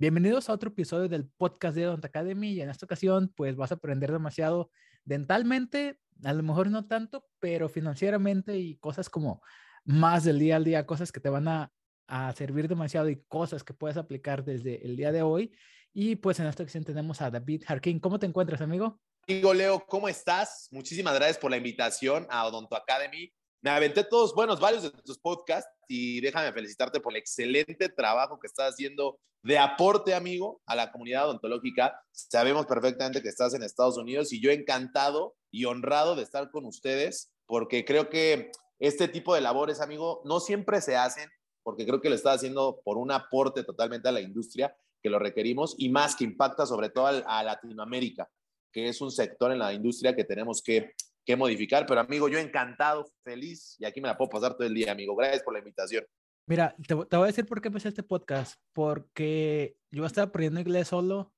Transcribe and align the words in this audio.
Bienvenidos 0.00 0.48
a 0.48 0.52
otro 0.52 0.70
episodio 0.70 1.08
del 1.08 1.28
podcast 1.28 1.74
de 1.74 1.88
Odont 1.88 2.04
Academy 2.04 2.52
y 2.52 2.60
en 2.60 2.70
esta 2.70 2.86
ocasión 2.86 3.32
pues 3.34 3.56
vas 3.56 3.72
a 3.72 3.74
aprender 3.74 4.12
demasiado 4.12 4.70
dentalmente, 5.04 5.98
a 6.22 6.32
lo 6.34 6.44
mejor 6.44 6.70
no 6.70 6.86
tanto, 6.86 7.26
pero 7.40 7.68
financieramente 7.68 8.56
y 8.56 8.76
cosas 8.76 9.10
como 9.10 9.42
más 9.84 10.22
del 10.22 10.38
día 10.38 10.54
al 10.54 10.62
día, 10.62 10.86
cosas 10.86 11.10
que 11.10 11.18
te 11.18 11.28
van 11.30 11.48
a, 11.48 11.72
a 12.06 12.32
servir 12.34 12.68
demasiado 12.68 13.08
y 13.08 13.24
cosas 13.26 13.64
que 13.64 13.74
puedes 13.74 13.96
aplicar 13.96 14.44
desde 14.44 14.86
el 14.86 14.96
día 14.96 15.10
de 15.10 15.22
hoy. 15.22 15.52
Y 15.92 16.14
pues 16.14 16.38
en 16.38 16.46
esta 16.46 16.62
ocasión 16.62 16.84
tenemos 16.84 17.20
a 17.20 17.32
David 17.32 17.64
Harkin. 17.66 17.98
¿Cómo 17.98 18.20
te 18.20 18.26
encuentras, 18.26 18.60
amigo? 18.60 19.00
Amigo 19.26 19.52
Leo, 19.52 19.84
¿cómo 19.84 20.08
estás? 20.08 20.68
Muchísimas 20.70 21.14
gracias 21.16 21.38
por 21.38 21.50
la 21.50 21.56
invitación 21.56 22.24
a 22.30 22.46
Odonto 22.46 22.76
Academy. 22.76 23.32
Me 23.60 23.70
aventé 23.70 24.04
todos, 24.04 24.34
buenos, 24.34 24.60
varios 24.60 24.84
de 24.84 24.90
tus 24.90 25.18
podcasts 25.18 25.68
y 25.88 26.20
déjame 26.20 26.52
felicitarte 26.52 27.00
por 27.00 27.12
el 27.12 27.18
excelente 27.18 27.88
trabajo 27.88 28.38
que 28.38 28.46
estás 28.46 28.74
haciendo 28.74 29.18
de 29.42 29.58
aporte, 29.58 30.14
amigo, 30.14 30.62
a 30.64 30.76
la 30.76 30.92
comunidad 30.92 31.26
odontológica. 31.26 32.00
Sabemos 32.12 32.66
perfectamente 32.66 33.20
que 33.20 33.28
estás 33.28 33.54
en 33.54 33.64
Estados 33.64 33.98
Unidos 33.98 34.32
y 34.32 34.40
yo 34.40 34.52
encantado 34.52 35.34
y 35.50 35.64
honrado 35.64 36.14
de 36.14 36.22
estar 36.22 36.52
con 36.52 36.66
ustedes 36.66 37.32
porque 37.46 37.84
creo 37.84 38.08
que 38.08 38.52
este 38.78 39.08
tipo 39.08 39.34
de 39.34 39.40
labores, 39.40 39.80
amigo, 39.80 40.22
no 40.24 40.38
siempre 40.38 40.80
se 40.80 40.96
hacen 40.96 41.28
porque 41.64 41.84
creo 41.84 42.00
que 42.00 42.10
lo 42.10 42.14
estás 42.14 42.36
haciendo 42.36 42.80
por 42.84 42.96
un 42.96 43.10
aporte 43.10 43.64
totalmente 43.64 44.08
a 44.08 44.12
la 44.12 44.20
industria 44.20 44.76
que 45.02 45.10
lo 45.10 45.18
requerimos 45.18 45.74
y 45.78 45.88
más 45.88 46.14
que 46.14 46.22
impacta 46.22 46.64
sobre 46.64 46.90
todo 46.90 47.06
a 47.06 47.42
Latinoamérica, 47.42 48.30
que 48.72 48.88
es 48.88 49.00
un 49.00 49.10
sector 49.10 49.50
en 49.50 49.58
la 49.58 49.72
industria 49.72 50.14
que 50.14 50.24
tenemos 50.24 50.62
que 50.62 50.92
que 51.28 51.36
modificar, 51.36 51.84
pero 51.84 52.00
amigo, 52.00 52.26
yo 52.30 52.38
encantado, 52.38 53.06
feliz 53.22 53.76
y 53.78 53.84
aquí 53.84 54.00
me 54.00 54.08
la 54.08 54.16
puedo 54.16 54.30
pasar 54.30 54.54
todo 54.54 54.66
el 54.66 54.72
día, 54.72 54.92
amigo. 54.92 55.14
Gracias 55.14 55.42
por 55.42 55.52
la 55.52 55.58
invitación. 55.58 56.02
Mira, 56.46 56.74
te, 56.86 56.94
voy 56.94 57.06
a 57.10 57.26
decir 57.26 57.44
por 57.44 57.60
qué 57.60 57.68
empecé 57.68 57.88
este 57.88 58.02
podcast, 58.02 58.58
porque 58.72 59.76
yo 59.90 60.06
estaba 60.06 60.28
aprendiendo 60.28 60.60
inglés 60.60 60.88
solo 60.88 61.34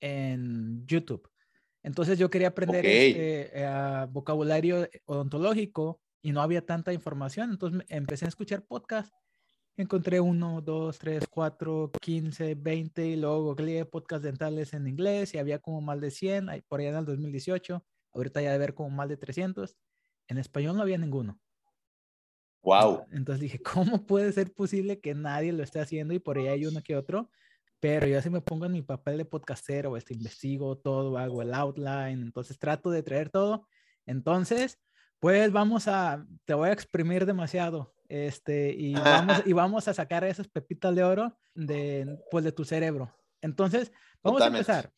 en 0.00 0.86
YouTube. 0.86 1.28
Entonces 1.82 2.18
yo 2.18 2.30
quería 2.30 2.48
aprender 2.48 2.86
este, 2.86 3.50
eh, 3.52 4.06
vocabulario 4.08 4.88
odontológico 5.04 6.00
y 6.22 6.32
no 6.32 6.40
había 6.40 6.64
tanta 6.64 6.94
información. 6.94 7.50
Entonces 7.50 7.84
empecé 7.90 8.24
a 8.24 8.28
escuchar 8.28 8.64
podcasts. 8.64 9.12
Encontré 9.76 10.18
uno, 10.18 10.62
dos, 10.62 10.98
tres, 10.98 11.24
cuatro, 11.28 11.92
quince, 12.00 12.54
veinte 12.54 13.06
y 13.06 13.16
luego 13.16 13.42
googleé 13.42 13.84
podcasts 13.84 14.24
dentales 14.24 14.72
en 14.72 14.86
inglés 14.86 15.34
y 15.34 15.38
había 15.38 15.58
como 15.58 15.82
más 15.82 16.00
de 16.00 16.10
100 16.10 16.64
por 16.68 16.80
allá 16.80 16.88
en 16.88 16.96
el 16.96 17.04
2018. 17.04 17.84
Ahorita 18.14 18.40
ya 18.40 18.52
de 18.52 18.58
ver 18.58 18.74
como 18.74 18.90
más 18.90 19.08
de 19.08 19.16
300. 19.16 19.76
En 20.28 20.38
español 20.38 20.76
no 20.76 20.82
había 20.82 20.98
ninguno. 20.98 21.38
Wow. 22.62 23.06
Entonces 23.12 23.40
dije, 23.40 23.60
¿cómo 23.62 24.06
puede 24.06 24.32
ser 24.32 24.52
posible 24.54 25.00
que 25.00 25.14
nadie 25.14 25.52
lo 25.52 25.62
esté 25.62 25.80
haciendo 25.80 26.14
y 26.14 26.18
por 26.18 26.38
ahí 26.38 26.48
hay 26.48 26.66
uno 26.66 26.80
que 26.82 26.96
otro? 26.96 27.30
Pero 27.78 28.06
yo 28.06 28.18
así 28.18 28.30
me 28.30 28.40
pongo 28.40 28.64
en 28.64 28.72
mi 28.72 28.80
papel 28.80 29.18
de 29.18 29.26
podcastero, 29.26 29.96
este, 29.98 30.14
investigo 30.14 30.78
todo, 30.78 31.18
hago 31.18 31.42
el 31.42 31.52
outline, 31.52 32.22
entonces 32.22 32.58
trato 32.58 32.90
de 32.90 33.02
traer 33.02 33.28
todo. 33.28 33.66
Entonces, 34.06 34.78
pues 35.18 35.52
vamos 35.52 35.86
a, 35.88 36.26
te 36.46 36.54
voy 36.54 36.70
a 36.70 36.72
exprimir 36.72 37.26
demasiado, 37.26 37.94
este, 38.08 38.72
y 38.72 38.94
vamos, 38.94 39.42
y 39.44 39.52
vamos 39.52 39.88
a 39.88 39.92
sacar 39.92 40.24
esas 40.24 40.48
pepitas 40.48 40.94
de 40.94 41.04
oro 41.04 41.38
de, 41.54 42.18
pues, 42.30 42.44
de 42.44 42.52
tu 42.52 42.64
cerebro. 42.64 43.14
Entonces, 43.42 43.92
vamos 44.22 44.40
a 44.40 44.46
empezar. 44.46 44.90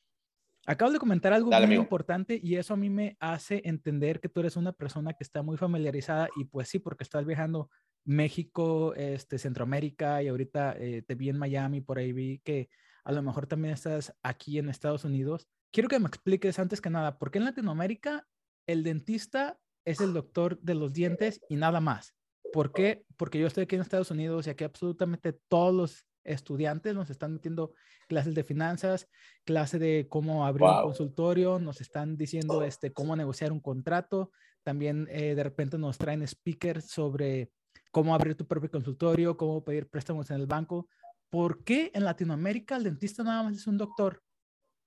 Acabo 0.69 0.91
de 0.91 0.99
comentar 0.99 1.33
algo 1.33 1.51
muy 1.51 1.77
importante 1.77 2.41
y 2.43 2.57
eso 2.57 2.75
a 2.75 2.77
mí 2.77 2.91
me 2.91 3.17
hace 3.21 3.63
entender 3.65 4.21
que 4.21 4.29
tú 4.29 4.41
eres 4.41 4.57
una 4.57 4.73
persona 4.73 5.13
que 5.13 5.23
está 5.23 5.43
muy 5.43 5.57
familiarizada 5.57 6.29
y 6.37 6.45
pues 6.45 6.69
sí, 6.69 6.81
porque 6.81 7.05
estás 7.05 7.25
viajando 7.25 7.71
México, 8.05 8.93
este, 8.95 9.39
Centroamérica 9.39 10.25
y 10.25 10.29
ahorita 10.29 10.75
eh, 10.77 11.03
te 11.07 11.15
vi 11.15 11.29
en 11.29 11.39
Miami, 11.39 11.81
por 11.83 11.99
ahí 11.99 12.13
vi 12.13 12.41
que 12.41 12.69
a 13.05 13.13
lo 13.13 13.23
mejor 13.23 13.47
también 13.47 13.75
estás 13.75 14.13
aquí 14.25 14.59
en 14.59 14.69
Estados 14.69 15.05
Unidos. 15.05 15.47
Quiero 15.73 15.89
que 15.89 16.01
me 16.01 16.09
expliques 16.09 16.59
antes 16.59 16.81
que 16.81 16.91
nada, 16.91 17.19
¿por 17.19 17.31
qué 17.31 17.39
en 17.39 17.45
Latinoamérica 17.45 18.27
el 18.67 18.83
dentista 18.83 19.61
es 19.85 20.01
el 20.01 20.13
doctor 20.13 20.59
de 20.61 20.75
los 20.75 20.93
dientes 20.93 21.41
y 21.49 21.55
nada 21.55 21.81
más? 21.81 22.17
¿Por 22.53 22.73
qué? 22.73 23.05
Porque 23.17 23.39
yo 23.39 23.47
estoy 23.47 23.65
aquí 23.65 23.77
en 23.77 23.83
Estados 23.83 24.11
Unidos 24.11 24.47
y 24.47 24.51
aquí 24.51 24.65
absolutamente 24.65 25.33
todos 25.33 25.75
los 25.75 26.06
estudiantes, 26.27 26.95
nos 26.95 27.11
están 27.11 27.35
metiendo 27.35 27.75
clases 28.09 28.35
de 28.35 28.45
finanzas, 28.45 29.09
clase 29.45 29.79
de 29.79 30.07
cómo 30.09 30.47
abrir 30.47 30.65
un 30.69 30.83
consultorio, 30.83 31.59
nos 31.59 31.81
están 31.81 32.17
diciendo 32.17 32.63
este, 32.63 32.93
cómo 32.93 33.17
negociar 33.17 33.53
un 33.53 33.61
contrato, 33.61 34.31
también 34.63 35.07
eh, 35.11 35.35
de 35.35 35.43
repente 35.43 35.79
nos 35.79 35.99
traen 35.99 36.27
speakers 36.27 36.89
sobre 36.89 37.51
cómo 37.91 38.15
abrir 38.15 38.37
tu 38.37 38.47
propio 38.47 38.71
consultorio, 38.71 39.37
cómo 39.37 39.65
pedir 39.65 39.89
préstamos 39.89 40.31
en 40.31 40.41
el 40.41 40.47
banco. 40.47 40.89
¿Por 41.31 41.65
qué 41.65 41.91
en 41.95 42.05
Latinoamérica 42.05 42.77
el 42.77 42.85
dentista 42.85 43.23
nada 43.23 43.43
más 43.43 43.57
es 43.57 43.67
un 43.67 43.79
doctor 43.79 44.23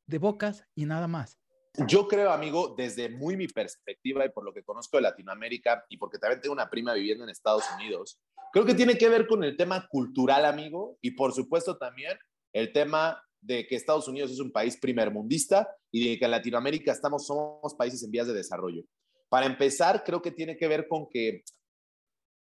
de 0.05 0.17
bocas 0.17 0.66
y 0.75 0.85
nada 0.85 1.07
más? 1.07 1.39
Yo 1.88 2.07
creo, 2.07 2.31
amigo, 2.31 2.73
desde 2.78 3.09
muy 3.09 3.38
mi 3.38 3.47
perspectiva 3.47 4.25
y 4.25 4.29
por 4.29 4.44
lo 4.44 4.53
que 4.53 4.63
conozco 4.63 4.97
de 4.97 5.03
Latinoamérica 5.03 5.85
y 5.88 5.97
porque 5.97 6.17
también 6.17 6.41
tengo 6.41 6.53
una 6.53 6.69
prima 6.69 6.94
viviendo 6.94 7.23
en 7.23 7.29
Estados 7.29 7.63
Unidos, 7.75 8.19
creo 8.51 8.65
que 8.65 8.73
tiene 8.73 8.97
que 8.97 9.09
ver 9.09 9.27
con 9.27 9.43
el 9.43 9.57
tema 9.57 9.87
cultural, 9.89 10.45
amigo, 10.45 10.97
y 11.01 11.11
por 11.11 11.33
supuesto 11.33 11.77
también 11.77 12.17
el 12.53 12.71
tema 12.73 13.21
de 13.41 13.67
que 13.67 13.75
Estados 13.75 14.07
Unidos 14.07 14.31
es 14.31 14.39
un 14.39 14.51
país 14.51 14.77
primermundista 14.77 15.69
y 15.91 16.09
de 16.09 16.19
que 16.19 16.25
en 16.25 16.31
Latinoamérica 16.31 16.91
estamos, 16.91 17.25
somos 17.25 17.75
países 17.75 18.03
en 18.03 18.11
vías 18.11 18.27
de 18.27 18.33
desarrollo. 18.33 18.83
Para 19.29 19.45
empezar, 19.45 20.03
creo 20.03 20.21
que 20.21 20.31
tiene 20.31 20.57
que 20.57 20.67
ver 20.67 20.87
con 20.87 21.07
que 21.09 21.43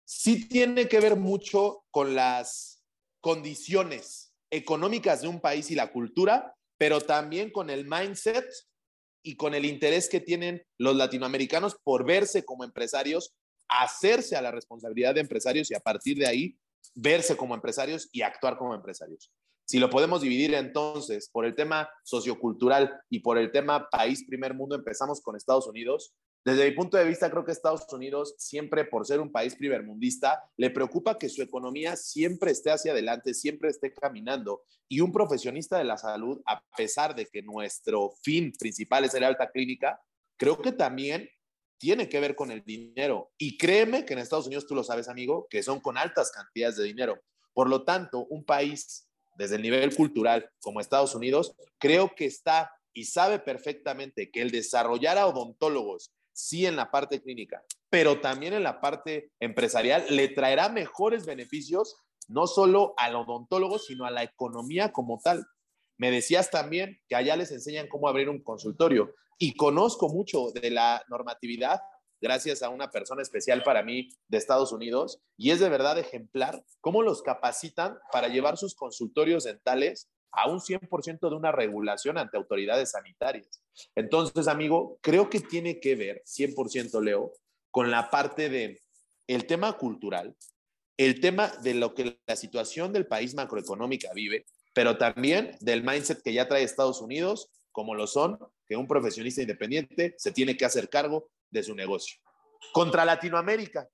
sí 0.04 0.48
tiene 0.48 0.88
que 0.88 1.00
ver 1.00 1.16
mucho 1.16 1.84
con 1.90 2.14
las 2.14 2.82
condiciones 3.20 4.32
económicas 4.50 5.22
de 5.22 5.28
un 5.28 5.40
país 5.40 5.70
y 5.70 5.74
la 5.74 5.92
cultura, 5.92 6.54
pero 6.78 7.00
también 7.00 7.50
con 7.50 7.70
el 7.70 7.86
mindset 7.86 8.46
y 9.22 9.36
con 9.36 9.54
el 9.54 9.64
interés 9.64 10.08
que 10.08 10.20
tienen 10.20 10.64
los 10.78 10.96
latinoamericanos 10.96 11.76
por 11.84 12.06
verse 12.06 12.44
como 12.44 12.64
empresarios, 12.64 13.34
hacerse 13.68 14.36
a 14.36 14.42
la 14.42 14.50
responsabilidad 14.50 15.14
de 15.14 15.20
empresarios 15.20 15.70
y 15.70 15.74
a 15.74 15.80
partir 15.80 16.18
de 16.18 16.26
ahí 16.26 16.58
verse 16.94 17.36
como 17.36 17.54
empresarios 17.54 18.08
y 18.12 18.22
actuar 18.22 18.56
como 18.56 18.74
empresarios. 18.74 19.30
Si 19.64 19.78
lo 19.78 19.90
podemos 19.90 20.22
dividir 20.22 20.54
entonces 20.54 21.28
por 21.28 21.44
el 21.44 21.54
tema 21.54 21.90
sociocultural 22.02 23.00
y 23.10 23.20
por 23.20 23.36
el 23.36 23.52
tema 23.52 23.88
país 23.90 24.24
primer 24.24 24.54
mundo, 24.54 24.74
empezamos 24.74 25.20
con 25.20 25.36
Estados 25.36 25.66
Unidos. 25.66 26.14
Desde 26.42 26.64
mi 26.64 26.74
punto 26.74 26.96
de 26.96 27.04
vista, 27.04 27.30
creo 27.30 27.44
que 27.44 27.52
Estados 27.52 27.84
Unidos, 27.92 28.34
siempre 28.38 28.86
por 28.86 29.06
ser 29.06 29.20
un 29.20 29.30
país 29.30 29.54
primermundista, 29.56 30.42
le 30.56 30.70
preocupa 30.70 31.18
que 31.18 31.28
su 31.28 31.42
economía 31.42 31.96
siempre 31.96 32.52
esté 32.52 32.70
hacia 32.70 32.92
adelante, 32.92 33.34
siempre 33.34 33.68
esté 33.68 33.92
caminando. 33.92 34.62
Y 34.88 35.00
un 35.00 35.12
profesionista 35.12 35.76
de 35.76 35.84
la 35.84 35.98
salud, 35.98 36.40
a 36.46 36.64
pesar 36.74 37.14
de 37.14 37.26
que 37.26 37.42
nuestro 37.42 38.12
fin 38.22 38.52
principal 38.58 39.04
es 39.04 39.12
el 39.12 39.24
alta 39.24 39.50
clínica, 39.50 40.00
creo 40.38 40.62
que 40.62 40.72
también 40.72 41.28
tiene 41.78 42.08
que 42.08 42.20
ver 42.20 42.34
con 42.34 42.50
el 42.50 42.62
dinero. 42.64 43.30
Y 43.38 43.56
créeme 43.56 44.04
que 44.04 44.12
en 44.12 44.18
Estados 44.18 44.46
Unidos, 44.46 44.66
tú 44.66 44.74
lo 44.74 44.84
sabes, 44.84 45.08
amigo, 45.08 45.46
que 45.48 45.62
son 45.62 45.80
con 45.80 45.96
altas 45.96 46.30
cantidades 46.30 46.76
de 46.76 46.84
dinero. 46.84 47.20
Por 47.52 47.68
lo 47.68 47.84
tanto, 47.84 48.26
un 48.26 48.44
país 48.44 49.08
desde 49.36 49.56
el 49.56 49.62
nivel 49.62 49.94
cultural 49.94 50.50
como 50.60 50.80
Estados 50.80 51.14
Unidos, 51.14 51.54
creo 51.78 52.14
que 52.14 52.26
está 52.26 52.72
y 52.92 53.04
sabe 53.04 53.38
perfectamente 53.38 54.30
que 54.30 54.42
el 54.42 54.50
desarrollar 54.50 55.16
a 55.18 55.26
odontólogos, 55.26 56.12
sí 56.32 56.66
en 56.66 56.74
la 56.74 56.90
parte 56.90 57.22
clínica, 57.22 57.62
pero 57.88 58.20
también 58.20 58.52
en 58.52 58.64
la 58.64 58.80
parte 58.80 59.30
empresarial, 59.38 60.04
le 60.10 60.28
traerá 60.28 60.68
mejores 60.68 61.24
beneficios 61.24 61.96
no 62.26 62.46
solo 62.46 62.94
al 62.96 63.16
odontólogo, 63.16 63.78
sino 63.78 64.04
a 64.04 64.10
la 64.10 64.22
economía 64.22 64.92
como 64.92 65.20
tal. 65.22 65.46
Me 65.98 66.10
decías 66.10 66.50
también 66.50 67.00
que 67.08 67.16
allá 67.16 67.36
les 67.36 67.50
enseñan 67.50 67.88
cómo 67.88 68.08
abrir 68.08 68.28
un 68.28 68.42
consultorio 68.42 69.14
y 69.36 69.54
conozco 69.54 70.08
mucho 70.08 70.50
de 70.52 70.70
la 70.70 71.04
normatividad 71.08 71.80
gracias 72.20 72.62
a 72.62 72.68
una 72.68 72.90
persona 72.90 73.22
especial 73.22 73.62
para 73.62 73.82
mí 73.82 74.08
de 74.28 74.38
Estados 74.38 74.72
Unidos 74.72 75.20
y 75.36 75.50
es 75.50 75.60
de 75.60 75.68
verdad 75.68 75.98
ejemplar 75.98 76.64
cómo 76.80 77.02
los 77.02 77.22
capacitan 77.22 77.98
para 78.12 78.28
llevar 78.28 78.56
sus 78.56 78.74
consultorios 78.74 79.44
dentales 79.44 80.08
a 80.32 80.48
un 80.48 80.60
100% 80.60 81.30
de 81.30 81.36
una 81.36 81.52
regulación 81.52 82.18
ante 82.18 82.36
autoridades 82.36 82.90
sanitarias. 82.90 83.62
Entonces, 83.94 84.46
amigo, 84.46 84.98
creo 85.00 85.30
que 85.30 85.40
tiene 85.40 85.80
que 85.80 85.96
ver 85.96 86.22
100% 86.26 87.02
Leo 87.02 87.32
con 87.70 87.90
la 87.90 88.10
parte 88.10 88.48
de 88.48 88.82
el 89.26 89.46
tema 89.46 89.72
cultural, 89.74 90.36
el 90.96 91.20
tema 91.20 91.48
de 91.62 91.74
lo 91.74 91.94
que 91.94 92.18
la 92.26 92.36
situación 92.36 92.92
del 92.92 93.06
país 93.06 93.34
macroeconómica 93.34 94.12
vive, 94.14 94.46
pero 94.74 94.98
también 94.98 95.56
del 95.60 95.82
mindset 95.82 96.22
que 96.22 96.32
ya 96.32 96.48
trae 96.48 96.62
Estados 96.62 97.00
Unidos, 97.00 97.50
como 97.72 97.94
lo 97.94 98.06
son 98.06 98.38
que 98.66 98.76
un 98.76 98.86
profesionista 98.86 99.40
independiente 99.40 100.14
se 100.18 100.32
tiene 100.32 100.56
que 100.56 100.64
hacer 100.64 100.88
cargo 100.88 101.30
de 101.50 101.62
su 101.62 101.74
negocio. 101.74 102.20
Contra 102.72 103.04
Latinoamérica, 103.04 103.88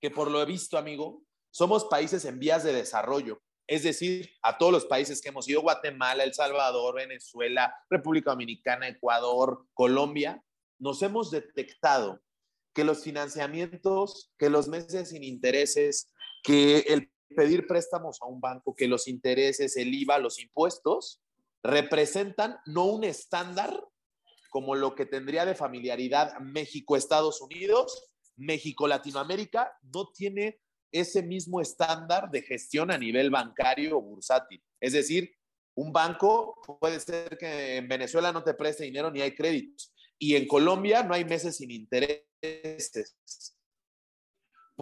que 0.00 0.10
por 0.10 0.30
lo 0.30 0.42
he 0.42 0.44
visto, 0.44 0.76
amigo, 0.76 1.22
somos 1.50 1.84
países 1.86 2.24
en 2.24 2.38
vías 2.38 2.64
de 2.64 2.72
desarrollo. 2.72 3.40
Es 3.66 3.84
decir, 3.84 4.30
a 4.42 4.58
todos 4.58 4.72
los 4.72 4.84
países 4.84 5.22
que 5.22 5.28
hemos 5.28 5.48
ido, 5.48 5.62
Guatemala, 5.62 6.24
El 6.24 6.34
Salvador, 6.34 6.96
Venezuela, 6.96 7.74
República 7.88 8.32
Dominicana, 8.32 8.88
Ecuador, 8.88 9.64
Colombia, 9.72 10.42
nos 10.78 11.00
hemos 11.02 11.30
detectado 11.30 12.20
que 12.74 12.84
los 12.84 13.04
financiamientos, 13.04 14.32
que 14.38 14.50
los 14.50 14.68
meses 14.68 15.10
sin 15.10 15.22
intereses, 15.22 16.12
que 16.42 16.78
el 16.88 17.12
pedir 17.34 17.66
préstamos 17.66 18.18
a 18.22 18.26
un 18.26 18.40
banco, 18.40 18.74
que 18.74 18.88
los 18.88 19.08
intereses, 19.08 19.76
el 19.76 19.92
IVA, 19.94 20.18
los 20.18 20.40
impuestos 20.40 21.20
representan 21.62 22.58
no 22.66 22.86
un 22.86 23.04
estándar 23.04 23.84
como 24.50 24.74
lo 24.74 24.94
que 24.94 25.06
tendría 25.06 25.46
de 25.46 25.54
familiaridad 25.54 26.38
México-Estados 26.40 27.40
Unidos, 27.40 28.12
México-Latinoamérica, 28.36 29.72
no 29.82 30.10
tiene 30.12 30.60
ese 30.90 31.22
mismo 31.22 31.60
estándar 31.60 32.30
de 32.30 32.42
gestión 32.42 32.90
a 32.90 32.98
nivel 32.98 33.30
bancario 33.30 33.96
o 33.96 34.02
bursátil. 34.02 34.62
Es 34.78 34.92
decir, 34.92 35.34
un 35.74 35.92
banco 35.92 36.54
puede 36.80 37.00
ser 37.00 37.38
que 37.38 37.76
en 37.76 37.88
Venezuela 37.88 38.30
no 38.30 38.44
te 38.44 38.52
preste 38.52 38.84
dinero 38.84 39.10
ni 39.10 39.22
hay 39.22 39.34
créditos 39.34 39.92
y 40.18 40.36
en 40.36 40.46
Colombia 40.46 41.02
no 41.02 41.14
hay 41.14 41.24
meses 41.24 41.56
sin 41.56 41.70
intereses. 41.70 43.16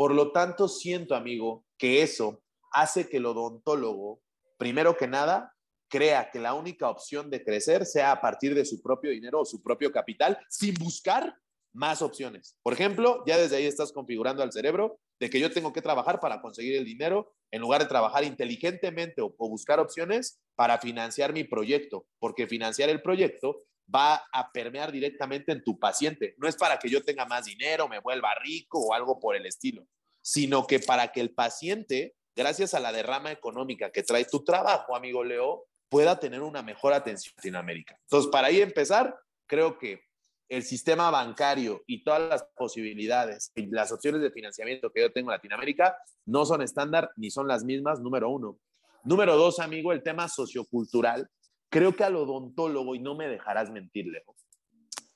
Por 0.01 0.15
lo 0.15 0.33
tanto, 0.33 0.67
siento, 0.67 1.15
amigo, 1.15 1.67
que 1.77 2.01
eso 2.01 2.43
hace 2.73 3.07
que 3.07 3.19
el 3.19 3.27
odontólogo, 3.27 4.23
primero 4.57 4.97
que 4.97 5.07
nada, 5.07 5.55
crea 5.91 6.31
que 6.31 6.39
la 6.39 6.55
única 6.55 6.89
opción 6.89 7.29
de 7.29 7.45
crecer 7.45 7.85
sea 7.85 8.13
a 8.13 8.21
partir 8.23 8.55
de 8.55 8.65
su 8.65 8.81
propio 8.81 9.11
dinero 9.11 9.43
o 9.43 9.45
su 9.45 9.63
propio 9.63 9.93
capital, 9.93 10.39
sin 10.49 10.73
buscar 10.77 11.37
más 11.75 12.01
opciones. 12.01 12.57
Por 12.63 12.73
ejemplo, 12.73 13.23
ya 13.27 13.37
desde 13.37 13.57
ahí 13.57 13.67
estás 13.67 13.93
configurando 13.93 14.43
al 14.43 14.53
cerebro 14.53 14.99
de 15.21 15.29
que 15.29 15.39
yo 15.39 15.53
tengo 15.53 15.71
que 15.71 15.83
trabajar 15.83 16.19
para 16.19 16.41
conseguir 16.41 16.77
el 16.77 16.87
dinero 16.87 17.35
en 17.51 17.61
lugar 17.61 17.83
de 17.83 17.89
trabajar 17.89 18.25
inteligentemente 18.25 19.21
o, 19.21 19.35
buscar 19.37 19.81
opciones 19.81 20.41
para 20.55 20.79
financiar 20.79 21.35
mi 21.35 21.45
proyecto, 21.45 22.07
porque 22.19 22.47
financiar 22.47 22.89
el 22.89 23.03
proyecto 23.03 23.65
va 23.95 24.27
a 24.33 24.53
permear 24.53 24.93
directamente 24.93 25.53
en 25.53 25.63
tu 25.63 25.79
paciente. 25.79 26.35
No 26.39 26.49
es 26.49 26.57
para 26.57 26.79
que 26.79 26.89
yo 26.89 27.03
tenga 27.03 27.25
más 27.25 27.45
dinero, 27.45 27.89
me 27.89 28.01
vuelva 28.01 28.35
rico 28.43 28.81
o 28.81 28.95
algo 28.95 29.19
por 29.19 29.37
el 29.37 29.47
estilo, 29.47 29.87
sino 30.23 30.67
que 30.67 30.81
para 30.81 31.13
que 31.13 31.21
el 31.21 31.35
paciente, 31.35 32.15
gracias 32.35 32.75
a 32.75 32.81
la 32.81 32.93
derrama 32.93 33.33
económica 33.33 33.91
que 33.91 34.03
trae 34.03 34.25
tu 34.25 34.45
trabajo, 34.45 34.95
amigo 34.95 35.25
Leo, 35.25 35.67
pueda 35.89 36.19
tener 36.21 36.43
una 36.43 36.63
mejor 36.63 36.93
atención 36.93 37.33
en 37.33 37.37
Latinoamérica. 37.37 37.99
Entonces, 38.03 38.31
para 38.31 38.49
ahí 38.49 38.61
empezar, 38.61 39.19
creo 39.47 39.77
que 39.77 40.03
el 40.49 40.65
sistema 40.65 41.11
bancario 41.11 41.83
y 41.87 42.03
todas 42.03 42.29
las 42.29 42.45
posibilidades 42.57 43.53
y 43.55 43.67
las 43.67 43.93
opciones 43.93 44.21
de 44.21 44.33
financiamiento 44.33 44.91
que 44.91 45.01
yo 45.01 45.13
tengo 45.13 45.31
en 45.31 45.37
Latinoamérica 45.37 45.97
no 46.27 46.45
son 46.45 46.61
estándar 46.63 47.11
ni 47.17 47.31
son 47.31 47.47
las 47.47 47.65
mismas, 47.65 48.01
número 48.01 48.29
uno. 48.29 48.59
Número 49.05 49.37
dos, 49.37 49.61
amigo, 49.61 49.93
el 49.93 50.03
tema 50.03 50.29
sociocultural. 50.29 51.29
Creo 51.71 51.97
que 51.97 52.05
al 52.05 52.17
odontólogo, 52.17 52.95
y 52.95 52.99
no 52.99 53.15
me 53.15 53.29
dejarás 53.29 53.71
mentirle, 53.71 54.25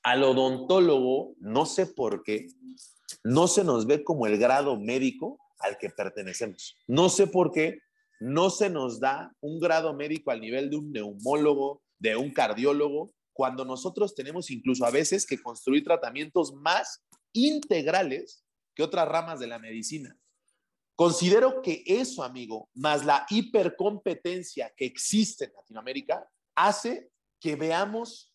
al 0.02 0.22
odontólogo, 0.22 1.34
no 1.40 1.66
sé 1.66 1.86
por 1.86 2.22
qué, 2.22 2.46
no 3.22 3.48
se 3.48 3.64
nos 3.64 3.86
ve 3.86 4.04
como 4.04 4.26
el 4.26 4.38
grado 4.38 4.78
médico 4.78 5.38
al 5.58 5.78
que 5.78 5.90
pertenecemos. 5.90 6.76
No 6.86 7.08
sé 7.08 7.26
por 7.26 7.52
qué 7.52 7.80
no 8.20 8.50
se 8.50 8.70
nos 8.70 9.00
da 9.00 9.34
un 9.40 9.58
grado 9.58 9.94
médico 9.94 10.30
al 10.30 10.40
nivel 10.40 10.70
de 10.70 10.76
un 10.76 10.92
neumólogo, 10.92 11.82
de 11.98 12.16
un 12.16 12.32
cardiólogo, 12.32 13.12
cuando 13.32 13.64
nosotros 13.64 14.14
tenemos 14.14 14.50
incluso 14.50 14.86
a 14.86 14.90
veces 14.90 15.26
que 15.26 15.42
construir 15.42 15.82
tratamientos 15.82 16.54
más 16.54 17.02
integrales 17.32 18.44
que 18.74 18.82
otras 18.82 19.08
ramas 19.08 19.40
de 19.40 19.48
la 19.48 19.58
medicina. 19.58 20.16
Considero 20.94 21.60
que 21.60 21.82
eso, 21.86 22.22
amigo, 22.22 22.68
más 22.74 23.04
la 23.04 23.26
hipercompetencia 23.28 24.72
que 24.76 24.84
existe 24.84 25.46
en 25.46 25.52
Latinoamérica, 25.54 26.28
hace 26.54 27.10
que 27.40 27.56
veamos, 27.56 28.32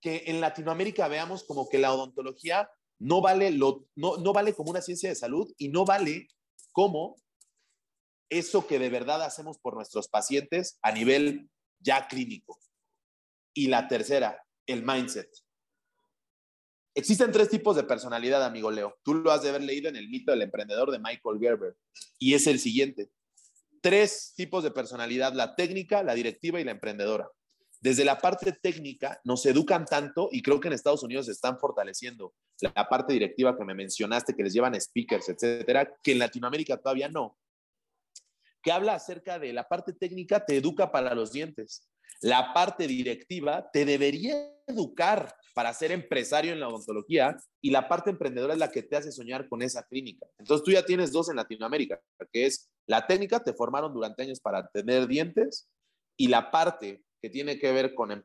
que 0.00 0.24
en 0.26 0.40
Latinoamérica 0.40 1.08
veamos 1.08 1.44
como 1.44 1.68
que 1.68 1.78
la 1.78 1.92
odontología 1.92 2.70
no 2.98 3.20
vale, 3.20 3.50
lo, 3.50 3.86
no, 3.94 4.16
no 4.18 4.32
vale 4.32 4.54
como 4.54 4.70
una 4.70 4.82
ciencia 4.82 5.08
de 5.08 5.14
salud 5.14 5.52
y 5.58 5.68
no 5.68 5.84
vale 5.84 6.28
como 6.72 7.16
eso 8.28 8.66
que 8.66 8.78
de 8.78 8.88
verdad 8.88 9.22
hacemos 9.22 9.58
por 9.58 9.74
nuestros 9.74 10.08
pacientes 10.08 10.78
a 10.82 10.92
nivel 10.92 11.50
ya 11.80 12.08
clínico. 12.08 12.58
Y 13.54 13.68
la 13.68 13.88
tercera, 13.88 14.42
el 14.66 14.84
mindset. 14.84 15.28
Existen 16.94 17.32
tres 17.32 17.48
tipos 17.48 17.76
de 17.76 17.84
personalidad, 17.84 18.44
amigo 18.44 18.70
Leo. 18.70 18.98
Tú 19.02 19.14
lo 19.14 19.30
has 19.32 19.42
de 19.42 19.50
haber 19.50 19.62
leído 19.62 19.88
en 19.88 19.96
el 19.96 20.08
mito 20.08 20.30
del 20.30 20.42
emprendedor 20.42 20.90
de 20.90 20.98
Michael 20.98 21.38
Gerber. 21.40 21.76
Y 22.18 22.34
es 22.34 22.46
el 22.46 22.58
siguiente. 22.58 23.10
Tres 23.82 24.32
tipos 24.34 24.64
de 24.64 24.70
personalidad, 24.70 25.34
la 25.34 25.54
técnica, 25.54 26.02
la 26.02 26.14
directiva 26.14 26.58
y 26.58 26.64
la 26.64 26.70
emprendedora. 26.70 27.28
Desde 27.80 28.04
la 28.04 28.18
parte 28.18 28.52
técnica 28.52 29.20
nos 29.24 29.44
educan 29.44 29.84
tanto 29.84 30.30
y 30.32 30.40
creo 30.40 30.60
que 30.60 30.68
en 30.68 30.74
Estados 30.74 31.02
Unidos 31.02 31.26
se 31.26 31.32
están 31.32 31.58
fortaleciendo 31.58 32.32
la 32.60 32.88
parte 32.88 33.12
directiva 33.12 33.58
que 33.58 33.64
me 33.64 33.74
mencionaste, 33.74 34.34
que 34.34 34.44
les 34.44 34.54
llevan 34.54 34.80
speakers, 34.80 35.28
etcétera, 35.28 35.92
que 36.02 36.12
en 36.12 36.20
Latinoamérica 36.20 36.78
todavía 36.78 37.08
no 37.08 37.36
que 38.62 38.72
habla 38.72 38.94
acerca 38.94 39.38
de 39.38 39.52
la 39.52 39.68
parte 39.68 39.92
técnica, 39.92 40.44
te 40.44 40.56
educa 40.56 40.90
para 40.92 41.14
los 41.14 41.32
dientes. 41.32 41.90
La 42.20 42.52
parte 42.52 42.86
directiva 42.86 43.70
te 43.72 43.84
debería 43.84 44.36
educar 44.66 45.34
para 45.54 45.72
ser 45.74 45.92
empresario 45.92 46.52
en 46.52 46.60
la 46.60 46.68
odontología 46.68 47.36
y 47.60 47.70
la 47.70 47.88
parte 47.88 48.10
emprendedora 48.10 48.54
es 48.54 48.58
la 48.58 48.70
que 48.70 48.82
te 48.82 48.96
hace 48.96 49.12
soñar 49.12 49.48
con 49.48 49.62
esa 49.62 49.82
clínica. 49.84 50.26
Entonces 50.38 50.64
tú 50.64 50.70
ya 50.70 50.84
tienes 50.84 51.12
dos 51.12 51.28
en 51.28 51.36
Latinoamérica, 51.36 52.00
que 52.32 52.46
es 52.46 52.70
la 52.86 53.06
técnica, 53.06 53.42
te 53.42 53.52
formaron 53.52 53.92
durante 53.92 54.22
años 54.22 54.40
para 54.40 54.66
tener 54.68 55.06
dientes 55.06 55.68
y 56.16 56.28
la 56.28 56.50
parte 56.50 57.02
que 57.20 57.30
tiene 57.30 57.58
que 57.58 57.72
ver 57.72 57.94
con, 57.94 58.24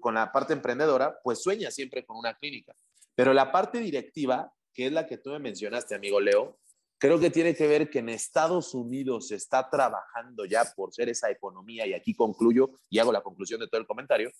con 0.00 0.14
la 0.14 0.32
parte 0.32 0.54
emprendedora, 0.54 1.18
pues 1.22 1.42
sueña 1.42 1.70
siempre 1.70 2.04
con 2.04 2.16
una 2.16 2.34
clínica. 2.34 2.74
Pero 3.14 3.34
la 3.34 3.52
parte 3.52 3.78
directiva, 3.78 4.52
que 4.72 4.86
es 4.86 4.92
la 4.92 5.06
que 5.06 5.18
tú 5.18 5.30
me 5.30 5.38
mencionaste, 5.38 5.94
amigo 5.94 6.20
Leo, 6.20 6.58
Creo 6.98 7.20
que 7.20 7.30
tiene 7.30 7.54
que 7.54 7.68
ver 7.68 7.90
que 7.90 8.00
en 8.00 8.08
Estados 8.08 8.74
Unidos 8.74 9.28
se 9.28 9.36
está 9.36 9.70
trabajando 9.70 10.44
ya 10.44 10.64
por 10.76 10.92
ser 10.92 11.08
esa 11.08 11.30
economía, 11.30 11.86
y 11.86 11.94
aquí 11.94 12.14
concluyo 12.14 12.70
y 12.90 12.98
hago 12.98 13.12
la 13.12 13.22
conclusión 13.22 13.60
de 13.60 13.68
todo 13.68 13.80
el 13.80 13.86
comentario, 13.86 14.32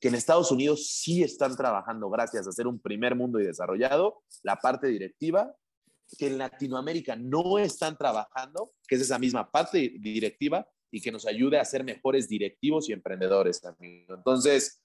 que 0.00 0.08
en 0.08 0.14
Estados 0.14 0.50
Unidos 0.52 0.88
sí 0.88 1.22
están 1.22 1.56
trabajando 1.56 2.10
gracias 2.10 2.46
a 2.46 2.52
ser 2.52 2.66
un 2.66 2.78
primer 2.78 3.14
mundo 3.14 3.40
y 3.40 3.46
desarrollado, 3.46 4.22
la 4.42 4.56
parte 4.56 4.86
directiva, 4.86 5.54
que 6.18 6.26
en 6.26 6.38
Latinoamérica 6.38 7.16
no 7.16 7.58
están 7.58 7.96
trabajando, 7.96 8.72
que 8.86 8.94
es 8.94 9.02
esa 9.02 9.18
misma 9.18 9.50
parte 9.50 9.94
directiva 9.98 10.66
y 10.90 11.00
que 11.00 11.12
nos 11.12 11.26
ayude 11.26 11.58
a 11.58 11.64
ser 11.64 11.84
mejores 11.84 12.28
directivos 12.28 12.88
y 12.88 12.92
emprendedores. 12.92 13.60
Entonces, 13.80 14.82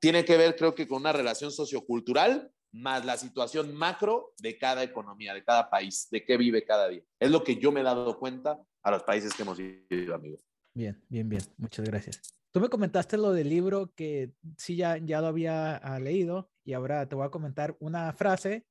tiene 0.00 0.24
que 0.24 0.36
ver, 0.36 0.56
creo 0.56 0.74
que, 0.74 0.88
con 0.88 1.02
una 1.02 1.12
relación 1.12 1.50
sociocultural 1.50 2.52
más 2.76 3.04
la 3.04 3.16
situación 3.16 3.74
macro 3.74 4.34
de 4.38 4.58
cada 4.58 4.82
economía, 4.82 5.34
de 5.34 5.44
cada 5.44 5.68
país, 5.70 6.08
de 6.10 6.24
qué 6.24 6.36
vive 6.36 6.64
cada 6.64 6.88
día. 6.88 7.02
Es 7.18 7.30
lo 7.30 7.42
que 7.42 7.56
yo 7.56 7.72
me 7.72 7.80
he 7.80 7.84
dado 7.84 8.18
cuenta 8.18 8.60
a 8.82 8.90
los 8.90 9.02
países 9.02 9.34
que 9.34 9.42
hemos 9.42 9.58
ido, 9.58 10.14
amigo. 10.14 10.38
Bien, 10.74 11.02
bien, 11.08 11.28
bien. 11.28 11.42
Muchas 11.56 11.86
gracias. 11.86 12.22
Tú 12.52 12.60
me 12.60 12.68
comentaste 12.68 13.16
lo 13.16 13.32
del 13.32 13.48
libro 13.48 13.92
que 13.94 14.32
sí 14.56 14.76
ya, 14.76 14.98
ya 14.98 15.20
lo 15.20 15.26
había 15.26 15.76
ah, 15.76 15.98
leído 15.98 16.50
y 16.64 16.72
ahora 16.72 17.08
te 17.08 17.14
voy 17.14 17.26
a 17.26 17.30
comentar 17.30 17.76
una 17.80 18.12
frase 18.12 18.66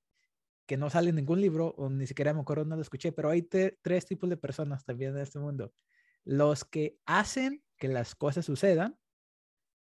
que 0.65 0.77
no 0.77 0.89
sale 0.89 1.09
en 1.09 1.15
ningún 1.15 1.41
libro 1.41 1.75
o 1.77 1.89
ni 1.89 2.07
siquiera 2.07 2.33
me 2.33 2.41
acuerdo 2.41 2.65
no 2.65 2.75
lo 2.75 2.81
escuché, 2.81 3.11
pero 3.11 3.29
hay 3.29 3.43
tres 3.43 4.05
tipos 4.05 4.29
de 4.29 4.37
personas 4.37 4.83
también 4.85 5.15
en 5.15 5.21
este 5.21 5.39
mundo. 5.39 5.73
Los 6.23 6.65
que 6.65 6.97
hacen 7.05 7.63
que 7.77 7.87
las 7.87 8.15
cosas 8.15 8.45
sucedan, 8.45 8.97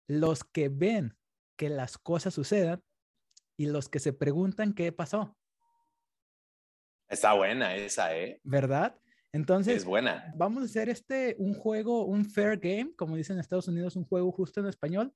los 0.07 0.43
que 0.43 0.69
ven 0.69 1.15
que 1.55 1.69
las 1.69 1.97
cosas 1.97 2.33
sucedan 2.33 2.83
y 3.57 3.67
los 3.67 3.89
que 3.89 3.99
se 3.99 4.13
preguntan 4.13 4.73
qué 4.73 4.91
pasó. 4.91 5.37
Está 7.09 7.33
buena 7.33 7.75
esa, 7.75 8.15
¿eh? 8.17 8.39
¿Verdad? 8.43 8.99
Entonces, 9.31 9.77
es 9.77 9.85
buena. 9.85 10.31
Vamos 10.35 10.63
a 10.63 10.65
hacer 10.65 10.89
este 10.89 11.35
un 11.39 11.53
juego, 11.53 12.05
un 12.05 12.25
fair 12.25 12.59
game, 12.59 12.93
como 12.95 13.15
dicen 13.15 13.35
en 13.35 13.41
Estados 13.41 13.67
Unidos, 13.67 13.95
un 13.95 14.05
juego 14.05 14.31
justo 14.31 14.59
en 14.59 14.67
español. 14.67 15.13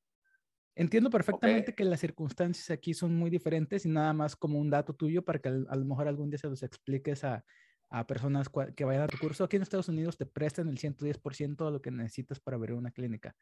Entiendo 0.75 1.10
perfectamente 1.10 1.74
que 1.74 1.84
las 1.84 2.00
circunstancias 2.00 2.70
aquí 2.70 2.94
son 2.94 3.15
muy 3.15 3.32
diferentes 3.32 3.86
y 3.86 3.89
nada 3.89 4.13
más 4.13 4.36
como 4.36 4.60
un 4.60 4.70
dato 4.70 4.94
tuyo 4.94 5.25
para 5.25 5.39
que 5.39 5.50
a 5.50 5.75
lo 5.75 5.86
mejor 5.86 6.08
algún 6.08 6.29
día 6.29 6.38
se 6.38 6.48
los 6.48 6.62
expliques 6.62 7.24
a, 7.24 7.44
a 7.89 8.06
personas 8.06 8.50
que 8.75 8.86
vayan 8.86 9.03
a 9.03 9.08
tu 9.08 9.17
curso. 9.17 9.44
Aquí 9.44 9.56
en 9.56 9.62
Estados 9.62 9.89
Unidos 9.89 10.17
te 10.17 10.25
prestan 10.25 10.67
el 10.67 10.77
110% 10.77 11.65
de 11.65 11.72
lo 11.72 11.82
que 11.82 11.91
necesitas 11.91 12.39
para 12.39 12.56
abrir 12.56 12.74
una 12.74 12.91
clínica 12.91 13.36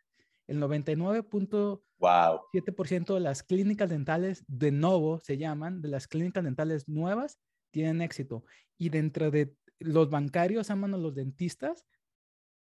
el 0.48 0.62
99.7% 0.62 3.14
de 3.14 3.20
las 3.20 3.44
clínicas 3.44 3.90
dentales 3.90 4.46
de 4.48 4.72
nuevo 4.72 5.20
se 5.20 5.38
llaman, 5.38 5.82
de 5.82 5.90
las 5.90 6.08
clínicas 6.08 6.44
dentales 6.44 6.88
nuevas, 6.88 7.40
tienen 7.72 8.02
éxito. 8.02 8.46
Y 8.78 8.90
dentro 8.90 9.32
de 9.32 9.56
los 9.80 10.10
bancarios 10.10 10.70
aman 10.70 10.94
a 10.94 10.98
los 10.98 11.16
dentistas 11.16 11.86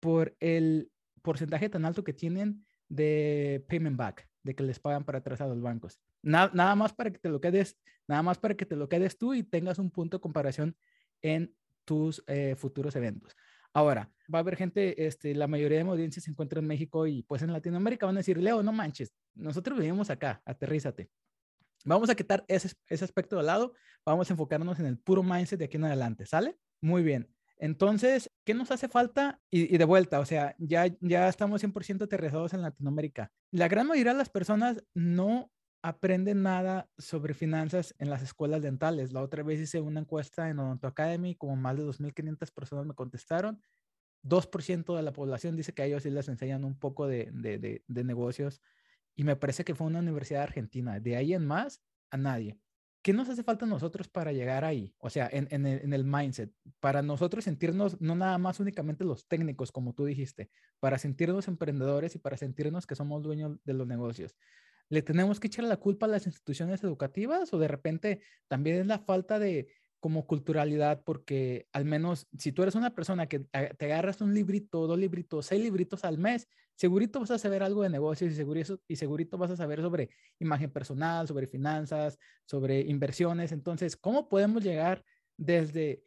por 0.01 0.37
el 0.41 0.91
porcentaje 1.23 1.69
tan 1.69 1.85
alto 1.85 2.05
que 2.05 2.13
tienen 2.13 2.65
de 2.89 3.65
payment 3.69 3.97
back, 3.97 4.29
de 4.43 4.55
que 4.55 4.63
les 4.63 4.79
pagan 4.79 5.05
para 5.05 5.19
atrás 5.19 5.41
a 5.41 5.47
los 5.47 5.61
bancos. 5.61 5.99
nada 6.23 6.77
más 6.77 6.93
para 6.93 7.11
que 7.11 7.19
te 7.19 7.29
lo 7.29 7.41
quedes, 7.41 7.77
nada 8.07 8.23
más 8.23 8.39
para 8.39 8.57
que 8.57 8.67
te 8.67 8.77
lo 8.77 8.89
quedes 8.89 9.19
tú 9.19 9.35
y 9.35 9.43
tengas 9.43 9.81
un 9.81 9.91
punto 9.91 10.19
de 10.19 10.21
comparación 10.21 10.77
en 11.21 11.53
tus 11.85 12.23
eh, 12.27 12.55
futuros 12.57 12.97
eventos. 12.97 13.37
Ahora, 13.75 14.11
va 14.33 14.39
a 14.39 14.43
haber 14.43 14.57
gente, 14.57 15.07
este, 15.07 15.35
la 15.35 15.47
mayoría 15.47 15.79
de 15.79 15.85
mi 15.85 15.91
audiencia 15.91 16.21
se 16.21 16.31
encuentra 16.31 16.61
en 16.61 16.67
México 16.67 17.07
y 17.07 17.23
pues 17.23 17.43
en 17.43 17.53
Latinoamérica 17.53 18.07
van 18.07 18.17
a 18.17 18.21
decir, 18.21 18.39
Leo, 18.39 18.63
no 18.63 18.73
manches, 18.73 19.13
nosotros 19.35 19.79
vivimos 19.79 20.11
acá, 20.11 20.43
aterrízate. 20.45 21.11
Vamos 21.85 22.11
a 22.11 22.15
quitar 22.15 22.45
ese, 22.49 22.73
ese 22.89 23.05
aspecto 23.05 23.37
de 23.37 23.45
lado, 23.45 23.73
vamos 24.05 24.29
a 24.31 24.35
enfocarnos 24.35 24.79
en 24.79 24.87
el 24.87 24.99
puro 24.99 25.23
mindset 25.23 25.59
de 25.59 25.65
aquí 25.65 25.79
en 25.79 25.85
adelante, 25.85 26.27
¿sale? 26.27 26.57
Muy 26.81 27.03
bien. 27.03 27.29
Entonces, 27.63 28.29
¿qué 28.45 28.55
nos 28.55 28.73
hace 28.73 28.89
falta? 28.89 29.41
Y, 29.49 29.79
de 29.79 29.85
vuelta, 29.85 30.19
o 30.19 30.25
sea, 30.25 30.57
ya, 30.59 30.87
ya 31.01 31.29
estamos 31.29 31.63
100% 31.63 32.03
aterrizados 32.03 32.53
en 32.55 32.63
Latinoamérica. 32.63 33.31
La 33.53 33.69
gran 33.69 33.87
mayoría 33.87 34.11
de 34.11 34.19
las 34.19 34.31
personas 34.31 34.83
no 34.95 35.52
aprenden 35.83 36.43
nada 36.43 36.89
sobre 36.99 37.35
finanzas 37.35 37.95
en 37.99 38.11
las 38.11 38.23
escuelas 38.23 38.63
dentales. 38.63 39.13
La 39.13 39.23
otra 39.23 39.43
vez 39.43 39.61
hice 39.61 39.81
una 39.81 40.01
encuesta 40.01 40.49
en 40.49 40.59
Odonto 40.59 40.87
Academy, 40.87 41.35
como 41.35 41.57
más 41.57 41.77
de 41.77 41.85
2.500 41.85 42.53
personas 42.53 42.87
me 42.87 42.95
contestaron. 42.95 43.61
2% 44.23 44.97
de 44.97 45.03
la 45.03 45.13
población 45.13 45.57
dice 45.57 45.75
que 45.75 45.83
a 45.83 45.87
ellos 45.87 46.05
sí 46.05 46.11
les 46.11 46.29
enseñan 46.29 46.65
un 46.65 46.79
poco 46.79 47.07
de, 47.07 47.31
de, 47.33 47.83
de 47.87 48.05
negocios 48.05 48.63
y 49.17 49.25
me 49.25 49.37
parece 49.37 49.65
que 49.65 49.75
fue 49.75 49.89
una 49.89 49.99
universidad 49.99 50.43
argentina. 50.43 51.01
De 51.01 51.17
ahí 51.17 51.35
en 51.35 51.47
más, 51.47 51.83
a 52.11 52.17
nadie. 52.17 52.59
¿qué 53.03 53.13
nos 53.13 53.29
hace 53.29 53.43
falta 53.43 53.65
a 53.65 53.69
nosotros 53.69 54.09
para 54.09 54.33
llegar 54.33 54.65
ahí? 54.65 54.95
O 54.99 55.11
sea, 55.11 55.29
en, 55.31 55.67
el, 55.67 56.05
mindset, 56.05 56.53
para 56.81 57.03
nosotros 57.03 57.45
sentirnos 57.45 58.01
no 58.01 58.15
nada 58.15 58.39
más 58.39 58.61
únicamente 58.61 59.05
los 59.05 59.27
técnicos, 59.27 59.73
como 59.73 59.93
tú 59.93 60.05
dijiste, 60.05 60.51
para 60.81 60.99
sentirnos 60.99 61.49
emprendedores 61.49 62.15
y 62.15 62.19
para 62.19 62.37
sentirnos 62.37 62.87
que 62.87 62.95
somos 62.95 63.23
dueños 63.23 63.59
de 63.65 63.75
los 63.75 63.87
negocios. 63.87 64.37
¿Le 64.93 65.01
tenemos 65.01 65.41
que 65.41 65.47
echar 65.47 65.65
la 65.65 65.79
culpa 65.79 66.05
a 66.05 66.09
las 66.11 66.27
instituciones 66.27 66.85
educativas 66.85 67.51
o 67.55 67.59
de 67.59 67.67
repente 67.67 68.21
también 68.47 68.77
es 68.77 68.87
la 68.87 68.99
falta 68.99 69.39
de, 69.39 69.69
como 70.01 70.27
culturalidad, 70.27 71.03
porque 71.03 71.67
al 71.73 71.87
menos 71.87 72.27
si 72.37 72.53
tú 72.53 72.61
eres 72.63 72.75
una 72.75 72.95
persona 72.95 73.27
que 73.27 73.39
te 73.39 73.87
agarras 73.87 74.21
un 74.21 74.35
librito, 74.35 74.87
dos 74.87 74.99
libritos, 74.99 75.47
seis 75.47 75.63
libritos 75.63 76.05
al 76.05 76.19
mes, 76.19 76.47
segurito 76.75 77.21
vas 77.21 77.31
a 77.31 77.39
saber 77.39 77.63
algo 77.63 77.83
de 77.83 77.89
negocios 77.89 78.33
y 78.33 78.35
segurito, 78.35 78.81
y 78.87 78.97
segurito 78.97 79.39
vas 79.39 79.51
a 79.51 79.57
saber 79.57 79.81
sobre 79.81 80.11
imagen 80.39 80.71
personal, 80.71 81.27
sobre 81.27 81.47
finanzas, 81.47 82.19
sobre 82.45 82.83
inversiones. 82.83 83.51
Entonces, 83.51 83.97
¿cómo 83.97 84.29
podemos 84.29 84.63
llegar 84.63 85.03
desde 85.39 86.03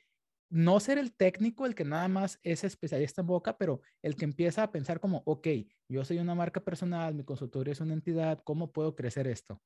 no 0.55 0.79
ser 0.79 0.97
el 0.97 1.13
técnico, 1.13 1.65
el 1.65 1.75
que 1.75 1.83
nada 1.83 2.07
más 2.07 2.39
es 2.41 2.63
especialista 2.63 3.19
en 3.19 3.27
boca, 3.27 3.57
pero 3.57 3.81
el 4.01 4.15
que 4.15 4.23
empieza 4.23 4.63
a 4.63 4.71
pensar 4.71 5.01
como, 5.01 5.21
ok, 5.25 5.47
yo 5.89 6.05
soy 6.05 6.19
una 6.19 6.33
marca 6.33 6.61
personal, 6.61 7.13
mi 7.13 7.25
consultorio 7.25 7.73
es 7.73 7.81
una 7.81 7.93
entidad, 7.93 8.41
¿cómo 8.41 8.71
puedo 8.71 8.95
crecer 8.95 9.27
esto? 9.27 9.61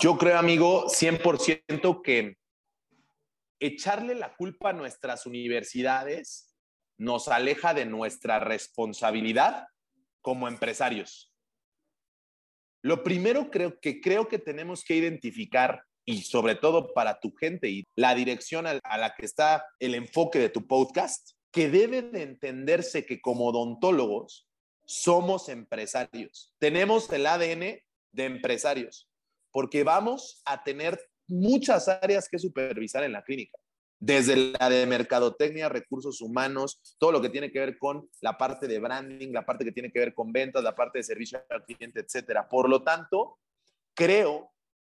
Yo 0.00 0.16
creo, 0.16 0.38
amigo, 0.38 0.86
100% 0.86 2.00
que 2.00 2.38
echarle 3.58 4.14
la 4.14 4.36
culpa 4.36 4.70
a 4.70 4.72
nuestras 4.72 5.26
universidades 5.26 6.54
nos 6.96 7.26
aleja 7.26 7.74
de 7.74 7.84
nuestra 7.84 8.38
responsabilidad 8.38 9.66
como 10.20 10.46
empresarios. 10.46 11.34
Lo 12.82 13.02
primero 13.02 13.50
creo 13.50 13.80
que 13.80 14.00
creo 14.00 14.28
que 14.28 14.38
tenemos 14.38 14.84
que 14.84 14.94
identificar 14.94 15.84
y 16.04 16.22
sobre 16.22 16.54
todo 16.54 16.92
para 16.94 17.20
tu 17.20 17.32
gente 17.32 17.68
y 17.68 17.84
la 17.94 18.14
dirección 18.14 18.66
a, 18.66 18.74
la 18.74 19.14
que 19.16 19.24
está 19.24 19.64
el 19.78 19.94
enfoque 19.94 20.38
de 20.38 20.48
tu 20.48 20.66
podcast, 20.66 21.32
que 21.52 21.68
debe 21.68 22.02
de 22.02 22.22
entenderse 22.22 23.06
que 23.06 23.20
como 23.20 23.46
odontólogos 23.46 24.48
somos 24.84 25.48
empresarios. 25.48 26.54
Tenemos 26.58 27.10
el 27.12 27.26
ADN 27.26 27.80
de 28.12 28.24
empresarios 28.24 29.08
porque 29.52 29.84
vamos 29.84 30.42
a 30.44 30.64
tener 30.64 30.98
muchas 31.28 31.88
áreas 31.88 32.28
que 32.28 32.38
supervisar 32.38 33.04
en 33.04 33.12
la 33.12 33.22
clínica, 33.22 33.58
desde 34.00 34.52
la 34.58 34.68
de 34.68 34.86
mercadotecnia, 34.86 35.68
recursos 35.68 36.20
humanos, 36.20 36.80
todo 36.98 37.12
lo 37.12 37.22
que 37.22 37.28
tiene 37.28 37.52
que 37.52 37.60
ver 37.60 37.78
con 37.78 38.08
la 38.20 38.36
parte 38.36 38.66
de 38.66 38.80
branding, 38.80 39.32
la 39.32 39.46
parte 39.46 39.64
que 39.64 39.72
tiene 39.72 39.92
que 39.92 40.00
ver 40.00 40.14
con 40.14 40.32
ventas, 40.32 40.64
la 40.64 40.74
parte 40.74 40.98
de 40.98 41.04
servicio 41.04 41.40
al 41.50 41.64
cliente, 41.64 42.00
etcétera. 42.00 42.48
Por 42.48 42.68
lo 42.68 42.82
tanto, 42.82 43.38
creo 43.94 44.50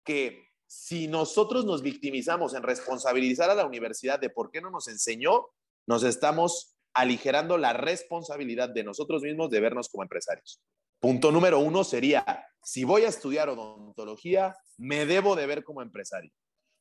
que 0.06 0.53
si 0.76 1.08
nosotros 1.08 1.66
nos 1.66 1.84
victimizamos 1.84 2.56
en 2.56 2.64
responsabilizar 2.64 3.48
a 3.48 3.56
la 3.56 3.66
universidad 3.66 4.20
de 4.20 4.32
por 4.32 4.50
qué 4.50 4.60
no 4.60 4.72
nos 4.72 4.88
enseñó, 4.88 5.50
nos 5.86 6.04
estamos 6.04 6.76
aligerando 6.96 7.60
la 7.60 7.74
responsabilidad 7.74 8.70
de 8.70 8.84
nosotros 8.84 9.22
mismos 9.22 9.52
de 9.52 9.60
vernos 9.60 9.88
como 9.88 10.02
empresarios. 10.02 10.60
Punto 11.00 11.32
número 11.32 11.60
uno 11.60 11.84
sería, 11.84 12.48
si 12.64 12.86
voy 12.86 13.04
a 13.04 13.10
estudiar 13.10 13.50
odontología, 13.50 14.56
me 14.78 15.06
debo 15.06 15.36
de 15.36 15.46
ver 15.46 15.64
como 15.64 15.84
empresario. 15.84 16.32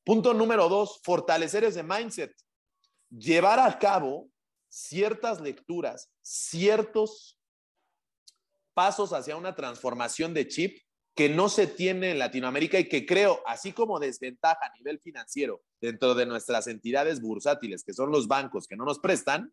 Punto 0.04 0.32
número 0.32 0.70
dos, 0.70 1.00
fortalecer 1.04 1.62
ese 1.62 1.82
mindset. 1.82 2.32
Llevar 3.10 3.60
a 3.60 3.78
cabo 3.78 4.30
ciertas 4.70 5.38
lecturas, 5.38 6.10
ciertos 6.22 7.38
pasos 8.72 9.12
hacia 9.12 9.36
una 9.36 9.54
transformación 9.54 10.32
de 10.32 10.48
chip 10.48 10.78
que 11.14 11.28
no 11.28 11.48
se 11.48 11.66
tiene 11.66 12.10
en 12.10 12.18
Latinoamérica 12.18 12.78
y 12.78 12.88
que 12.88 13.04
creo, 13.04 13.42
así 13.46 13.72
como 13.72 14.00
desventaja 14.00 14.66
a 14.66 14.76
nivel 14.76 14.98
financiero 14.98 15.62
dentro 15.80 16.14
de 16.14 16.26
nuestras 16.26 16.66
entidades 16.66 17.20
bursátiles, 17.20 17.84
que 17.84 17.92
son 17.92 18.10
los 18.10 18.28
bancos 18.28 18.66
que 18.66 18.76
no 18.76 18.84
nos 18.84 18.98
prestan, 18.98 19.52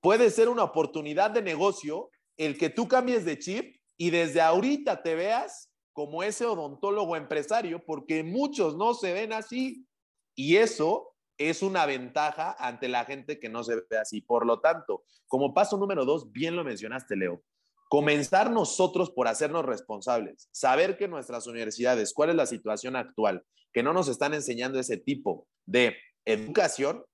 puede 0.00 0.30
ser 0.30 0.48
una 0.48 0.64
oportunidad 0.64 1.30
de 1.30 1.42
negocio 1.42 2.10
el 2.36 2.58
que 2.58 2.70
tú 2.70 2.88
cambies 2.88 3.24
de 3.24 3.38
chip 3.38 3.76
y 3.96 4.10
desde 4.10 4.40
ahorita 4.40 5.02
te 5.02 5.14
veas 5.14 5.70
como 5.92 6.22
ese 6.22 6.46
odontólogo 6.46 7.16
empresario, 7.16 7.84
porque 7.84 8.24
muchos 8.24 8.76
no 8.76 8.94
se 8.94 9.12
ven 9.12 9.32
así. 9.32 9.86
Y 10.34 10.56
eso 10.56 11.14
es 11.36 11.62
una 11.62 11.84
ventaja 11.84 12.56
ante 12.58 12.88
la 12.88 13.04
gente 13.04 13.38
que 13.38 13.48
no 13.48 13.62
se 13.62 13.76
ve 13.76 13.98
así. 14.00 14.22
Por 14.22 14.46
lo 14.46 14.60
tanto, 14.60 15.04
como 15.26 15.52
paso 15.52 15.76
número 15.76 16.04
dos, 16.04 16.32
bien 16.32 16.56
lo 16.56 16.64
mencionaste, 16.64 17.16
Leo, 17.16 17.42
comenzar 17.90 18.52
nosotros 18.52 19.10
por 19.10 19.26
hacernos 19.26 19.66
responsables, 19.66 20.48
saber 20.52 20.96
que 20.96 21.08
nuestras 21.08 21.48
universidades, 21.48 22.14
cuál 22.14 22.30
es 22.30 22.36
la 22.36 22.46
situación 22.46 22.94
actual, 22.94 23.42
que 23.72 23.82
no 23.82 23.92
nos 23.92 24.06
están 24.06 24.32
enseñando 24.32 24.78
ese 24.78 24.96
tipo 24.96 25.48
de 25.66 25.96
educación 26.24 27.04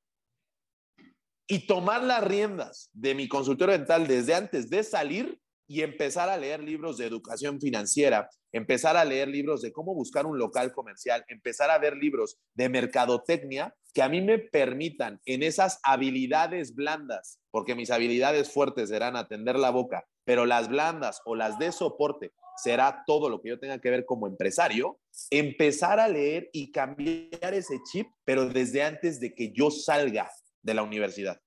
y 1.49 1.66
tomar 1.66 2.02
las 2.02 2.23
riendas 2.23 2.90
de 2.92 3.14
mi 3.14 3.26
consultorio 3.26 3.73
dental 3.76 4.06
desde 4.06 4.35
antes 4.35 4.68
de 4.68 4.85
salir 4.85 5.40
y 5.66 5.80
empezar 5.80 6.28
a 6.28 6.37
leer 6.37 6.62
libros 6.62 6.99
de 6.99 7.06
educación 7.06 7.59
financiera, 7.59 8.28
empezar 8.52 8.99
a 8.99 9.04
leer 9.06 9.28
libros 9.28 9.62
de 9.62 9.73
cómo 9.73 9.95
buscar 9.95 10.26
un 10.26 10.38
local 10.38 10.75
comercial, 10.75 11.25
empezar 11.28 11.71
a 11.71 11.78
ver 11.78 11.97
libros 11.97 12.37
de 12.52 12.68
mercadotecnia 12.68 13.75
que 13.95 14.02
a 14.02 14.11
mí 14.11 14.21
me 14.21 14.38
permitan 14.38 15.23
en 15.25 15.42
esas 15.42 15.80
habilidades 15.83 16.75
blandas, 16.75 17.40
porque 17.50 17.75
mis 17.75 17.90
habilidades 17.90 18.52
fuertes 18.52 18.90
serán 18.90 19.16
atender 19.16 19.56
la 19.56 19.71
boca, 19.71 20.06
pero 20.26 20.45
las 20.45 20.68
blandas 20.68 21.23
o 21.25 21.37
las 21.37 21.56
de 21.59 21.71
soporte 21.71 22.33
será 22.56 23.04
todo 23.06 23.30
lo 23.30 23.40
que 23.40 23.50
yo 23.50 23.61
tenga 23.61 23.80
que 23.80 23.90
ver 23.90 24.04
como 24.04 24.26
empresario, 24.26 24.99
empezar 25.30 26.00
a 26.00 26.09
leer 26.09 26.50
y 26.52 26.73
cambiar 26.73 27.54
ese 27.54 27.78
chip, 27.90 28.09
pero 28.25 28.47
desde 28.47 28.83
antes 28.83 29.21
de 29.21 29.35
que 29.35 29.52
yo 29.52 29.71
salga 29.71 30.28
de 30.62 30.75
la 30.75 30.83
universidad. 30.83 31.40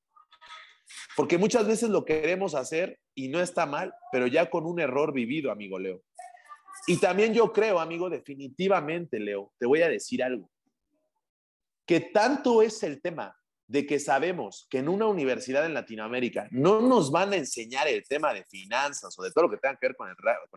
Porque 1.18 1.38
muchas 1.38 1.68
veces 1.68 1.90
lo 1.90 2.06
queremos 2.06 2.56
hacer 2.56 3.00
y 3.14 3.28
no 3.28 3.42
está 3.42 3.66
mal, 3.66 3.94
pero 4.14 4.28
ya 4.28 4.50
con 4.50 4.66
un 4.66 4.80
error 4.80 5.14
vivido, 5.14 5.52
amigo 5.52 5.78
Leo. 5.78 6.02
Y 6.88 6.98
también 6.98 7.34
yo 7.34 7.52
creo, 7.52 7.80
amigo, 7.80 8.10
definitivamente, 8.10 9.20
Leo, 9.20 9.52
te 9.60 9.66
voy 9.66 9.82
a 9.82 9.90
decir 9.90 10.24
algo, 10.24 10.50
que 11.86 12.00
tanto 12.00 12.62
es 12.62 12.82
el 12.84 13.02
tema 13.02 13.36
de 13.70 13.86
que 13.86 14.00
sabemos 14.00 14.66
que 14.68 14.80
en 14.80 14.90
una 14.90 15.06
universidad 15.06 15.64
en 15.64 15.76
Latinoamérica 15.76 16.48
no 16.50 16.82
nos 16.82 17.12
van 17.12 17.34
a 17.34 17.36
enseñar 17.36 17.88
el 17.88 18.04
tema 18.04 18.34
de 18.34 18.44
finanzas 18.44 19.14
o 19.18 19.22
de 19.22 19.32
todo 19.32 19.44
lo 19.44 19.52
que 19.52 19.58
tenga 19.58 19.78
que 19.78 19.90
ver 19.90 19.96
con 19.96 20.10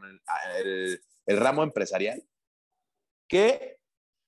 el, 0.06 1.00
el 1.26 1.36
ramo 1.36 1.62
empresarial, 1.62 2.24
que 3.28 3.76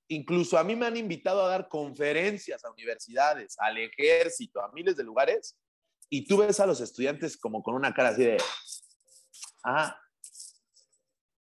incluso 0.08 0.58
a 0.58 0.64
mí 0.64 0.76
me 0.76 0.84
han 0.84 0.98
invitado 0.98 1.42
a 1.42 1.48
dar 1.48 1.66
conferencias 1.66 2.62
a 2.62 2.70
universidades, 2.70 3.56
al 3.58 3.78
ejército, 3.78 4.60
a 4.60 4.70
miles 4.72 4.96
de 4.96 5.04
lugares, 5.04 5.56
y 6.10 6.26
tú 6.26 6.36
ves 6.36 6.60
a 6.60 6.66
los 6.66 6.82
estudiantes 6.82 7.38
como 7.38 7.62
con 7.62 7.74
una 7.74 7.94
cara 7.94 8.10
así 8.10 8.22
de, 8.22 8.36
ah, 9.64 9.98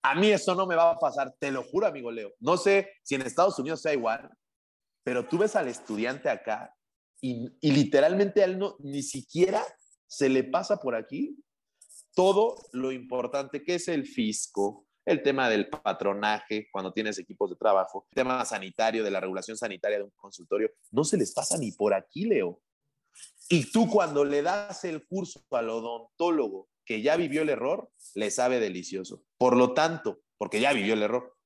a 0.01 0.15
mí 0.15 0.32
eso 0.32 0.56
no 0.56 0.65
me 0.65 0.75
va 0.75 0.89
a 0.89 0.98
pasar, 0.98 1.36
te 1.38 1.51
lo 1.51 1.62
juro, 1.62 1.86
amigo 1.86 2.10
Leo. 2.10 2.34
No 2.39 2.58
sé 2.58 2.94
si 3.03 3.13
en 3.13 3.22
Estados 3.22 3.60
Unidos 3.60 3.79
sea 3.79 3.94
igual, 3.94 4.27
pero 5.03 5.27
tú 5.27 5.38
ves 5.38 5.56
al 5.56 5.67
estudiante 5.67 6.32
acá 6.32 6.74
y, 7.21 7.50
literalmente 7.62 8.41
a 8.41 8.45
él 8.45 8.59
no, 8.59 8.75
ni 8.79 9.01
siquiera 9.01 9.63
se 10.07 10.29
le 10.29 10.43
pasa 10.43 10.77
por 10.77 10.95
aquí 10.95 11.38
todo 12.13 12.55
lo 12.71 12.91
importante 12.91 13.63
que 13.63 13.75
es 13.75 13.88
el 13.88 14.05
fisco, 14.05 14.88
el 15.05 15.21
tema 15.21 15.50
del 15.50 15.69
patronaje 15.69 16.67
cuando 16.71 16.91
tienes 16.91 17.17
equipos 17.19 17.50
de 17.50 17.55
trabajo, 17.55 18.07
el 18.12 18.15
tema 18.15 18.43
sanitario, 18.45 19.03
de 19.03 19.12
la 19.12 19.19
regulación 19.19 19.57
sanitaria 19.57 20.00
de 20.00 20.03
un 20.03 20.13
consultorio, 20.15 20.71
no 20.91 21.03
se 21.03 21.17
les 21.17 21.33
pasa 21.33 21.57
ni 21.57 21.71
por 21.71 21.93
aquí, 21.93 22.25
Leo. 22.25 22.62
Y 23.50 23.71
tú 23.71 23.89
cuando 23.89 24.25
le 24.25 24.41
das 24.41 24.83
el 24.83 25.05
curso 25.07 25.41
al 25.51 25.69
odontólogo 25.69 26.69
que 26.83 27.01
ya 27.01 27.15
vivió 27.15 27.43
el 27.43 27.50
error, 27.50 27.89
le 28.15 28.31
sabe 28.31 28.59
delicioso. 28.59 29.24
Por 29.38 29.55
lo 29.55 29.74
tanto, 29.74 30.21
porque 30.38 30.59
ya 30.59 30.74
vivió 30.74 30.93
el 30.93 31.03
error. 31.03 31.37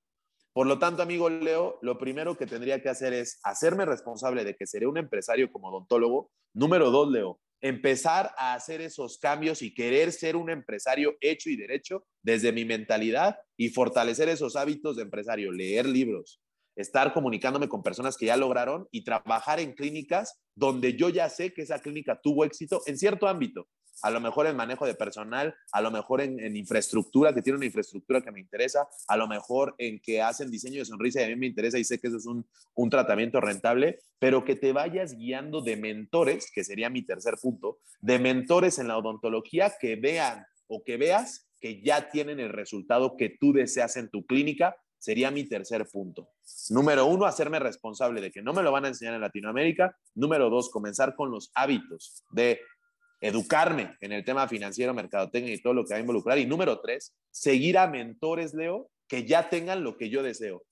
Por 0.53 0.67
lo 0.67 0.79
tanto, 0.79 1.01
amigo 1.01 1.29
Leo, 1.29 1.79
lo 1.81 1.97
primero 1.97 2.35
que 2.35 2.45
tendría 2.45 2.81
que 2.81 2.89
hacer 2.89 3.13
es 3.13 3.39
hacerme 3.43 3.85
responsable 3.85 4.43
de 4.43 4.55
que 4.55 4.67
seré 4.67 4.85
un 4.85 4.97
empresario 4.97 5.49
como 5.51 5.69
odontólogo. 5.69 6.29
Número 6.53 6.91
dos, 6.91 7.09
Leo, 7.09 7.39
empezar 7.61 8.33
a 8.37 8.53
hacer 8.53 8.81
esos 8.81 9.17
cambios 9.17 9.61
y 9.61 9.73
querer 9.73 10.11
ser 10.11 10.35
un 10.35 10.49
empresario 10.49 11.15
hecho 11.21 11.49
y 11.49 11.55
derecho 11.55 12.05
desde 12.21 12.51
mi 12.51 12.65
mentalidad 12.65 13.37
y 13.55 13.69
fortalecer 13.69 14.27
esos 14.27 14.57
hábitos 14.57 14.97
de 14.97 15.03
empresario, 15.03 15.53
leer 15.53 15.85
libros, 15.85 16.41
estar 16.75 17.13
comunicándome 17.13 17.69
con 17.69 17.83
personas 17.83 18.17
que 18.17 18.25
ya 18.25 18.35
lograron 18.35 18.87
y 18.91 19.03
trabajar 19.05 19.61
en 19.61 19.73
clínicas 19.73 20.41
donde 20.55 20.97
yo 20.97 21.07
ya 21.09 21.29
sé 21.29 21.53
que 21.53 21.61
esa 21.61 21.79
clínica 21.79 22.19
tuvo 22.21 22.43
éxito 22.43 22.81
en 22.87 22.97
cierto 22.97 23.27
ámbito. 23.27 23.67
A 24.01 24.09
lo 24.09 24.19
mejor 24.19 24.47
en 24.47 24.55
manejo 24.55 24.85
de 24.85 24.95
personal, 24.95 25.55
a 25.71 25.81
lo 25.81 25.91
mejor 25.91 26.21
en, 26.21 26.55
infraestructura, 26.55 27.33
que 27.33 27.41
tiene 27.41 27.57
una 27.57 27.65
infraestructura 27.65 28.21
que 28.21 28.31
me 28.31 28.39
interesa, 28.39 28.87
a 29.07 29.17
lo 29.17 29.27
mejor 29.27 29.75
en 29.77 29.99
que 29.99 30.21
hacen 30.21 30.49
diseño 30.49 30.79
de 30.79 30.85
sonrisa 30.85 31.21
y 31.21 31.25
a 31.25 31.27
mí 31.27 31.35
me 31.35 31.47
interesa 31.47 31.77
y 31.77 31.83
sé 31.83 31.99
que 31.99 32.07
eso 32.07 32.17
es 32.17 32.25
un, 32.25 32.45
un 32.75 32.89
tratamiento 32.89 33.39
rentable, 33.41 33.99
pero 34.19 34.43
que 34.43 34.55
te 34.55 34.73
vayas 34.73 35.15
guiando 35.15 35.61
de 35.61 35.77
mentores, 35.77 36.51
que 36.51 36.63
sería 36.63 36.89
mi 36.89 37.03
tercer 37.03 37.35
punto, 37.41 37.79
de 37.99 38.19
mentores 38.19 38.79
en 38.79 38.87
la 38.87 38.97
odontología 38.97 39.73
que 39.79 39.95
vean 39.95 40.45
o 40.67 40.83
que 40.83 40.97
veas 40.97 41.47
que 41.59 41.81
ya 41.81 42.09
tienen 42.09 42.39
el 42.39 42.49
resultado 42.49 43.15
que 43.17 43.29
tú 43.29 43.53
deseas 43.53 43.95
en 43.97 44.09
tu 44.09 44.25
clínica 44.25 44.75
sería 45.01 45.31
mi 45.31 45.45
tercer 45.45 45.87
punto. 45.87 46.29
Número 46.69 47.07
uno, 47.07 47.25
hacerme 47.25 47.59
responsable 47.59 48.21
de 48.21 48.31
que 48.31 48.43
no 48.43 48.53
me 48.53 48.61
lo 48.61 48.71
van 48.71 48.85
a 48.85 48.89
enseñar 48.89 49.15
en 49.15 49.21
Latinoamérica. 49.21 49.97
Número 50.13 50.49
dos, 50.49 50.69
comenzar 50.69 51.15
con 51.15 51.31
los 51.31 51.51
hábitos 51.55 52.23
de 52.29 52.59
educarme 53.21 53.95
en 54.01 54.11
el 54.11 54.25
tema 54.25 54.47
financiero, 54.47 54.93
mercadotecnia 54.93 55.53
y 55.53 55.61
todo 55.61 55.73
lo 55.73 55.85
que 55.85 55.93
va 55.93 55.97
a 55.97 56.01
involucrar. 56.01 56.39
Y 56.39 56.45
número 56.45 56.81
tres, 56.81 57.15
seguir 57.29 57.77
a 57.77 57.87
mentores, 57.87 58.53
Leo, 58.53 58.89
que 59.07 59.25
ya 59.25 59.49
tengan 59.49 59.83
lo 59.83 59.97
que 59.97 60.09
yo 60.09 60.23
deseo, 60.23 60.63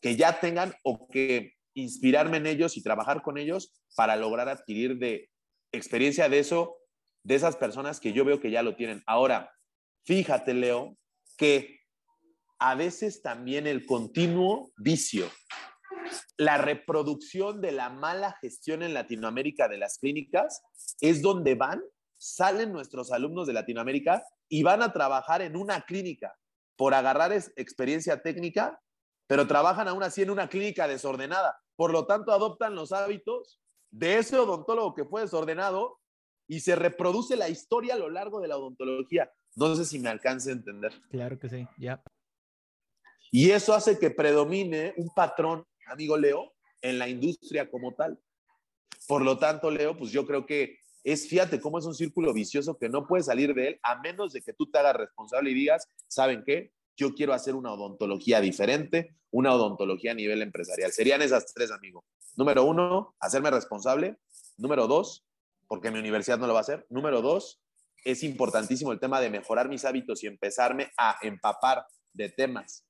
que 0.00 0.16
ya 0.16 0.40
tengan 0.40 0.74
o 0.82 1.06
que 1.08 1.52
inspirarme 1.74 2.38
en 2.38 2.46
ellos 2.46 2.76
y 2.76 2.82
trabajar 2.82 3.22
con 3.22 3.38
ellos 3.38 3.72
para 3.94 4.16
lograr 4.16 4.48
adquirir 4.48 4.98
de 4.98 5.30
experiencia 5.70 6.28
de 6.28 6.38
eso, 6.38 6.76
de 7.22 7.34
esas 7.34 7.56
personas 7.56 8.00
que 8.00 8.12
yo 8.12 8.24
veo 8.24 8.40
que 8.40 8.50
ya 8.50 8.62
lo 8.62 8.74
tienen. 8.74 9.02
Ahora, 9.06 9.52
fíjate, 10.04 10.54
Leo, 10.54 10.96
que 11.36 11.80
a 12.58 12.74
veces 12.74 13.22
también 13.22 13.66
el 13.66 13.86
continuo 13.86 14.72
vicio. 14.76 15.30
La 16.36 16.56
reproducción 16.56 17.60
de 17.60 17.72
la 17.72 17.90
mala 17.90 18.36
gestión 18.40 18.82
en 18.82 18.94
Latinoamérica 18.94 19.68
de 19.68 19.78
las 19.78 19.98
clínicas 19.98 20.62
es 21.00 21.20
donde 21.22 21.54
van, 21.54 21.82
salen 22.18 22.72
nuestros 22.72 23.12
alumnos 23.12 23.46
de 23.46 23.54
Latinoamérica 23.54 24.24
y 24.48 24.62
van 24.62 24.82
a 24.82 24.92
trabajar 24.92 25.40
en 25.40 25.56
una 25.56 25.82
clínica 25.82 26.36
por 26.76 26.94
agarrar 26.94 27.32
experiencia 27.32 28.22
técnica, 28.22 28.80
pero 29.26 29.46
trabajan 29.46 29.88
aún 29.88 30.02
así 30.02 30.22
en 30.22 30.30
una 30.30 30.48
clínica 30.48 30.86
desordenada. 30.86 31.58
Por 31.76 31.92
lo 31.92 32.06
tanto, 32.06 32.32
adoptan 32.32 32.74
los 32.74 32.92
hábitos 32.92 33.60
de 33.90 34.18
ese 34.18 34.38
odontólogo 34.38 34.94
que 34.94 35.04
fue 35.04 35.22
desordenado 35.22 35.98
y 36.46 36.60
se 36.60 36.76
reproduce 36.76 37.36
la 37.36 37.48
historia 37.48 37.94
a 37.94 37.98
lo 37.98 38.10
largo 38.10 38.40
de 38.40 38.48
la 38.48 38.56
odontología. 38.56 39.30
No 39.56 39.74
sé 39.74 39.84
si 39.84 39.98
me 39.98 40.08
alcance 40.08 40.50
a 40.50 40.54
entender. 40.54 40.92
Claro 41.10 41.38
que 41.38 41.48
sí, 41.48 41.66
ya. 41.78 42.02
Y 43.30 43.50
eso 43.50 43.74
hace 43.74 43.98
que 43.98 44.10
predomine 44.10 44.94
un 44.96 45.10
patrón, 45.14 45.66
amigo 45.86 46.16
Leo, 46.16 46.54
en 46.80 46.98
la 46.98 47.08
industria 47.08 47.70
como 47.70 47.94
tal. 47.94 48.18
Por 49.06 49.22
lo 49.22 49.38
tanto, 49.38 49.70
Leo, 49.70 49.96
pues 49.96 50.10
yo 50.10 50.26
creo 50.26 50.46
que 50.46 50.78
es, 51.04 51.28
fíjate 51.28 51.60
cómo 51.60 51.78
es 51.78 51.84
un 51.84 51.94
círculo 51.94 52.32
vicioso 52.32 52.76
que 52.76 52.88
no 52.88 53.06
puedes 53.06 53.26
salir 53.26 53.54
de 53.54 53.68
él 53.68 53.80
a 53.82 54.00
menos 54.00 54.32
de 54.32 54.42
que 54.42 54.52
tú 54.52 54.70
te 54.70 54.78
hagas 54.78 54.96
responsable 54.96 55.50
y 55.50 55.54
digas, 55.54 55.88
¿saben 56.06 56.42
qué? 56.44 56.72
Yo 56.96 57.14
quiero 57.14 57.32
hacer 57.32 57.54
una 57.54 57.72
odontología 57.72 58.40
diferente, 58.40 59.16
una 59.30 59.54
odontología 59.54 60.12
a 60.12 60.14
nivel 60.14 60.42
empresarial. 60.42 60.92
Serían 60.92 61.22
esas 61.22 61.52
tres, 61.54 61.70
amigo. 61.70 62.04
Número 62.36 62.64
uno, 62.64 63.14
hacerme 63.20 63.50
responsable. 63.50 64.18
Número 64.56 64.86
dos, 64.86 65.24
porque 65.68 65.90
mi 65.90 65.98
universidad 65.98 66.38
no 66.38 66.46
lo 66.46 66.54
va 66.54 66.60
a 66.60 66.62
hacer. 66.62 66.86
Número 66.90 67.22
dos, 67.22 67.60
es 68.04 68.22
importantísimo 68.22 68.92
el 68.92 68.98
tema 68.98 69.20
de 69.20 69.30
mejorar 69.30 69.68
mis 69.68 69.84
hábitos 69.84 70.22
y 70.24 70.26
empezarme 70.26 70.90
a 70.96 71.18
empapar 71.22 71.86
de 72.12 72.28
temas 72.30 72.84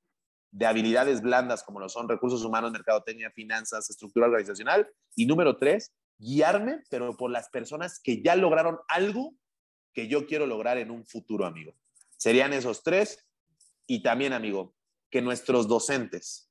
de 0.51 0.67
habilidades 0.67 1.21
blandas 1.21 1.63
como 1.63 1.81
lo 1.81 1.89
son 1.89 2.09
recursos 2.09 2.45
humanos, 2.45 2.73
mercadotecnia, 2.73 3.31
finanzas, 3.31 3.91
estructura 3.91 4.27
organizacional. 4.27 4.89
Y 5.15 5.27
número 5.27 5.57
tres, 5.59 5.93
guiarme, 6.19 6.83
pero 6.91 7.17
por 7.17 7.31
las 7.31 7.49
personas 7.49 8.01
que 8.01 8.23
ya 8.23 8.37
lograron 8.37 8.79
algo 8.89 9.35
que 9.93 10.09
yo 10.09 10.27
quiero 10.27 10.47
lograr 10.47 10.79
en 10.79 10.91
un 10.91 11.05
futuro, 11.05 11.47
amigo. 11.47 11.75
Serían 12.17 12.53
esos 12.53 12.83
tres. 12.83 13.25
Y 13.87 14.03
también, 14.03 14.33
amigo, 14.33 14.75
que 15.11 15.23
nuestros 15.23 15.67
docentes, 15.67 16.51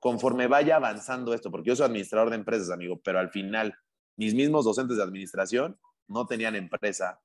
conforme 0.00 0.48
vaya 0.48 0.76
avanzando 0.76 1.32
esto, 1.32 1.50
porque 1.50 1.68
yo 1.68 1.76
soy 1.76 1.86
administrador 1.86 2.30
de 2.30 2.36
empresas, 2.36 2.70
amigo, 2.70 3.00
pero 3.02 3.20
al 3.20 3.30
final 3.30 3.74
mis 4.16 4.34
mismos 4.34 4.64
docentes 4.64 4.96
de 4.96 5.02
administración 5.02 5.78
no 6.08 6.26
tenían 6.26 6.56
empresa. 6.56 7.20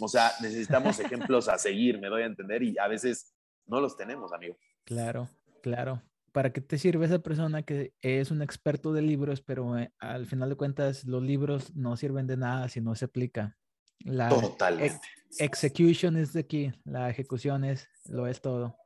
O 0.00 0.08
sea, 0.08 0.32
necesitamos 0.40 0.98
ejemplos 1.00 1.48
a 1.48 1.58
seguir, 1.58 2.00
me 2.00 2.08
doy 2.08 2.22
a 2.22 2.26
entender, 2.26 2.62
y 2.62 2.76
a 2.78 2.88
veces 2.88 3.32
no 3.66 3.80
los 3.80 3.96
tenemos, 3.96 4.32
amigo. 4.32 4.56
Claro, 4.84 5.28
claro. 5.62 6.02
¿Para 6.32 6.52
qué 6.52 6.60
te 6.60 6.78
sirve 6.78 7.06
esa 7.06 7.18
persona 7.20 7.62
que 7.62 7.94
es 8.00 8.30
un 8.30 8.42
experto 8.42 8.92
de 8.92 9.02
libros, 9.02 9.40
pero 9.40 9.78
eh, 9.78 9.92
al 9.98 10.26
final 10.26 10.50
de 10.50 10.56
cuentas 10.56 11.04
los 11.04 11.22
libros 11.22 11.74
no 11.74 11.96
sirven 11.96 12.26
de 12.26 12.36
nada 12.36 12.68
si 12.68 12.80
no 12.80 12.94
se 12.94 13.06
aplica? 13.06 13.56
La 14.00 14.28
Totalmente. 14.28 15.00
execution 15.38 16.16
es 16.16 16.32
de 16.32 16.40
aquí, 16.40 16.72
la 16.84 17.10
ejecución 17.10 17.64
es, 17.64 17.88
lo 18.06 18.26
es 18.26 18.40
todo. 18.40 18.76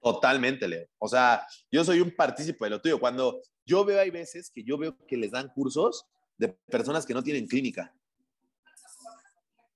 Totalmente, 0.00 0.66
Leo. 0.66 0.88
O 0.98 1.06
sea, 1.06 1.46
yo 1.70 1.84
soy 1.84 2.00
un 2.00 2.10
partícipe 2.10 2.64
de 2.64 2.70
lo 2.70 2.80
tuyo. 2.80 2.98
Cuando 2.98 3.40
yo 3.64 3.84
veo, 3.84 4.00
hay 4.00 4.10
veces 4.10 4.50
que 4.50 4.64
yo 4.64 4.76
veo 4.76 4.96
que 5.06 5.16
les 5.16 5.30
dan 5.30 5.48
cursos 5.48 6.06
de 6.36 6.48
personas 6.48 7.06
que 7.06 7.14
no 7.14 7.22
tienen 7.22 7.46
clínica. 7.46 7.94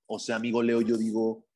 O 0.07 0.19
sea, 0.19 0.37
amigo 0.37 0.63
Leo, 0.63 0.81
yo 0.81 0.97
digo, 0.97 1.47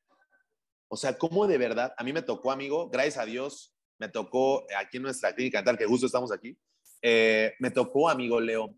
o 0.88 0.96
sea, 0.96 1.16
¿cómo 1.16 1.46
de 1.46 1.58
verdad? 1.58 1.94
A 1.96 2.04
mí 2.04 2.12
me 2.12 2.22
tocó, 2.22 2.52
amigo, 2.52 2.90
gracias 2.90 3.18
a 3.18 3.24
Dios, 3.24 3.74
me 4.00 4.08
tocó 4.08 4.66
aquí 4.76 4.96
en 4.96 5.04
nuestra 5.04 5.34
clínica 5.34 5.58
dental, 5.58 5.78
que 5.78 5.84
justo 5.84 6.06
estamos 6.06 6.32
aquí, 6.32 6.58
eh, 7.02 7.52
me 7.60 7.70
tocó, 7.70 8.08
amigo 8.08 8.40
Leo, 8.40 8.74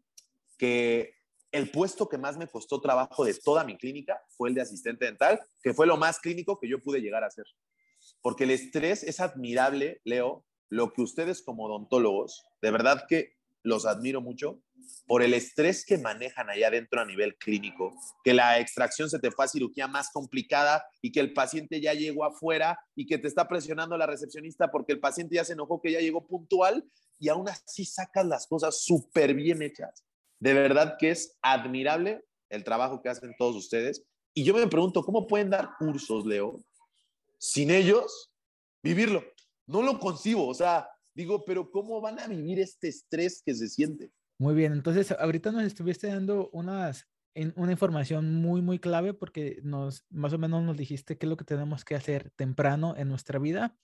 que 0.59 1.15
el 1.53 1.71
puesto 1.71 2.09
que 2.09 2.19
más 2.19 2.37
me 2.37 2.49
costó 2.49 2.81
trabajo 2.81 3.25
de 3.25 3.35
toda 3.35 3.63
mi 3.63 3.79
clínica 3.79 4.21
fue 4.37 4.49
el 4.49 4.55
de 4.55 4.63
asistente 4.63 5.05
dental, 5.05 5.41
que 5.63 5.73
fue 5.73 5.87
lo 5.87 5.97
más 5.97 6.19
clínico 6.19 6.59
que 6.59 6.69
yo 6.69 6.83
pude 6.83 7.01
llegar 7.01 7.23
a 7.23 7.29
hacer. 7.29 7.47
Porque 8.21 8.45
el 8.45 8.51
estrés 8.51 9.05
es 9.05 9.21
admirable, 9.21 10.01
Leo, 10.05 10.45
lo 10.69 10.93
que 10.93 11.03
ustedes 11.03 11.43
como 11.43 11.67
odontólogos, 11.67 12.43
de 12.61 12.71
verdad 12.71 13.05
que 13.09 13.37
los 13.63 13.87
admiro 13.87 14.21
mucho 14.21 14.61
por 15.07 15.23
el 15.23 15.35
estrés 15.35 15.85
que 15.85 15.99
manejan 15.99 16.49
allá 16.49 16.69
adentro 16.69 17.01
a 17.01 17.05
nivel 17.05 17.37
clínico, 17.37 17.93
que 18.25 18.35
la 18.35 18.59
extracción 18.59 19.11
se 19.11 19.19
te 19.19 19.31
fue 19.31 19.45
a 19.45 19.49
cirugía 19.49 19.89
más 19.89 20.11
complicada 20.11 20.85
y 21.01 21.13
que 21.13 21.21
el 21.21 21.33
paciente 21.33 21.81
ya 21.81 21.95
llegó 21.95 22.25
afuera 22.25 22.79
y 22.95 23.07
que 23.07 23.19
te 23.19 23.29
está 23.29 23.49
presionando 23.49 23.97
la 23.97 24.07
recepcionista 24.07 24.71
porque 24.71 24.93
el 24.93 25.01
paciente 25.01 25.37
ya 25.37 25.45
se 25.45 25.53
enojó 25.55 25.81
que 25.81 25.93
ya 25.93 26.01
llegó 26.01 26.27
puntual 26.27 26.85
y 27.19 27.29
aún 27.29 27.49
así 27.49 27.85
sacas 27.85 28.27
las 28.27 28.47
cosas 28.47 28.83
súper 28.83 29.35
bien 29.35 29.63
hechas. 29.63 30.05
De 30.39 30.55
verdad 30.55 30.97
que 30.99 31.11
es 31.11 31.37
admirable 31.43 32.25
el 32.49 32.65
trabajo 32.65 33.01
que 33.03 33.09
hacen 33.09 33.35
todos 33.39 33.57
ustedes. 33.57 34.05
Y 34.35 34.45
yo 34.45 34.55
me 34.55 34.67
pregunto, 34.67 35.03
¿cómo 35.03 35.27
pueden 35.27 35.51
dar 35.51 35.71
cursos, 35.79 36.25
Leo, 36.27 36.59
sin 37.39 37.71
ellos 37.71 38.33
vivirlo? 38.83 39.23
No 39.67 39.83
lo 39.83 39.99
concibo, 39.99 40.49
o 40.49 40.55
sea, 40.55 40.89
Digo, 41.15 41.45
pero 41.45 41.71
¿cómo 41.71 42.01
van 42.01 42.19
a 42.19 42.27
vivir 42.27 42.59
este 42.59 42.89
estrés 42.89 43.43
que 43.45 43.55
se 43.55 43.69
siente? 43.69 44.13
Muy 44.39 44.55
bien, 44.55 44.73
entonces 44.73 45.13
ahorita 45.13 45.53
nos 45.53 45.65
estuviste 45.65 46.07
dando 46.07 46.49
unas, 46.53 47.07
una 47.55 47.73
información 47.73 48.35
muy, 48.37 48.63
muy 48.63 48.79
clave 48.79 49.13
porque 49.13 49.61
nos, 49.63 50.05
más 50.11 50.33
o 50.33 50.39
menos 50.39 50.63
nos 50.65 50.77
dijiste 50.77 51.19
qué 51.19 51.27
es 51.27 51.31
lo 51.31 51.37
que 51.37 51.45
tenemos 51.45 51.85
que 51.85 51.95
hacer 51.95 52.31
temprano 52.37 52.95
en 52.97 53.09
nuestra 53.09 53.39
vida. 53.39 53.77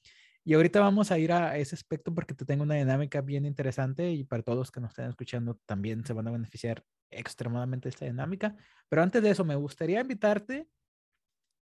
Y 0.45 0.55
ahorita 0.55 0.81
vamos 0.81 1.11
a 1.11 1.19
ir 1.19 1.33
a 1.33 1.59
ese 1.59 1.75
aspecto 1.75 2.15
porque 2.15 2.35
te 2.35 2.47
tengo 2.47 2.63
una 2.63 2.77
dinámica 2.77 3.21
bien 3.21 3.45
interesante 3.45 4.11
y 4.11 4.25
para 4.25 4.43
todos 4.43 4.59
los 4.59 4.71
que 4.71 4.81
nos 4.81 4.91
estén 4.91 5.11
escuchando 5.11 5.61
también 5.67 6.07
se 6.07 6.15
van 6.15 6.27
a 6.29 6.31
beneficiar 6.31 6.85
extremadamente 7.11 7.89
de 7.89 7.91
esta 7.91 8.07
dinámica. 8.07 8.57
Pero 8.89 9.03
antes 9.03 9.23
de 9.23 9.31
eso, 9.31 9.45
me 9.45 9.57
gustaría 9.57 10.01
invitarte, 10.01 10.67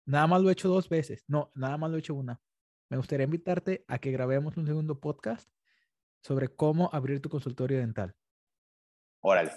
nada 0.07 0.25
más 0.25 0.41
lo 0.41 0.49
he 0.49 0.53
hecho 0.53 0.67
dos 0.67 0.89
veces, 0.89 1.23
no, 1.27 1.51
nada 1.53 1.77
más 1.77 1.91
lo 1.91 1.97
he 1.97 1.99
hecho 1.99 2.15
una 2.15 2.41
me 2.91 2.97
gustaría 2.97 3.23
invitarte 3.23 3.85
a 3.87 3.99
que 3.99 4.11
grabemos 4.11 4.57
un 4.57 4.67
segundo 4.67 4.99
podcast 4.99 5.49
sobre 6.21 6.49
cómo 6.49 6.89
abrir 6.91 7.21
tu 7.21 7.29
consultorio 7.29 7.77
dental. 7.77 8.13
Órale. 9.21 9.53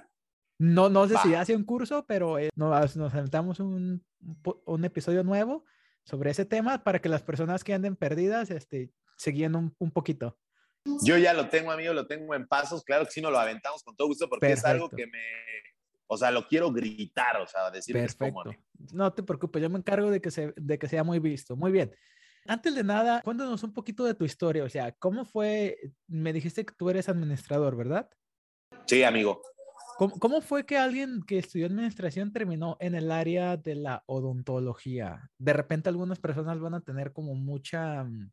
No, 0.57 0.89
no 0.89 1.09
sé 1.09 1.17
si 1.21 1.35
hace 1.35 1.57
un 1.57 1.65
curso, 1.65 2.07
pero 2.07 2.39
eh, 2.39 2.51
nos, 2.55 2.97
nos 2.97 3.13
sentamos 3.13 3.59
un, 3.59 4.07
un, 4.67 4.85
episodio 4.85 5.25
nuevo 5.25 5.65
sobre 6.05 6.31
ese 6.31 6.45
tema 6.45 6.85
para 6.85 7.01
que 7.01 7.09
las 7.09 7.25
personas 7.25 7.65
que 7.65 7.75
anden 7.75 7.97
perdidas 7.97 8.51
este, 8.51 8.93
siguiendo 9.17 9.59
un, 9.59 9.75
un, 9.81 9.91
poquito. 9.91 10.39
Yo 11.03 11.19
ya 11.19 11.35
lo 11.35 11.49
tengo, 11.49 11.73
amigo, 11.73 11.93
lo 11.93 12.07
tengo 12.07 12.37
en 12.37 12.47
pasos. 12.47 12.85
Claro 12.85 13.05
que 13.05 13.11
sí, 13.11 13.21
nos 13.21 13.33
lo 13.33 13.41
aventamos 13.41 13.83
con 13.83 13.97
todo 13.97 14.07
gusto 14.07 14.29
porque 14.29 14.53
es 14.53 14.65
algo 14.65 14.89
que 14.89 15.09
me, 15.09 15.23
o 16.07 16.17
sea, 16.17 16.31
lo 16.31 16.47
quiero 16.47 16.71
gritar, 16.71 17.41
o 17.41 17.49
sea, 17.49 17.69
decir 17.73 17.97
Perfecto. 17.97 18.55
no 18.93 19.13
te 19.13 19.25
preocupes, 19.25 19.61
yo 19.61 19.69
me 19.69 19.79
encargo 19.79 20.09
de 20.13 20.21
que, 20.21 20.31
se, 20.31 20.55
de 20.57 20.79
que 20.79 20.89
sea 20.89 21.03
muy 21.03 21.19
visto. 21.19 21.57
Muy 21.57 21.73
bien. 21.73 21.93
Antes 22.47 22.75
de 22.75 22.85
nada, 22.85 23.23
cuéntanos 23.23 23.63
un 23.63 23.73
poquito 23.73 24.05
de 24.05 24.15
tu 24.15 24.25
historia, 24.25 24.65
o 24.65 24.69
sea, 24.69 24.93
¿cómo 24.93 25.25
fue? 25.25 25.79
Me 26.07 26.33
dijiste 26.33 26.67
que 26.67 26.75
tú 26.75 26.91
eres 26.91 27.09
administrador, 27.09 27.75
¿verdad? 27.77 28.11
Sí, 28.87 29.03
amigo. 29.03 29.41
¿Cómo, 29.97 30.41
fue 30.41 30.67
que 30.67 30.77
alguien 30.77 31.23
que 31.23 31.39
estudió 31.39 31.67
administración 31.67 32.33
terminó 32.33 32.77
en 32.81 32.97
el 32.97 33.13
área 33.13 33.57
de 33.57 33.77
la 33.77 34.03
odontología? 34.07 35.31
De 35.39 35.53
repente 35.53 35.89
algunas 35.89 36.19
personas 36.19 36.59
van 36.59 36.75
a 36.75 36.81
tener 36.81 37.13
como 37.13 37.35
mucha, 37.35 38.03
mm, 38.03 38.31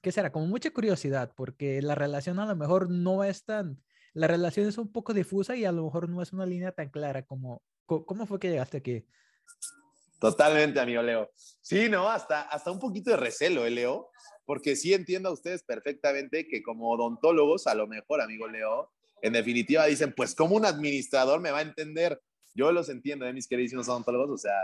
¿qué 0.00 0.12
será? 0.12 0.30
Como 0.30 0.46
mucha 0.46 0.70
curiosidad, 0.70 1.32
porque 1.36 1.82
la 1.82 1.96
relación 1.96 2.38
a 2.38 2.46
lo 2.46 2.54
mejor 2.54 2.90
no 2.90 3.24
es 3.24 3.44
tan, 3.44 3.82
la 4.12 4.28
relación 4.28 4.68
es 4.68 4.78
un 4.78 4.92
poco 4.92 5.12
difusa 5.12 5.56
y 5.56 5.64
a 5.64 5.72
lo 5.72 5.84
mejor 5.84 6.08
no 6.08 6.22
es 6.22 6.32
una 6.32 6.46
línea 6.46 6.70
tan 6.70 6.90
clara 6.90 7.26
como, 7.26 7.62
¿cómo 7.86 8.24
fue 8.24 8.38
que 8.38 8.50
llegaste 8.50 8.78
aquí? 8.78 9.04
Totalmente, 10.24 10.80
amigo 10.80 11.02
Leo. 11.02 11.30
Sí, 11.60 11.90
no, 11.90 12.08
hasta, 12.08 12.40
hasta 12.40 12.70
un 12.70 12.78
poquito 12.78 13.10
de 13.10 13.18
recelo, 13.18 13.66
¿eh, 13.66 13.70
Leo? 13.70 14.08
Porque 14.46 14.74
sí 14.74 14.94
entiendo 14.94 15.28
a 15.28 15.32
ustedes 15.32 15.62
perfectamente 15.64 16.48
que 16.48 16.62
como 16.62 16.90
odontólogos, 16.92 17.66
a 17.66 17.74
lo 17.74 17.86
mejor, 17.86 18.22
amigo 18.22 18.48
Leo, 18.48 18.90
en 19.20 19.34
definitiva 19.34 19.84
dicen, 19.84 20.14
pues 20.16 20.34
como 20.34 20.56
un 20.56 20.64
administrador 20.64 21.42
me 21.42 21.50
va 21.50 21.58
a 21.58 21.62
entender. 21.62 22.18
Yo 22.54 22.72
los 22.72 22.88
entiendo, 22.88 23.26
¿eh, 23.26 23.34
mis 23.34 23.46
queridos 23.46 23.86
odontólogos, 23.86 24.30
o 24.30 24.38
sea, 24.38 24.54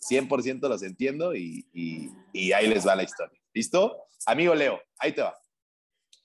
100% 0.00 0.66
los 0.66 0.82
entiendo 0.82 1.36
y, 1.36 1.68
y, 1.74 2.52
ahí 2.52 2.66
les 2.66 2.86
va 2.86 2.96
la 2.96 3.02
historia. 3.02 3.38
¿Listo? 3.52 4.06
Amigo 4.24 4.54
Leo, 4.54 4.80
ahí 4.98 5.12
te 5.12 5.20
va. 5.20 5.38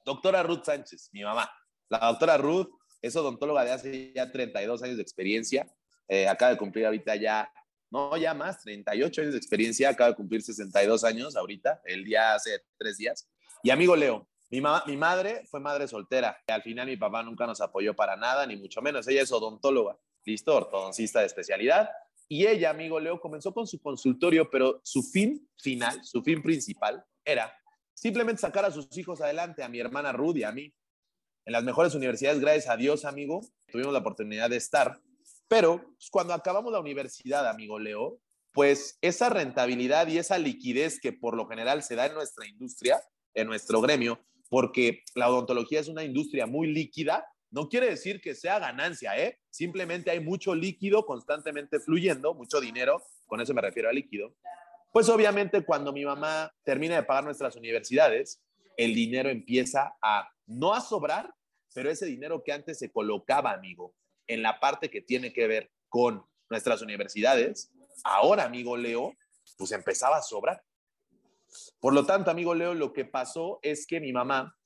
Doctora 0.06 0.44
Ruth 0.44 0.64
Sánchez, 0.64 1.10
mi 1.12 1.24
mamá. 1.24 1.52
La 1.90 2.00
doctora 2.08 2.38
Ruth 2.38 2.70
es 3.02 3.14
odontóloga 3.18 3.66
de 3.66 3.72
hace 3.72 4.14
ya 4.14 4.32
32 4.32 4.82
años 4.82 4.96
de 4.96 5.04
experiencia. 5.04 5.68
Eh, 6.08 6.26
acaba 6.26 6.52
de 6.52 6.58
cumplir 6.58 6.86
ahorita 6.86 7.18
ya, 7.18 7.52
no 7.90 8.16
ya 8.18 8.34
más, 8.34 8.62
38 8.62 9.22
años 9.22 9.34
de 9.34 9.38
experiencia. 9.38 9.90
Acaba 9.90 10.12
de 10.12 10.16
cumplir 10.16 10.42
62 10.42 11.04
años 11.04 11.36
ahorita, 11.36 11.82
el 11.86 12.04
día 12.04 12.34
hace 12.34 12.62
tres 12.78 12.98
días. 12.98 13.30
Y 13.64 13.70
amigo 13.70 13.96
Leo, 13.96 14.28
mi, 14.50 14.62
mi 14.86 14.98
madre 14.98 15.44
fue 15.50 15.60
madre 15.60 15.88
soltera. 15.88 16.38
Al 16.48 16.62
final 16.62 16.88
mi 16.88 16.98
papá 16.98 17.24
nunca 17.24 17.46
nos 17.46 17.62
apoyó 17.62 17.96
para 17.96 18.16
nada, 18.16 18.46
ni 18.46 18.56
mucho 18.56 18.82
menos. 18.82 19.08
Ella 19.08 19.22
es 19.22 19.32
odontóloga, 19.32 19.98
listo, 20.26 20.56
ortodoncista 20.56 21.20
de 21.20 21.26
especialidad. 21.26 21.90
Y 22.30 22.46
ella, 22.46 22.70
amigo 22.70 23.00
Leo, 23.00 23.20
comenzó 23.20 23.54
con 23.54 23.68
su 23.68 23.80
consultorio, 23.80 24.50
pero 24.50 24.82
su 24.84 25.02
fin 25.02 25.50
final, 25.58 26.04
su 26.04 26.22
fin 26.22 26.42
principal 26.42 27.04
era 27.24 27.54
simplemente 27.94 28.42
sacar 28.42 28.66
a 28.66 28.72
sus 28.72 28.96
hijos 28.98 29.22
adelante, 29.22 29.64
a 29.64 29.70
mi 29.70 29.80
hermana 29.80 30.12
Rudy, 30.12 30.44
a 30.44 30.52
mí. 30.52 30.74
En 31.46 31.54
las 31.54 31.64
mejores 31.64 31.96
universidades, 31.96 32.42
gracias 32.42 32.68
a 32.68 32.76
Dios, 32.76 33.06
amigo, 33.06 33.42
tuvimos 33.72 33.94
la 33.94 34.00
oportunidad 34.00 34.50
de 34.50 34.58
estar. 34.58 35.00
Pero 35.48 35.82
pues, 35.82 36.10
cuando 36.10 36.34
acabamos 36.34 36.72
la 36.72 36.80
universidad, 36.80 37.48
amigo 37.48 37.80
Leo, 37.80 38.20
pues 38.52 38.98
esa 39.02 39.30
rentabilidad 39.30 40.08
y 40.08 40.18
esa 40.18 40.38
liquidez 40.38 41.00
que 41.00 41.14
por 41.14 41.36
lo 41.36 41.48
general 41.48 41.84
se 41.84 41.96
da 41.96 42.08
en 42.08 42.16
nuestra 42.16 42.48
industria, 42.48 43.02
en 43.34 43.48
nuestro 43.48 43.82
gremio, 43.82 44.20
porque 44.50 45.04
la 45.16 45.30
odontología 45.30 45.80
es 45.80 45.88
una 45.88 46.04
industria 46.04 46.48
muy 46.48 46.68
líquida, 46.74 47.26
no 47.52 47.70
quiere 47.70 47.90
decir 47.90 48.20
que 48.20 48.36
sea 48.36 48.60
ganancia, 48.60 49.18
¿eh? 49.18 49.40
Simplemente 49.50 50.12
hay 50.12 50.20
mucho 50.20 50.54
líquido 50.54 51.06
constantemente 51.06 51.80
fluyendo, 51.80 52.34
mucho 52.34 52.60
dinero, 52.60 53.02
con 53.26 53.40
eso 53.40 53.54
me 53.54 53.62
refiero 53.62 53.90
a 53.90 53.94
líquido. 53.94 54.36
Pues 54.92 55.08
obviamente 55.10 55.64
cuando 55.64 55.94
mi 55.94 56.04
mamá 56.04 56.52
termina 56.64 56.96
de 56.96 57.04
pagar 57.04 57.24
nuestras 57.24 57.56
universidades, 57.56 58.42
el 58.76 58.94
dinero 58.94 59.30
empieza 59.30 59.96
a 60.02 60.30
no 60.46 60.74
a 60.74 60.82
sobrar, 60.82 61.34
pero 61.74 61.90
ese 61.90 62.06
dinero 62.06 62.44
que 62.44 62.52
antes 62.52 62.80
se 62.80 62.92
colocaba, 62.92 63.52
amigo, 63.52 63.94
en 64.28 64.42
la 64.42 64.60
parte 64.60 64.90
que 64.90 65.02
tiene 65.02 65.34
que 65.34 65.48
ver 65.48 65.72
con 65.90 66.26
nuestras 66.50 66.82
universidades, 66.82 67.72
ahora, 68.04 68.44
amigo 68.44 68.78
Leo, 68.78 69.14
pues 69.58 69.72
empezaba 69.72 70.18
a 70.18 70.22
sobrar. 70.22 70.64
Por 71.80 71.94
lo 71.94 72.06
tanto, 72.06 72.32
amigo 72.32 72.54
Leo, 72.54 72.74
lo 72.74 72.94
que 72.94 73.06
pasó 73.06 73.60
es 73.62 73.88
que 73.88 74.00
mi 74.00 74.12
mamá 74.12 74.58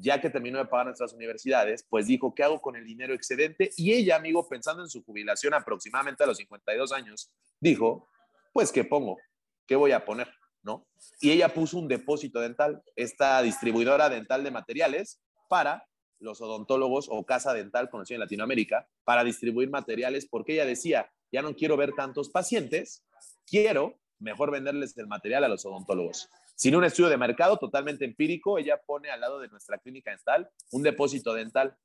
ya 0.00 0.20
que 0.20 0.30
terminó 0.30 0.58
de 0.58 0.66
pagar 0.66 0.86
nuestras 0.86 1.12
universidades, 1.12 1.84
pues 1.88 2.06
dijo, 2.06 2.34
¿qué 2.34 2.42
hago 2.42 2.60
con 2.60 2.76
el 2.76 2.84
dinero 2.84 3.14
excedente? 3.14 3.70
Y 3.76 3.92
ella, 3.92 4.16
amigo, 4.16 4.48
pensando 4.48 4.82
en 4.82 4.88
su 4.88 5.04
jubilación 5.04 5.54
aproximadamente 5.54 6.24
a 6.24 6.26
los 6.26 6.38
52 6.38 6.92
años, 6.92 7.30
dijo, 7.60 8.08
pues, 8.52 8.72
¿qué 8.72 8.84
pongo? 8.84 9.18
¿Qué 9.66 9.76
voy 9.76 9.92
a 9.92 10.04
poner? 10.04 10.32
¿No? 10.62 10.86
Y 11.20 11.30
ella 11.30 11.52
puso 11.52 11.78
un 11.78 11.88
depósito 11.88 12.40
dental, 12.40 12.82
esta 12.96 13.40
distribuidora 13.42 14.08
dental 14.08 14.42
de 14.42 14.50
materiales 14.50 15.20
para 15.48 15.86
los 16.20 16.40
odontólogos 16.40 17.08
o 17.10 17.24
casa 17.24 17.52
dental 17.52 17.90
conocida 17.90 18.16
en 18.16 18.20
Latinoamérica, 18.20 18.86
para 19.04 19.24
distribuir 19.24 19.70
materiales, 19.70 20.26
porque 20.26 20.54
ella 20.54 20.66
decía, 20.66 21.10
ya 21.32 21.42
no 21.42 21.54
quiero 21.56 21.76
ver 21.76 21.92
tantos 21.92 22.30
pacientes, 22.30 23.04
quiero 23.46 23.98
mejor 24.18 24.50
venderles 24.50 24.96
el 24.98 25.06
material 25.06 25.44
a 25.44 25.48
los 25.48 25.64
odontólogos. 25.64 26.28
Sin 26.54 26.76
un 26.76 26.84
estudio 26.84 27.08
de 27.08 27.16
mercado 27.16 27.56
totalmente 27.56 28.04
empírico, 28.04 28.58
ella 28.58 28.80
pone 28.84 29.10
al 29.10 29.20
lado 29.20 29.40
de 29.40 29.48
nuestra 29.48 29.78
clínica 29.78 30.10
dental 30.10 30.50
un 30.72 30.82
depósito 30.82 31.32
dental. 31.32 31.76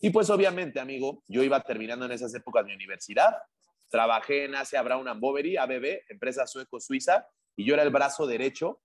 Y 0.00 0.10
pues 0.10 0.28
obviamente, 0.30 0.80
amigo, 0.80 1.22
yo 1.28 1.42
iba 1.42 1.60
terminando 1.60 2.04
en 2.06 2.12
esas 2.12 2.34
épocas 2.34 2.66
mi 2.66 2.74
universidad, 2.74 3.36
trabajé 3.88 4.44
en 4.44 4.56
Asia 4.56 4.82
Brown 4.82 5.06
and 5.06 5.20
Boveri, 5.20 5.56
ABB, 5.56 6.02
empresa 6.08 6.46
sueco-suiza, 6.46 7.28
y 7.54 7.64
yo 7.64 7.74
era 7.74 7.84
el 7.84 7.90
brazo 7.90 8.26
derecho 8.26 8.82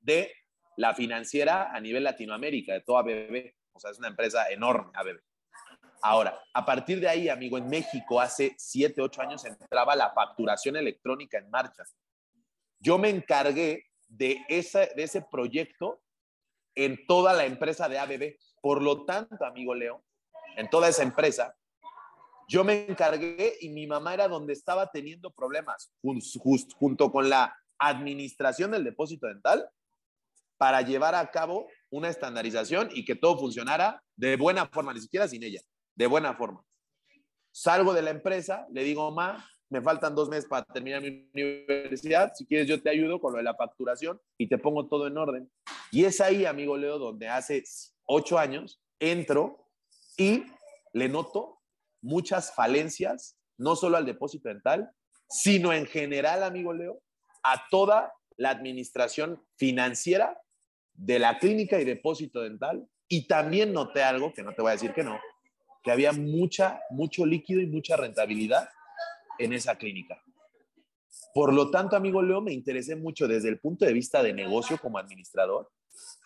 de 0.00 0.30
la 0.76 0.94
financiera 0.94 1.74
a 1.74 1.80
nivel 1.80 2.04
Latinoamérica, 2.04 2.74
de 2.74 2.80
toda 2.82 3.00
ABB. 3.00 3.54
O 3.74 3.80
sea, 3.80 3.90
es 3.90 3.98
una 3.98 4.08
empresa 4.08 4.48
enorme, 4.50 4.90
ABB. 4.94 5.20
Ahora, 6.02 6.38
a 6.52 6.64
partir 6.64 7.00
de 7.00 7.08
ahí, 7.08 7.28
amigo, 7.28 7.56
en 7.58 7.68
México 7.68 8.20
hace 8.20 8.54
7, 8.58 9.00
8 9.00 9.22
años 9.22 9.44
entraba 9.44 9.94
la 9.94 10.10
facturación 10.12 10.76
electrónica 10.76 11.38
en 11.38 11.48
marcha. 11.48 11.84
Yo 12.80 12.98
me 12.98 13.08
encargué 13.08 13.86
de 14.08 14.44
ese, 14.48 14.92
de 14.96 15.04
ese 15.04 15.22
proyecto 15.22 16.02
en 16.74 17.06
toda 17.06 17.32
la 17.32 17.46
empresa 17.46 17.88
de 17.88 17.98
ABB. 17.98 18.36
Por 18.60 18.82
lo 18.82 19.04
tanto, 19.04 19.44
amigo 19.44 19.74
Leo, 19.74 20.04
en 20.56 20.68
toda 20.68 20.88
esa 20.88 21.02
empresa, 21.02 21.56
yo 22.48 22.64
me 22.64 22.86
encargué 22.86 23.56
y 23.60 23.68
mi 23.68 23.86
mamá 23.86 24.14
era 24.14 24.28
donde 24.28 24.52
estaba 24.52 24.90
teniendo 24.90 25.32
problemas, 25.32 25.94
junto 26.76 27.12
con 27.12 27.30
la 27.30 27.56
administración 27.78 28.72
del 28.72 28.84
depósito 28.84 29.26
dental, 29.26 29.68
para 30.62 30.80
llevar 30.80 31.16
a 31.16 31.28
cabo 31.28 31.66
una 31.90 32.08
estandarización 32.08 32.88
y 32.94 33.04
que 33.04 33.16
todo 33.16 33.36
funcionara 33.36 34.00
de 34.14 34.36
buena 34.36 34.68
forma, 34.68 34.94
ni 34.94 35.00
siquiera 35.00 35.26
sin 35.26 35.42
ella, 35.42 35.60
de 35.96 36.06
buena 36.06 36.36
forma. 36.36 36.64
Salgo 37.50 37.92
de 37.92 38.00
la 38.00 38.10
empresa, 38.10 38.68
le 38.70 38.84
digo, 38.84 39.10
mamá, 39.10 39.44
me 39.68 39.82
faltan 39.82 40.14
dos 40.14 40.28
meses 40.28 40.46
para 40.48 40.64
terminar 40.66 41.02
mi 41.02 41.28
universidad, 41.34 42.32
si 42.36 42.46
quieres 42.46 42.68
yo 42.68 42.80
te 42.80 42.90
ayudo 42.90 43.20
con 43.20 43.32
lo 43.32 43.38
de 43.38 43.42
la 43.42 43.56
facturación 43.56 44.20
y 44.38 44.48
te 44.48 44.56
pongo 44.56 44.86
todo 44.86 45.08
en 45.08 45.18
orden. 45.18 45.50
Y 45.90 46.04
es 46.04 46.20
ahí, 46.20 46.46
amigo 46.46 46.76
Leo, 46.76 46.96
donde 47.00 47.26
hace 47.26 47.64
ocho 48.06 48.38
años 48.38 48.80
entro 49.00 49.68
y 50.16 50.44
le 50.92 51.08
noto 51.08 51.58
muchas 52.00 52.54
falencias, 52.54 53.36
no 53.58 53.74
solo 53.74 53.96
al 53.96 54.06
depósito 54.06 54.48
dental, 54.48 54.92
sino 55.28 55.72
en 55.72 55.86
general, 55.86 56.44
amigo 56.44 56.72
Leo, 56.72 57.02
a 57.42 57.64
toda 57.68 58.12
la 58.36 58.50
administración 58.50 59.44
financiera 59.56 60.38
de 60.94 61.18
la 61.18 61.38
clínica 61.38 61.80
y 61.80 61.84
depósito 61.84 62.42
dental. 62.42 62.88
Y 63.08 63.26
también 63.26 63.72
noté 63.72 64.02
algo, 64.02 64.32
que 64.32 64.42
no 64.42 64.54
te 64.54 64.62
voy 64.62 64.70
a 64.70 64.74
decir 64.74 64.92
que 64.92 65.02
no, 65.02 65.20
que 65.82 65.90
había 65.90 66.12
mucha, 66.12 66.80
mucho 66.90 67.26
líquido 67.26 67.60
y 67.60 67.66
mucha 67.66 67.96
rentabilidad 67.96 68.68
en 69.38 69.52
esa 69.52 69.76
clínica. 69.76 70.22
Por 71.34 71.52
lo 71.52 71.70
tanto, 71.70 71.96
amigo 71.96 72.22
Leo, 72.22 72.40
me 72.40 72.52
interesé 72.52 72.96
mucho 72.96 73.26
desde 73.26 73.48
el 73.48 73.58
punto 73.58 73.84
de 73.84 73.92
vista 73.92 74.22
de 74.22 74.32
negocio 74.32 74.78
como 74.78 74.98
administrador, 74.98 75.70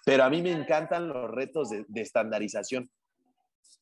pero 0.05 0.25
a 0.25 0.31
mí 0.31 0.43
me 0.43 0.53
encantan 0.53 1.09
los 1.09 1.31
retos 1.31 1.71
de, 1.71 1.85
estandarización. 2.01 2.91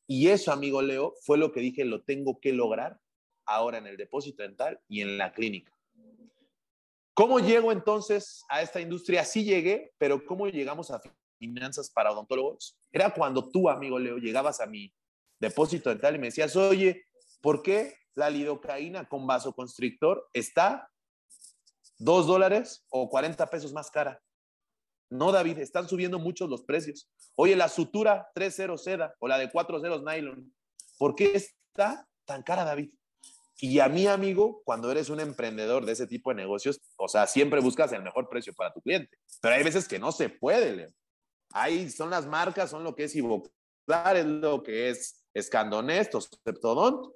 Y 0.06 0.28
eso, 0.28 0.52
amigo 0.52 0.82
Leo, 0.82 1.14
fue 1.22 1.38
lo 1.38 1.52
que 1.52 1.60
dije, 1.60 1.84
lo 1.84 2.02
tengo 2.02 2.38
que 2.40 2.52
lograr 2.52 2.98
ahora 3.46 3.78
en 3.78 3.86
el 3.86 3.96
depósito 3.96 4.42
dental 4.42 4.80
y 4.88 5.00
en 5.00 5.18
la 5.18 5.32
clínica. 5.32 5.73
¿Cómo 7.14 7.38
llego 7.38 7.72
entonces 7.72 8.44
a 8.48 8.61
esta 8.61 8.81
industria? 8.81 9.24
Sí 9.24 9.44
llegué, 9.44 9.92
pero 9.98 10.24
¿cómo 10.27 10.48
llegamos 10.48 10.90
a 10.90 11.00
finanzas 11.38 11.90
para 11.90 12.12
odontólogos? 12.12 12.77
Era 12.92 13.14
cuando 13.14 13.48
tú, 13.48 13.68
amigo 13.68 13.98
Leo, 13.98 14.18
llegabas 14.18 14.61
a 14.61 14.66
mi 14.66 14.92
depósito 15.40 15.90
dental 15.90 16.16
y 16.16 16.18
me 16.18 16.27
decías, 16.27 16.57
oye, 16.57 17.07
¿por 17.40 17.62
qué 17.62 17.94
la 18.14 18.31
lidocaína 18.31 19.09
con 19.09 19.27
vasoconstrictor 19.27 20.29
está 20.33 20.88
2 21.98 22.27
dólares 22.27 22.85
o 22.90 23.09
40 23.09 23.48
pesos 23.50 23.72
más 23.72 23.90
cara. 23.90 24.20
No, 25.11 25.33
David, 25.33 25.59
están 25.59 25.88
subiendo 25.88 26.18
muchos 26.18 26.48
los 26.48 26.62
precios. 26.62 27.11
Oye, 27.37 27.57
la 27.57 27.68
sutura 27.68 28.31
3.0 28.35 28.79
seda 28.79 29.14
o 29.20 29.29
la 29.29 29.38
de 29.38 29.50
4.0 29.50 30.03
nylon, 30.05 30.53
¿por 30.98 31.14
qué 31.14 31.33
está 31.35 32.09
tan 32.24 32.42
cara, 32.42 32.64
David? 32.64 32.90
Y 33.56 33.78
a 33.78 33.88
mi 33.88 34.06
amigo, 34.06 34.62
cuando 34.64 34.90
eres 34.90 35.10
un 35.10 35.20
emprendedor 35.20 35.86
de 35.86 35.92
ese 35.92 36.06
tipo 36.06 36.30
de 36.30 36.36
negocios, 36.36 36.80
o 36.96 37.08
sea, 37.08 37.26
siempre 37.26 37.60
buscas 37.60 37.92
el 37.92 38.02
mejor 38.02 38.28
precio 38.28 38.52
para 38.54 38.72
tu 38.72 38.80
cliente. 38.80 39.16
Pero 39.40 39.54
hay 39.54 39.62
veces 39.62 39.86
que 39.86 39.98
no 39.98 40.12
se 40.12 40.28
puede, 40.28 40.74
Leo. 40.74 40.90
Ahí 41.52 41.88
son 41.90 42.10
las 42.10 42.26
marcas, 42.26 42.70
son 42.70 42.82
lo 42.82 42.94
que 42.96 43.04
es 43.04 43.14
Ivoclar, 43.14 44.16
es 44.16 44.26
lo 44.26 44.62
que 44.62 44.90
es 44.90 45.24
Escandonest 45.34 46.14
o 46.16 46.20
Septodont, 46.20 47.14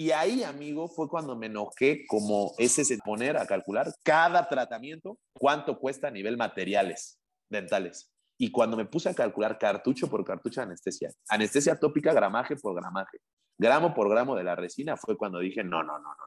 y 0.00 0.12
ahí, 0.12 0.42
amigo, 0.44 0.88
fue 0.88 1.10
cuando 1.10 1.36
me 1.36 1.44
enojé 1.44 2.06
como 2.06 2.54
ese 2.56 2.86
se 2.86 2.96
poner 2.96 3.36
a 3.36 3.44
calcular 3.46 3.92
cada 4.02 4.48
tratamiento, 4.48 5.18
cuánto 5.38 5.78
cuesta 5.78 6.08
a 6.08 6.10
nivel 6.10 6.38
materiales 6.38 7.20
dentales. 7.50 8.10
Y 8.38 8.50
cuando 8.50 8.78
me 8.78 8.86
puse 8.86 9.10
a 9.10 9.14
calcular 9.14 9.58
cartucho 9.58 10.08
por 10.08 10.24
cartucho 10.24 10.62
de 10.62 10.68
anestesia, 10.68 11.10
anestesia 11.28 11.78
tópica, 11.78 12.14
gramaje 12.14 12.56
por 12.56 12.74
gramaje, 12.74 13.18
gramo 13.60 13.92
por 13.92 14.08
gramo 14.08 14.34
de 14.34 14.42
la 14.42 14.56
resina, 14.56 14.96
fue 14.96 15.18
cuando 15.18 15.38
dije, 15.38 15.62
no, 15.62 15.82
no, 15.82 15.98
no, 15.98 16.08
no. 16.08 16.24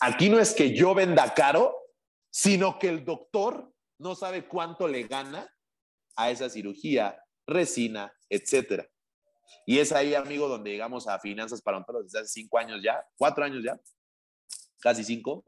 Aquí 0.00 0.28
no 0.28 0.40
es 0.40 0.52
que 0.52 0.74
yo 0.74 0.92
venda 0.92 1.32
caro, 1.32 1.76
sino 2.28 2.76
que 2.80 2.88
el 2.88 3.04
doctor 3.04 3.72
no 3.98 4.16
sabe 4.16 4.48
cuánto 4.48 4.88
le 4.88 5.04
gana 5.04 5.48
a 6.16 6.30
esa 6.30 6.50
cirugía, 6.50 7.16
resina, 7.46 8.12
etcétera. 8.28 8.84
Y 9.64 9.78
es 9.78 9.92
ahí, 9.92 10.16
amigo, 10.16 10.48
donde 10.48 10.70
llegamos 10.70 11.06
a 11.06 11.20
finanzas 11.20 11.62
para 11.62 11.76
odontólogos 11.76 12.06
desde 12.06 12.24
hace 12.24 12.40
cinco 12.40 12.58
años 12.58 12.80
ya, 12.82 13.06
cuatro 13.16 13.44
años 13.44 13.62
ya, 13.62 13.78
casi 14.80 15.04
cinco, 15.04 15.44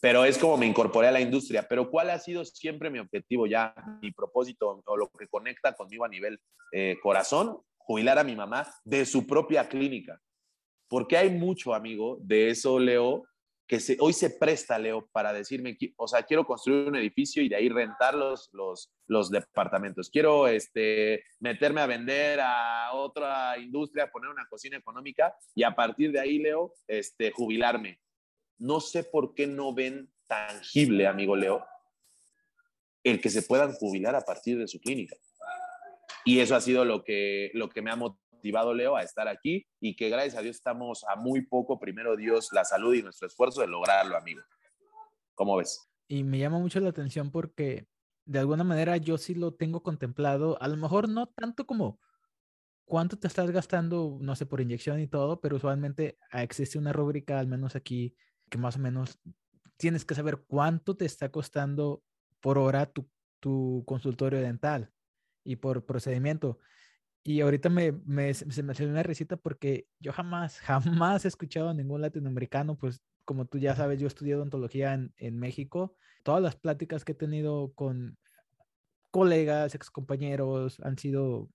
pero 0.00 0.24
es 0.24 0.38
como 0.38 0.56
me 0.56 0.66
incorporé 0.66 1.06
a 1.06 1.12
la 1.12 1.20
industria. 1.20 1.68
Pero 1.68 1.88
¿cuál 1.88 2.10
ha 2.10 2.18
sido 2.18 2.44
siempre 2.44 2.90
mi 2.90 2.98
objetivo 2.98 3.46
ya, 3.46 3.74
mi 4.02 4.10
propósito 4.10 4.82
o 4.84 4.96
lo 4.96 5.08
que 5.10 5.28
conecta 5.28 5.72
conmigo 5.74 6.04
a 6.04 6.08
nivel 6.08 6.40
eh, 6.72 6.96
corazón? 7.00 7.60
Jubilar 7.86 8.18
a 8.18 8.24
mi 8.24 8.34
mamá 8.34 8.66
de 8.84 9.06
su 9.06 9.24
propia 9.26 9.68
clínica. 9.68 10.20
Porque 10.88 11.16
hay 11.16 11.30
mucho, 11.30 11.72
amigo, 11.72 12.18
de 12.20 12.50
eso, 12.50 12.80
Leo, 12.80 13.24
que 13.68 13.78
hoy 14.00 14.12
se 14.12 14.30
presta, 14.30 14.76
Leo, 14.76 15.08
para 15.12 15.32
decirme, 15.32 15.78
o 15.96 16.08
sea, 16.08 16.24
quiero 16.24 16.44
construir 16.44 16.88
un 16.88 16.96
edificio 16.96 17.44
y 17.44 17.48
de 17.48 17.54
ahí 17.54 17.68
rentar 17.68 18.14
los, 18.14 18.48
los, 18.52 18.92
los 19.06 19.30
departamentos. 19.30 20.10
Quiero 20.10 20.48
este, 20.48 21.22
meterme 21.38 21.80
a 21.80 21.86
vender 21.86 22.40
a 22.42 22.92
otra 22.92 23.56
industria, 23.56 24.10
poner 24.10 24.30
una 24.30 24.48
cocina 24.48 24.76
económica 24.76 25.32
y 25.54 25.62
a 25.62 25.74
partir 25.74 26.10
de 26.10 26.18
ahí, 26.18 26.38
Leo, 26.38 26.74
este, 26.88 27.30
jubilarme. 27.30 28.00
No 28.58 28.80
sé 28.80 29.04
por 29.04 29.32
qué 29.32 29.46
no 29.46 29.72
ven 29.72 30.12
tangible, 30.26 31.06
amigo 31.06 31.36
Leo, 31.36 31.64
el 33.04 33.20
que 33.20 33.30
se 33.30 33.42
puedan 33.42 33.72
jubilar 33.74 34.16
a 34.16 34.24
partir 34.24 34.58
de 34.58 34.66
su 34.66 34.80
clínica. 34.80 35.16
Y 36.26 36.40
eso 36.40 36.56
ha 36.56 36.60
sido 36.60 36.84
lo 36.84 37.04
que, 37.04 37.52
lo 37.54 37.68
que 37.68 37.82
me 37.82 37.92
ha 37.92 37.94
motivado 37.94 38.74
Leo, 38.74 38.96
a 38.96 39.02
estar 39.02 39.28
aquí 39.28 39.64
y 39.80 39.94
que 39.94 40.08
gracias 40.08 40.34
a 40.34 40.42
Dios 40.42 40.56
estamos 40.56 41.04
a 41.08 41.14
muy 41.14 41.46
poco, 41.46 41.78
primero 41.78 42.16
Dios, 42.16 42.48
la 42.50 42.64
salud 42.64 42.94
y 42.94 43.02
nuestro 43.02 43.28
esfuerzo 43.28 43.60
de 43.60 43.68
lograrlo, 43.68 44.16
amigo. 44.16 44.42
¿Cómo 45.36 45.56
ves? 45.56 45.88
Y 46.08 46.24
me 46.24 46.40
llama 46.40 46.58
mucho 46.58 46.80
la 46.80 46.88
atención 46.88 47.30
porque 47.30 47.86
de 48.24 48.40
alguna 48.40 48.64
manera 48.64 48.96
yo 48.96 49.18
sí 49.18 49.36
lo 49.36 49.54
tengo 49.54 49.84
contemplado, 49.84 50.60
a 50.60 50.66
lo 50.66 50.76
mejor 50.76 51.08
no 51.08 51.28
tanto 51.28 51.64
como 51.64 52.00
cuánto 52.86 53.16
te 53.16 53.28
estás 53.28 53.52
gastando, 53.52 54.18
no 54.20 54.34
sé, 54.34 54.46
por 54.46 54.60
inyección 54.60 54.98
y 54.98 55.06
todo, 55.06 55.40
pero 55.40 55.56
usualmente 55.56 56.18
existe 56.32 56.76
una 56.76 56.92
rúbrica, 56.92 57.38
al 57.38 57.46
menos 57.46 57.76
aquí, 57.76 58.16
que 58.50 58.58
más 58.58 58.74
o 58.74 58.80
menos 58.80 59.20
tienes 59.76 60.04
que 60.04 60.16
saber 60.16 60.42
cuánto 60.48 60.96
te 60.96 61.04
está 61.04 61.30
costando 61.30 62.02
por 62.40 62.58
hora 62.58 62.86
tu, 62.86 63.08
tu 63.38 63.84
consultorio 63.86 64.40
dental 64.40 64.92
y 65.46 65.56
por 65.56 65.86
procedimiento. 65.86 66.58
Y 67.22 67.40
ahorita 67.40 67.68
me, 67.70 67.92
me, 67.92 68.34
se 68.34 68.62
me 68.62 68.72
hace 68.72 68.86
una 68.86 69.02
risita 69.02 69.36
porque 69.36 69.88
yo 69.98 70.12
jamás, 70.12 70.60
jamás 70.60 71.24
he 71.24 71.28
escuchado 71.28 71.70
a 71.70 71.74
ningún 71.74 72.00
latinoamericano, 72.02 72.76
pues 72.76 73.02
como 73.24 73.46
tú 73.46 73.58
ya 73.58 73.74
sabes, 73.74 74.00
yo 74.00 74.06
estudié 74.06 74.36
odontología 74.36 74.94
en, 74.94 75.12
en 75.16 75.38
México. 75.38 75.96
Todas 76.22 76.42
las 76.42 76.56
pláticas 76.56 77.04
que 77.04 77.12
he 77.12 77.14
tenido 77.14 77.72
con 77.74 78.18
colegas, 79.10 79.74
excompañeros, 79.74 80.78
han 80.80 80.98
sido 80.98 81.48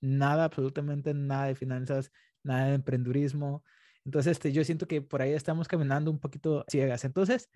nada, 0.00 0.44
absolutamente 0.44 1.12
nada 1.14 1.46
de 1.46 1.54
finanzas, 1.54 2.12
nada 2.42 2.68
de 2.68 2.74
emprendurismo. 2.74 3.64
Entonces, 4.04 4.32
este, 4.32 4.52
yo 4.52 4.64
siento 4.64 4.86
que 4.86 5.02
por 5.02 5.22
ahí 5.22 5.32
estamos 5.32 5.66
caminando 5.68 6.10
un 6.10 6.20
poquito 6.20 6.64
ciegas. 6.68 7.04
Entonces, 7.04 7.50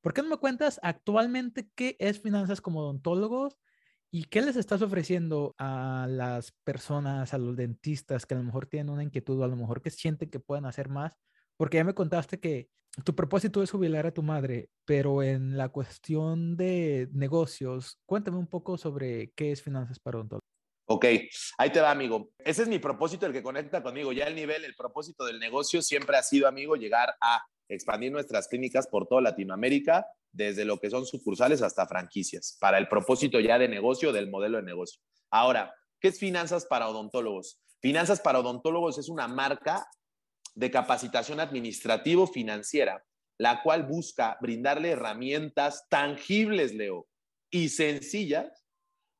¿por 0.00 0.12
qué 0.12 0.22
no 0.22 0.28
me 0.28 0.36
cuentas 0.36 0.80
actualmente 0.82 1.70
qué 1.74 1.96
es 2.00 2.20
finanzas 2.20 2.60
como 2.60 2.80
odontólogos? 2.80 3.58
¿Y 4.14 4.24
qué 4.24 4.42
les 4.42 4.56
estás 4.56 4.82
ofreciendo 4.82 5.54
a 5.58 6.06
las 6.06 6.52
personas, 6.64 7.32
a 7.32 7.38
los 7.38 7.56
dentistas 7.56 8.26
que 8.26 8.34
a 8.34 8.36
lo 8.36 8.44
mejor 8.44 8.66
tienen 8.66 8.90
una 8.92 9.02
inquietud 9.02 9.40
o 9.40 9.44
a 9.44 9.48
lo 9.48 9.56
mejor 9.56 9.80
que 9.80 9.88
sienten 9.90 10.28
que 10.30 10.38
pueden 10.38 10.66
hacer 10.66 10.90
más? 10.90 11.16
Porque 11.56 11.78
ya 11.78 11.84
me 11.84 11.94
contaste 11.94 12.38
que 12.38 12.68
tu 13.04 13.14
propósito 13.14 13.62
es 13.62 13.70
jubilar 13.70 14.06
a 14.06 14.12
tu 14.12 14.22
madre, 14.22 14.68
pero 14.84 15.22
en 15.22 15.56
la 15.56 15.70
cuestión 15.70 16.56
de 16.58 17.08
negocios, 17.12 18.00
cuéntame 18.04 18.36
un 18.36 18.48
poco 18.48 18.76
sobre 18.76 19.32
qué 19.34 19.50
es 19.52 19.62
finanzas 19.62 19.98
para 19.98 20.18
odontólogos. 20.18 20.51
Ok, 20.94 21.06
ahí 21.56 21.70
te 21.72 21.80
va, 21.80 21.90
amigo. 21.90 22.32
Ese 22.38 22.64
es 22.64 22.68
mi 22.68 22.78
propósito, 22.78 23.24
el 23.24 23.32
que 23.32 23.42
conecta 23.42 23.82
conmigo. 23.82 24.12
Ya 24.12 24.26
el 24.26 24.34
nivel, 24.34 24.62
el 24.62 24.74
propósito 24.74 25.24
del 25.24 25.38
negocio 25.38 25.80
siempre 25.80 26.18
ha 26.18 26.22
sido, 26.22 26.46
amigo, 26.46 26.76
llegar 26.76 27.14
a 27.18 27.42
expandir 27.66 28.12
nuestras 28.12 28.46
clínicas 28.46 28.86
por 28.88 29.06
toda 29.08 29.22
Latinoamérica 29.22 30.06
desde 30.30 30.66
lo 30.66 30.78
que 30.78 30.90
son 30.90 31.06
sucursales 31.06 31.62
hasta 31.62 31.86
franquicias, 31.86 32.58
para 32.60 32.76
el 32.76 32.88
propósito 32.88 33.40
ya 33.40 33.58
de 33.58 33.68
negocio, 33.68 34.12
del 34.12 34.28
modelo 34.28 34.58
de 34.58 34.64
negocio. 34.64 35.00
Ahora, 35.30 35.74
¿qué 35.98 36.08
es 36.08 36.18
Finanzas 36.18 36.66
para 36.66 36.90
Odontólogos? 36.90 37.58
Finanzas 37.80 38.20
para 38.20 38.40
Odontólogos 38.40 38.98
es 38.98 39.08
una 39.08 39.28
marca 39.28 39.86
de 40.54 40.70
capacitación 40.70 41.40
administrativo-financiera, 41.40 43.02
la 43.38 43.62
cual 43.62 43.84
busca 43.84 44.36
brindarle 44.42 44.90
herramientas 44.90 45.86
tangibles, 45.88 46.74
Leo, 46.74 47.08
y 47.50 47.70
sencillas 47.70 48.61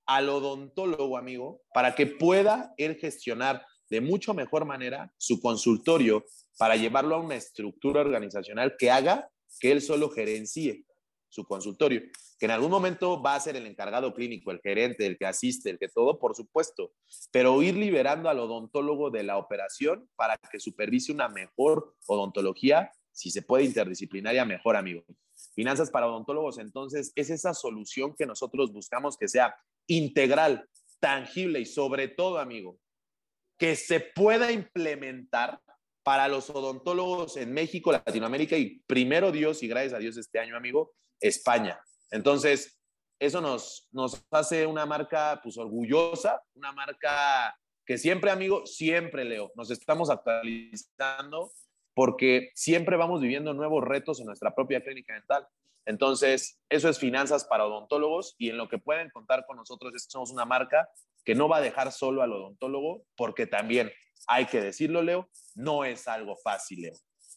al 0.06 0.28
odontólogo, 0.28 1.16
amigo, 1.16 1.62
para 1.72 1.94
que 1.94 2.06
pueda 2.06 2.74
él 2.76 2.96
gestionar 2.96 3.64
de 3.90 4.00
mucho 4.00 4.34
mejor 4.34 4.64
manera 4.64 5.12
su 5.18 5.40
consultorio 5.40 6.24
para 6.58 6.76
llevarlo 6.76 7.14
a 7.14 7.20
una 7.20 7.36
estructura 7.36 8.00
organizacional 8.00 8.74
que 8.78 8.90
haga 8.90 9.28
que 9.60 9.70
él 9.70 9.82
solo 9.82 10.08
gerencie 10.08 10.84
su 11.28 11.44
consultorio, 11.44 12.02
que 12.38 12.46
en 12.46 12.52
algún 12.52 12.70
momento 12.70 13.22
va 13.22 13.34
a 13.34 13.40
ser 13.40 13.56
el 13.56 13.66
encargado 13.66 14.12
clínico, 14.12 14.50
el 14.50 14.60
gerente, 14.60 15.06
el 15.06 15.16
que 15.16 15.26
asiste, 15.26 15.70
el 15.70 15.78
que 15.78 15.88
todo, 15.88 16.18
por 16.18 16.34
supuesto, 16.34 16.92
pero 17.30 17.62
ir 17.62 17.74
liberando 17.74 18.28
al 18.28 18.38
odontólogo 18.38 19.10
de 19.10 19.22
la 19.22 19.38
operación 19.38 20.08
para 20.14 20.36
que 20.50 20.60
supervise 20.60 21.12
una 21.12 21.28
mejor 21.28 21.94
odontología, 22.06 22.92
si 23.12 23.30
se 23.30 23.42
puede 23.42 23.64
interdisciplinaria, 23.64 24.44
mejor 24.44 24.76
amigo. 24.76 25.04
Finanzas 25.54 25.90
para 25.90 26.06
odontólogos, 26.06 26.58
entonces, 26.58 27.12
es 27.14 27.30
esa 27.30 27.54
solución 27.54 28.14
que 28.16 28.26
nosotros 28.26 28.72
buscamos 28.72 29.16
que 29.16 29.28
sea 29.28 29.54
integral, 29.86 30.68
tangible 31.00 31.60
y 31.60 31.66
sobre 31.66 32.08
todo, 32.08 32.38
amigo, 32.38 32.78
que 33.58 33.76
se 33.76 34.00
pueda 34.00 34.50
implementar 34.52 35.60
para 36.02 36.28
los 36.28 36.50
odontólogos 36.50 37.36
en 37.36 37.52
México, 37.52 37.92
Latinoamérica 37.92 38.56
y 38.56 38.80
primero 38.86 39.30
Dios 39.30 39.62
y 39.62 39.68
gracias 39.68 39.94
a 39.94 39.98
Dios 39.98 40.16
este 40.16 40.38
año, 40.38 40.56
amigo, 40.56 40.92
España. 41.20 41.80
Entonces, 42.10 42.78
eso 43.20 43.40
nos, 43.40 43.88
nos 43.92 44.24
hace 44.32 44.66
una 44.66 44.84
marca 44.84 45.40
pues 45.42 45.56
orgullosa, 45.56 46.42
una 46.54 46.72
marca 46.72 47.56
que 47.86 47.98
siempre, 47.98 48.30
amigo, 48.30 48.66
siempre, 48.66 49.24
Leo, 49.24 49.52
nos 49.54 49.70
estamos 49.70 50.10
actualizando 50.10 51.52
porque 51.94 52.50
siempre 52.54 52.96
vamos 52.96 53.20
viviendo 53.20 53.54
nuevos 53.54 53.84
retos 53.84 54.20
en 54.20 54.26
nuestra 54.26 54.54
propia 54.54 54.82
clínica 54.82 55.14
dental. 55.14 55.46
Entonces, 55.84 56.60
eso 56.68 56.88
es 56.88 56.98
finanzas 56.98 57.44
para 57.44 57.66
odontólogos 57.66 58.34
y 58.38 58.50
en 58.50 58.56
lo 58.56 58.68
que 58.68 58.78
pueden 58.78 59.10
contar 59.10 59.44
con 59.46 59.56
nosotros 59.56 59.94
es 59.94 60.04
que 60.04 60.10
somos 60.10 60.30
una 60.30 60.44
marca 60.44 60.88
que 61.24 61.34
no 61.34 61.48
va 61.48 61.58
a 61.58 61.60
dejar 61.60 61.92
solo 61.92 62.22
al 62.22 62.32
odontólogo 62.32 63.04
porque 63.16 63.46
también, 63.46 63.90
hay 64.28 64.46
que 64.46 64.60
decirlo, 64.60 65.02
Leo, 65.02 65.28
no 65.54 65.84
es 65.84 66.06
algo 66.06 66.36
fácil, 66.36 66.82
Leo. 66.82 66.94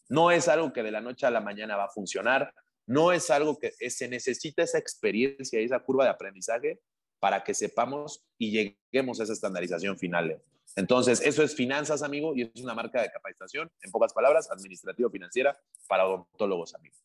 No 0.08 0.30
es 0.30 0.48
algo 0.48 0.72
que 0.72 0.84
de 0.84 0.92
la 0.92 1.02
noche 1.02 1.26
a 1.26 1.32
la 1.32 1.42
mañana 1.42 1.76
va 1.76 1.86
a 1.86 1.90
funcionar. 1.90 2.54
No 2.86 3.12
es 3.12 3.32
algo 3.32 3.58
que 3.58 3.72
se 3.90 4.08
necesita 4.08 4.62
esa 4.62 4.78
experiencia 4.78 5.60
y 5.60 5.66
esa 5.66 5.80
curva 5.80 6.04
de 6.04 6.12
aprendizaje 6.12 6.80
para 7.20 7.44
que 7.44 7.56
sepamos 7.56 8.24
y 8.38 8.52
lleguemos 8.92 9.20
a 9.20 9.24
esa 9.24 9.34
estandarización 9.34 9.98
final. 9.98 10.40
Entonces, 10.76 11.22
eso 11.22 11.42
es 11.44 11.56
finanzas, 11.56 12.04
amigo, 12.04 12.36
y 12.36 12.44
es 12.44 12.62
una 12.62 12.74
marca 12.74 13.02
de 13.02 13.10
capacitación, 13.10 13.72
en 13.82 13.92
pocas 13.92 14.14
palabras, 14.14 14.52
administrativo-financiera 14.52 15.58
para 15.88 16.06
odontólogos, 16.06 16.76
amigo. 16.76 16.96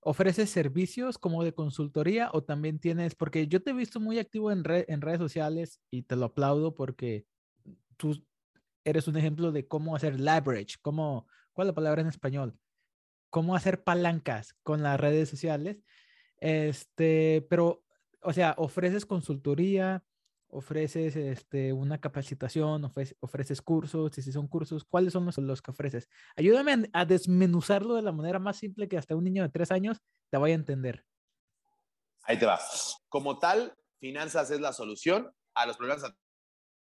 ¿Ofreces 0.00 0.50
servicios 0.50 1.18
como 1.18 1.44
de 1.44 1.54
consultoría 1.54 2.30
o 2.32 2.42
también 2.42 2.78
tienes, 2.78 3.14
porque 3.14 3.46
yo 3.46 3.62
te 3.62 3.70
he 3.70 3.74
visto 3.74 4.00
muy 4.00 4.18
activo 4.18 4.50
en, 4.50 4.64
redes 4.64 5.18
sociales 5.18 5.80
y 5.90 6.02
te 6.02 6.16
lo 6.16 6.26
aplaudo 6.26 6.74
porque 6.74 7.24
tú 7.96 8.24
eres 8.84 9.06
un 9.06 9.16
ejemplo 9.16 9.52
de 9.52 9.66
cómo 9.68 9.94
hacer 9.94 10.18
leverage, 10.18 10.76
cómo, 10.82 11.28
¿cuál 11.52 11.66
es 11.66 11.70
la 11.70 11.74
palabra 11.74 12.02
en 12.02 12.08
español? 12.08 12.58
cómo 13.32 13.56
hacer 13.56 13.82
palancas 13.82 14.54
con 14.62 14.82
las 14.82 15.00
redes 15.00 15.30
sociales. 15.30 15.82
Este, 16.36 17.44
pero, 17.48 17.82
o 18.20 18.34
sea, 18.34 18.54
ofreces 18.58 19.06
consultoría, 19.06 20.04
ofreces 20.52 21.16
este, 21.16 21.72
una 21.72 21.98
capacitación, 21.98 22.84
ofreces, 23.20 23.62
cursos, 23.62 24.18
y 24.18 24.22
si 24.22 24.32
son 24.32 24.46
cursos, 24.48 24.84
¿cuáles 24.84 25.14
son 25.14 25.24
los, 25.24 25.38
los 25.38 25.62
que 25.62 25.70
ofreces? 25.70 26.08
Ayúdame 26.36 26.90
a, 26.92 27.04
desmenuzarlo 27.06 27.94
de 27.94 28.02
la 28.02 28.12
manera 28.12 28.38
más 28.38 28.58
simple 28.58 28.86
que 28.86 28.98
hasta 28.98 29.16
un 29.16 29.24
niño 29.24 29.42
de 29.42 29.48
tres 29.48 29.72
años 29.72 29.98
te 30.30 30.36
vaya 30.36 30.54
a 30.54 30.58
entender. 30.58 31.04
Ahí 32.24 32.38
te 32.38 32.44
va. 32.44 32.60
Como 33.08 33.38
tal, 33.38 33.74
finanzas 33.98 34.50
es 34.50 34.60
la 34.60 34.74
solución 34.74 35.32
a 35.54 35.66
los 35.66 35.78
problemas 35.78 36.12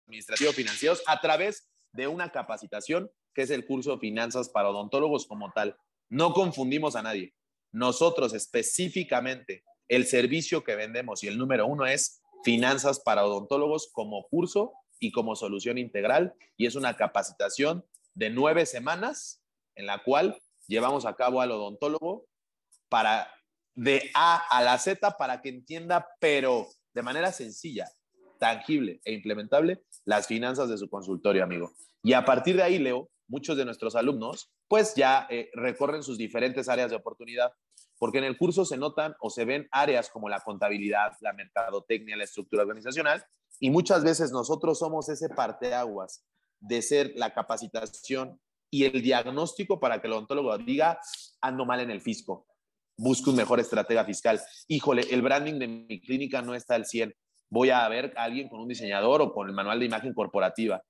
administrativos 0.06 0.56
financieros 0.56 1.04
a 1.08 1.20
través 1.20 1.68
de 1.92 2.08
una 2.08 2.32
capacitación 2.32 3.10
que 3.34 3.42
es 3.42 3.50
el 3.50 3.66
curso 3.66 3.98
Finanzas 4.00 4.50
para 4.50 4.70
Odontólogos 4.70 5.26
como 5.26 5.52
tal. 5.52 5.76
No 6.08 6.34
confundimos 6.34 6.96
a 6.96 7.02
nadie. 7.02 7.34
Nosotros 7.72 8.34
específicamente, 8.34 9.64
el 9.88 10.06
servicio 10.06 10.64
que 10.64 10.76
vendemos 10.76 11.24
y 11.24 11.28
el 11.28 11.38
número 11.38 11.66
uno 11.66 11.86
es 11.86 12.22
finanzas 12.46 13.00
para 13.00 13.26
odontólogos 13.26 13.90
como 13.92 14.28
curso 14.28 14.74
y 15.00 15.12
como 15.12 15.36
solución 15.36 15.80
integral. 15.80 16.36
Y 16.56 16.68
es 16.68 16.76
una 16.76 16.96
capacitación 16.96 17.84
de 18.14 18.30
nueve 18.30 18.68
semanas 18.68 19.42
en 19.74 19.88
la 19.88 20.04
cual 20.04 20.40
llevamos 20.68 21.08
a 21.08 21.16
cabo 21.16 21.42
al 21.42 21.52
odontólogo 21.52 22.28
para 22.88 23.28
de 23.74 24.12
A 24.14 24.38
a 24.38 24.64
la 24.64 24.78
Z 24.78 25.18
para 25.18 25.42
que 25.42 25.50
entienda, 25.50 26.08
pero 26.20 26.68
de 26.94 27.02
manera 27.02 27.32
sencilla, 27.32 27.92
tangible 28.40 29.02
e 29.04 29.12
implementable 29.14 29.84
las 30.06 30.28
finanzas 30.28 30.70
de 30.70 30.78
su 30.78 30.88
consultorio, 30.88 31.44
amigo. 31.44 31.74
Y 32.04 32.14
a 32.14 32.24
partir 32.24 32.56
de 32.56 32.64
ahí, 32.64 32.78
Leo, 32.78 33.10
muchos 33.28 33.58
de 33.58 33.66
nuestros 33.66 33.96
alumnos, 33.96 34.52
pues 34.68 34.94
ya 34.96 35.28
eh, 35.32 35.50
recorren 35.56 36.04
sus 36.04 36.20
diferentes 36.20 36.70
áreas 36.70 36.92
de 36.92 36.96
oportunidad, 36.96 37.52
porque 37.98 38.18
en 38.18 38.24
el 38.24 38.38
curso 38.38 38.66
se 38.66 38.78
notan 38.78 39.16
o 39.20 39.30
se 39.30 39.46
ven 39.46 39.68
áreas 39.72 40.10
como 40.10 40.30
la 40.30 40.42
contabilidad, 40.42 41.14
la 41.22 41.34
mercadotecnia, 41.34 42.18
la 42.18 42.24
estructura 42.24 42.64
organizacional, 42.64 43.24
y 43.60 43.70
muchas 43.70 44.04
veces 44.04 44.32
nosotros 44.32 44.80
somos 44.80 45.10
ese 45.10 45.30
parteaguas 45.30 46.26
de 46.60 46.82
ser 46.82 47.14
la 47.16 47.34
capacitación 47.34 48.40
y 48.70 48.86
el 48.86 49.02
diagnóstico 49.02 49.80
para 49.80 50.02
que 50.02 50.08
el 50.08 50.14
odontólogo 50.14 50.58
diga, 50.58 51.00
ando 51.42 51.66
mal 51.66 51.80
en 51.80 51.92
el 51.92 52.02
fisco, 52.02 52.48
busco 52.98 53.30
un 53.30 53.38
mejor 53.38 53.60
estratega 53.60 54.04
fiscal. 54.04 54.42
Híjole, 54.68 55.04
el 55.12 55.22
branding 55.22 55.60
de 55.60 55.68
mi 55.68 56.02
clínica 56.02 56.42
no 56.42 56.56
está 56.56 56.76
al 56.76 56.86
100. 56.86 57.14
Voy 57.50 57.70
a 57.70 57.88
ver 57.88 58.14
a 58.18 58.24
alguien 58.24 58.50
con 58.50 58.60
un 58.60 58.68
diseñador 58.68 59.22
o 59.22 59.34
con 59.34 59.48
el 59.48 59.54
manual 59.54 59.80
de 59.80 59.86
imagen 59.86 60.14
corporativa 60.14 60.82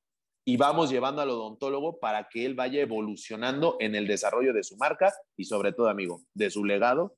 y 0.48 0.58
vamos 0.58 0.92
llevando 0.92 1.24
al 1.24 1.32
odontólogo 1.32 2.00
para 2.00 2.30
que 2.30 2.46
él 2.46 2.54
vaya 2.54 2.80
evolucionando 2.80 3.78
en 3.80 3.96
el 3.96 4.06
desarrollo 4.06 4.54
de 4.54 4.64
su 4.64 4.78
marca 4.78 5.12
y 5.36 5.46
sobre 5.46 5.74
todo, 5.74 5.90
amigo, 5.90 6.22
de 6.36 6.52
su 6.52 6.64
legado, 6.64 7.18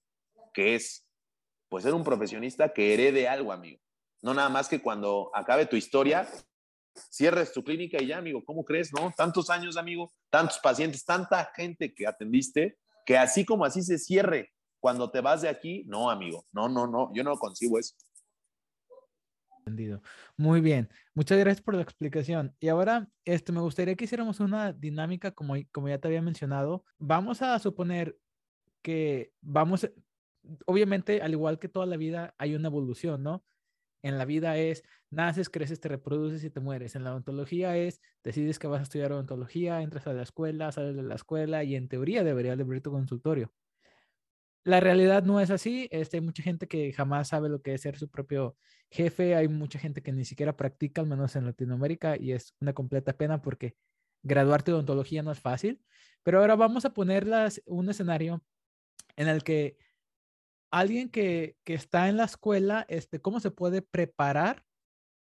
que 0.53 0.75
es 0.75 1.05
pues 1.67 1.83
ser 1.83 1.93
un 1.93 2.05
profesionista 2.05 2.71
que 2.71 2.93
herede 2.93 3.27
algo, 3.27 3.51
amigo. 3.51 3.81
No 4.21 4.33
nada 4.33 4.47
más 4.47 4.69
que 4.69 4.81
cuando 4.81 5.29
acabe 5.33 5.65
tu 5.65 5.75
historia, 5.75 6.25
cierres 7.11 7.51
tu 7.51 7.65
clínica 7.65 8.01
y 8.01 8.07
ya, 8.07 8.17
amigo, 8.17 8.43
¿cómo 8.45 8.63
crees? 8.63 8.93
No, 8.93 9.13
tantos 9.15 9.49
años, 9.49 9.75
amigo, 9.75 10.09
tantos 10.29 10.59
pacientes, 10.59 11.03
tanta 11.03 11.51
gente 11.53 11.93
que 11.93 12.07
atendiste, 12.07 12.77
que 13.05 13.17
así 13.17 13.43
como 13.43 13.65
así 13.65 13.83
se 13.83 13.97
cierre 13.97 14.53
cuando 14.79 15.11
te 15.11 15.19
vas 15.19 15.41
de 15.41 15.49
aquí, 15.49 15.83
no, 15.85 16.09
amigo, 16.09 16.45
no, 16.53 16.69
no, 16.69 16.87
no, 16.87 17.11
yo 17.13 17.25
no 17.25 17.37
consigo 17.37 17.77
eso. 17.77 17.93
Entendido. 19.67 20.01
Muy 20.37 20.61
bien. 20.61 20.89
Muchas 21.13 21.37
gracias 21.37 21.61
por 21.61 21.75
la 21.75 21.81
explicación. 21.81 22.55
Y 22.59 22.69
ahora, 22.69 23.09
este, 23.25 23.51
me 23.51 23.59
gustaría 23.59 23.95
que 23.95 24.05
hiciéramos 24.05 24.39
una 24.39 24.71
dinámica, 24.71 25.31
como, 25.31 25.55
como 25.73 25.89
ya 25.89 25.99
te 25.99 26.07
había 26.07 26.21
mencionado. 26.21 26.85
Vamos 26.99 27.41
a 27.41 27.59
suponer 27.59 28.17
que 28.81 29.33
vamos, 29.41 29.89
obviamente, 30.65 31.21
al 31.21 31.33
igual 31.33 31.59
que 31.59 31.69
toda 31.69 31.85
la 31.85 31.97
vida, 31.97 32.33
hay 32.37 32.55
una 32.55 32.69
evolución, 32.69 33.23
¿no? 33.23 33.43
En 34.03 34.17
la 34.17 34.25
vida 34.25 34.57
es, 34.57 34.83
naces, 35.09 35.49
creces, 35.49 35.81
te 35.81 35.89
reproduces 35.89 36.43
y 36.45 36.49
te 36.49 36.61
mueres. 36.61 36.95
En 36.95 37.03
la 37.03 37.11
odontología 37.11 37.77
es, 37.77 38.01
decides 38.23 38.59
que 38.59 38.67
vas 38.67 38.79
a 38.81 38.83
estudiar 38.83 39.11
odontología, 39.11 39.81
entras 39.81 40.07
a 40.07 40.13
la 40.13 40.23
escuela, 40.23 40.71
sales 40.71 40.95
de 40.95 41.03
la 41.03 41.15
escuela 41.15 41.63
y 41.65 41.75
en 41.75 41.89
teoría 41.89 42.23
deberías 42.23 42.57
de 42.57 42.63
abrir 42.63 42.81
tu 42.81 42.91
consultorio. 42.91 43.51
La 44.67 44.81
realidad 44.81 45.23
no 45.23 45.39
es 45.39 45.49
así. 45.49 45.87
Este, 45.91 46.17
hay 46.17 46.21
mucha 46.21 46.43
gente 46.43 46.67
que 46.67 46.91
jamás 46.91 47.29
sabe 47.29 47.47
lo 47.47 47.61
que 47.61 47.73
es 47.73 47.79
ser 47.79 47.97
su 47.97 48.09
propio 48.09 48.57
jefe. 48.91 49.33
Hay 49.33 49.47
mucha 49.47 49.79
gente 49.79 50.03
que 50.03 50.11
ni 50.11 50.25
siquiera 50.25 50.57
practica, 50.57 50.99
al 50.99 51.07
menos 51.07 51.37
en 51.37 51.45
Latinoamérica, 51.45 52.17
y 52.17 52.33
es 52.33 52.53
una 52.59 52.73
completa 52.73 53.13
pena 53.13 53.41
porque 53.41 53.77
graduarte 54.23 54.71
de 54.71 54.75
odontología 54.75 55.23
no 55.23 55.31
es 55.31 55.39
fácil. 55.39 55.81
Pero 56.21 56.41
ahora 56.41 56.57
vamos 56.57 56.83
a 56.83 56.93
ponerlas 56.93 57.61
un 57.65 57.89
escenario 57.89 58.43
en 59.15 59.29
el 59.29 59.41
que 59.45 59.77
alguien 60.69 61.07
que, 61.07 61.55
que 61.63 61.73
está 61.73 62.09
en 62.09 62.17
la 62.17 62.25
escuela, 62.25 62.85
este, 62.89 63.21
¿cómo 63.21 63.39
se 63.39 63.51
puede 63.51 63.81
preparar 63.81 64.65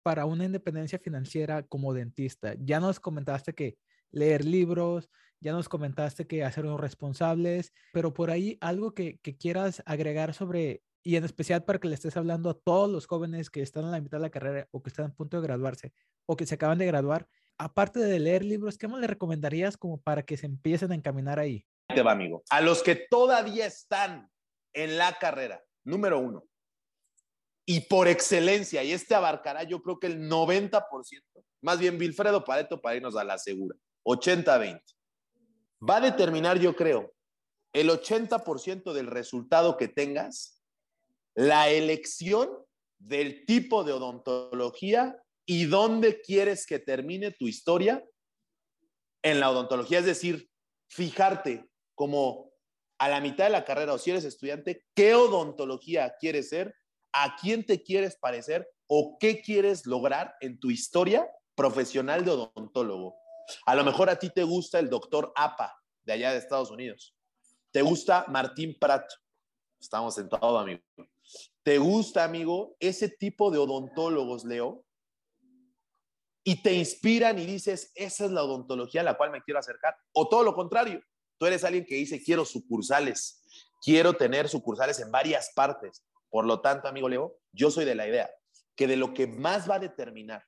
para 0.02 0.24
una 0.24 0.46
independencia 0.46 0.98
financiera 0.98 1.62
como 1.62 1.94
dentista? 1.94 2.56
Ya 2.58 2.80
nos 2.80 2.98
comentaste 2.98 3.54
que 3.54 3.78
leer 4.10 4.44
libros, 4.44 5.08
ya 5.40 5.52
nos 5.52 5.68
comentaste 5.68 6.26
que 6.26 6.44
hacernos 6.44 6.80
responsables, 6.80 7.72
pero 7.92 8.12
por 8.14 8.30
ahí 8.30 8.58
algo 8.60 8.94
que, 8.94 9.18
quieras 9.38 9.82
agregar 9.86 10.34
sobre, 10.34 10.82
y 11.02 11.16
en 11.16 11.24
especial 11.24 11.64
para 11.64 11.78
que 11.78 11.88
le 11.88 11.94
estés 11.94 12.16
hablando 12.16 12.50
a 12.50 12.58
todos 12.58 12.90
los 12.90 13.06
jóvenes 13.06 13.50
que 13.50 13.62
están 13.62 13.84
en 13.84 13.92
la 13.92 14.00
mitad 14.00 14.18
de 14.18 14.22
la 14.22 14.30
carrera 14.30 14.68
o 14.70 14.82
que 14.82 14.90
están 14.90 15.06
a 15.06 15.14
punto 15.14 15.40
de 15.40 15.46
graduarse 15.46 15.92
o 16.26 16.36
que 16.36 16.46
se 16.46 16.56
acaban 16.56 16.78
de 16.78 16.86
graduar, 16.86 17.28
aparte 17.56 18.00
de 18.00 18.18
leer 18.18 18.44
libros, 18.44 18.76
¿qué 18.76 18.88
más 18.88 19.00
le 19.00 19.06
recomendarías 19.06 19.76
como 19.76 20.00
para 20.00 20.24
que 20.24 20.36
se 20.36 20.46
empiecen 20.46 20.92
a 20.92 20.94
encaminar 20.94 21.38
ahí? 21.38 21.64
Te 21.88 22.02
va, 22.02 22.12
amigo. 22.12 22.42
A 22.50 22.60
los 22.60 22.82
que 22.82 23.06
todavía 23.08 23.66
están 23.66 24.30
en 24.74 24.98
la 24.98 25.14
carrera, 25.18 25.62
número 25.84 26.18
uno, 26.18 26.44
y 27.66 27.80
por 27.80 28.08
excelencia, 28.08 28.82
y 28.82 28.92
este 28.92 29.14
abarcará 29.14 29.62
yo 29.62 29.82
creo 29.82 29.98
que 29.98 30.06
el 30.06 30.28
90%, 30.28 30.82
más 31.62 31.78
bien 31.78 31.98
Wilfredo 31.98 32.44
Pareto 32.44 32.80
para 32.80 32.96
irnos 32.96 33.16
a 33.16 33.24
la 33.24 33.38
segura, 33.38 33.76
80-20 34.06 34.97
va 35.80 35.96
a 35.96 36.00
determinar, 36.00 36.58
yo 36.58 36.74
creo, 36.74 37.14
el 37.72 37.90
80% 37.90 38.92
del 38.92 39.06
resultado 39.06 39.76
que 39.76 39.88
tengas, 39.88 40.62
la 41.34 41.68
elección 41.68 42.50
del 42.98 43.44
tipo 43.46 43.84
de 43.84 43.92
odontología 43.92 45.22
y 45.46 45.66
dónde 45.66 46.20
quieres 46.20 46.66
que 46.66 46.78
termine 46.78 47.30
tu 47.30 47.46
historia 47.46 48.04
en 49.22 49.40
la 49.40 49.50
odontología. 49.50 50.00
Es 50.00 50.04
decir, 50.04 50.50
fijarte 50.88 51.68
como 51.94 52.52
a 52.98 53.08
la 53.08 53.20
mitad 53.20 53.44
de 53.44 53.50
la 53.50 53.64
carrera 53.64 53.94
o 53.94 53.98
si 53.98 54.10
eres 54.10 54.24
estudiante, 54.24 54.84
qué 54.94 55.14
odontología 55.14 56.14
quieres 56.18 56.48
ser, 56.48 56.74
a 57.12 57.36
quién 57.40 57.64
te 57.64 57.82
quieres 57.82 58.16
parecer 58.16 58.68
o 58.88 59.16
qué 59.18 59.40
quieres 59.40 59.86
lograr 59.86 60.34
en 60.40 60.58
tu 60.58 60.70
historia 60.70 61.28
profesional 61.54 62.24
de 62.24 62.32
odontólogo. 62.32 63.17
A 63.66 63.74
lo 63.74 63.84
mejor 63.84 64.10
a 64.10 64.18
ti 64.18 64.30
te 64.30 64.42
gusta 64.42 64.78
el 64.78 64.88
doctor 64.88 65.32
APA 65.34 65.74
de 66.04 66.12
allá 66.12 66.32
de 66.32 66.38
Estados 66.38 66.70
Unidos. 66.70 67.14
Te 67.70 67.82
gusta 67.82 68.24
Martín 68.28 68.76
Prato. 68.78 69.14
Estamos 69.80 70.16
en 70.18 70.28
todo, 70.28 70.58
amigo. 70.58 70.82
¿Te 71.62 71.78
gusta, 71.78 72.24
amigo, 72.24 72.76
ese 72.80 73.08
tipo 73.08 73.50
de 73.50 73.58
odontólogos, 73.58 74.44
Leo? 74.44 74.84
Y 76.42 76.62
te 76.62 76.72
inspiran 76.72 77.38
y 77.38 77.44
dices, 77.44 77.92
esa 77.94 78.24
es 78.24 78.30
la 78.30 78.42
odontología 78.42 79.02
a 79.02 79.04
la 79.04 79.18
cual 79.18 79.30
me 79.30 79.42
quiero 79.42 79.60
acercar. 79.60 79.94
O 80.12 80.28
todo 80.28 80.44
lo 80.44 80.54
contrario, 80.54 81.02
tú 81.36 81.46
eres 81.46 81.64
alguien 81.64 81.84
que 81.84 81.96
dice, 81.96 82.22
quiero 82.22 82.44
sucursales, 82.46 83.42
quiero 83.82 84.14
tener 84.14 84.48
sucursales 84.48 84.98
en 85.00 85.10
varias 85.10 85.52
partes. 85.54 86.04
Por 86.30 86.46
lo 86.46 86.60
tanto, 86.60 86.88
amigo 86.88 87.08
Leo, 87.08 87.38
yo 87.52 87.70
soy 87.70 87.84
de 87.84 87.94
la 87.94 88.08
idea 88.08 88.30
que 88.74 88.86
de 88.86 88.96
lo 88.96 89.12
que 89.12 89.26
más 89.26 89.68
va 89.68 89.74
a 89.74 89.80
determinar, 89.80 90.46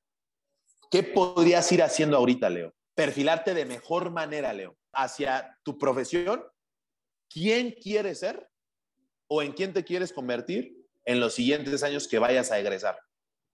¿qué 0.91 1.03
podrías 1.03 1.71
ir 1.73 1.83
haciendo 1.83 2.17
ahorita, 2.17 2.49
Leo? 2.49 2.73
Perfilarte 3.01 3.55
de 3.55 3.65
mejor 3.65 4.11
manera, 4.11 4.53
Leo, 4.53 4.77
hacia 4.93 5.59
tu 5.63 5.79
profesión, 5.79 6.45
quién 7.31 7.71
quieres 7.71 8.19
ser 8.19 8.47
o 9.27 9.41
en 9.41 9.53
quién 9.53 9.73
te 9.73 9.85
quieres 9.85 10.13
convertir 10.13 10.77
en 11.07 11.19
los 11.19 11.33
siguientes 11.33 11.83
años 11.83 12.07
que 12.07 12.19
vayas 12.19 12.51
a 12.51 12.59
egresar. 12.59 12.99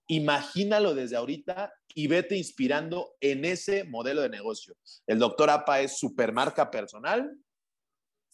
Imagínalo 0.08 0.96
desde 0.96 1.14
ahorita 1.14 1.72
y 1.94 2.08
vete 2.08 2.36
inspirando 2.36 3.14
en 3.20 3.44
ese 3.44 3.84
modelo 3.84 4.22
de 4.22 4.30
negocio. 4.30 4.74
El 5.06 5.20
doctor 5.20 5.48
APA 5.48 5.80
es 5.80 5.96
supermarca 5.96 6.68
personal, 6.68 7.32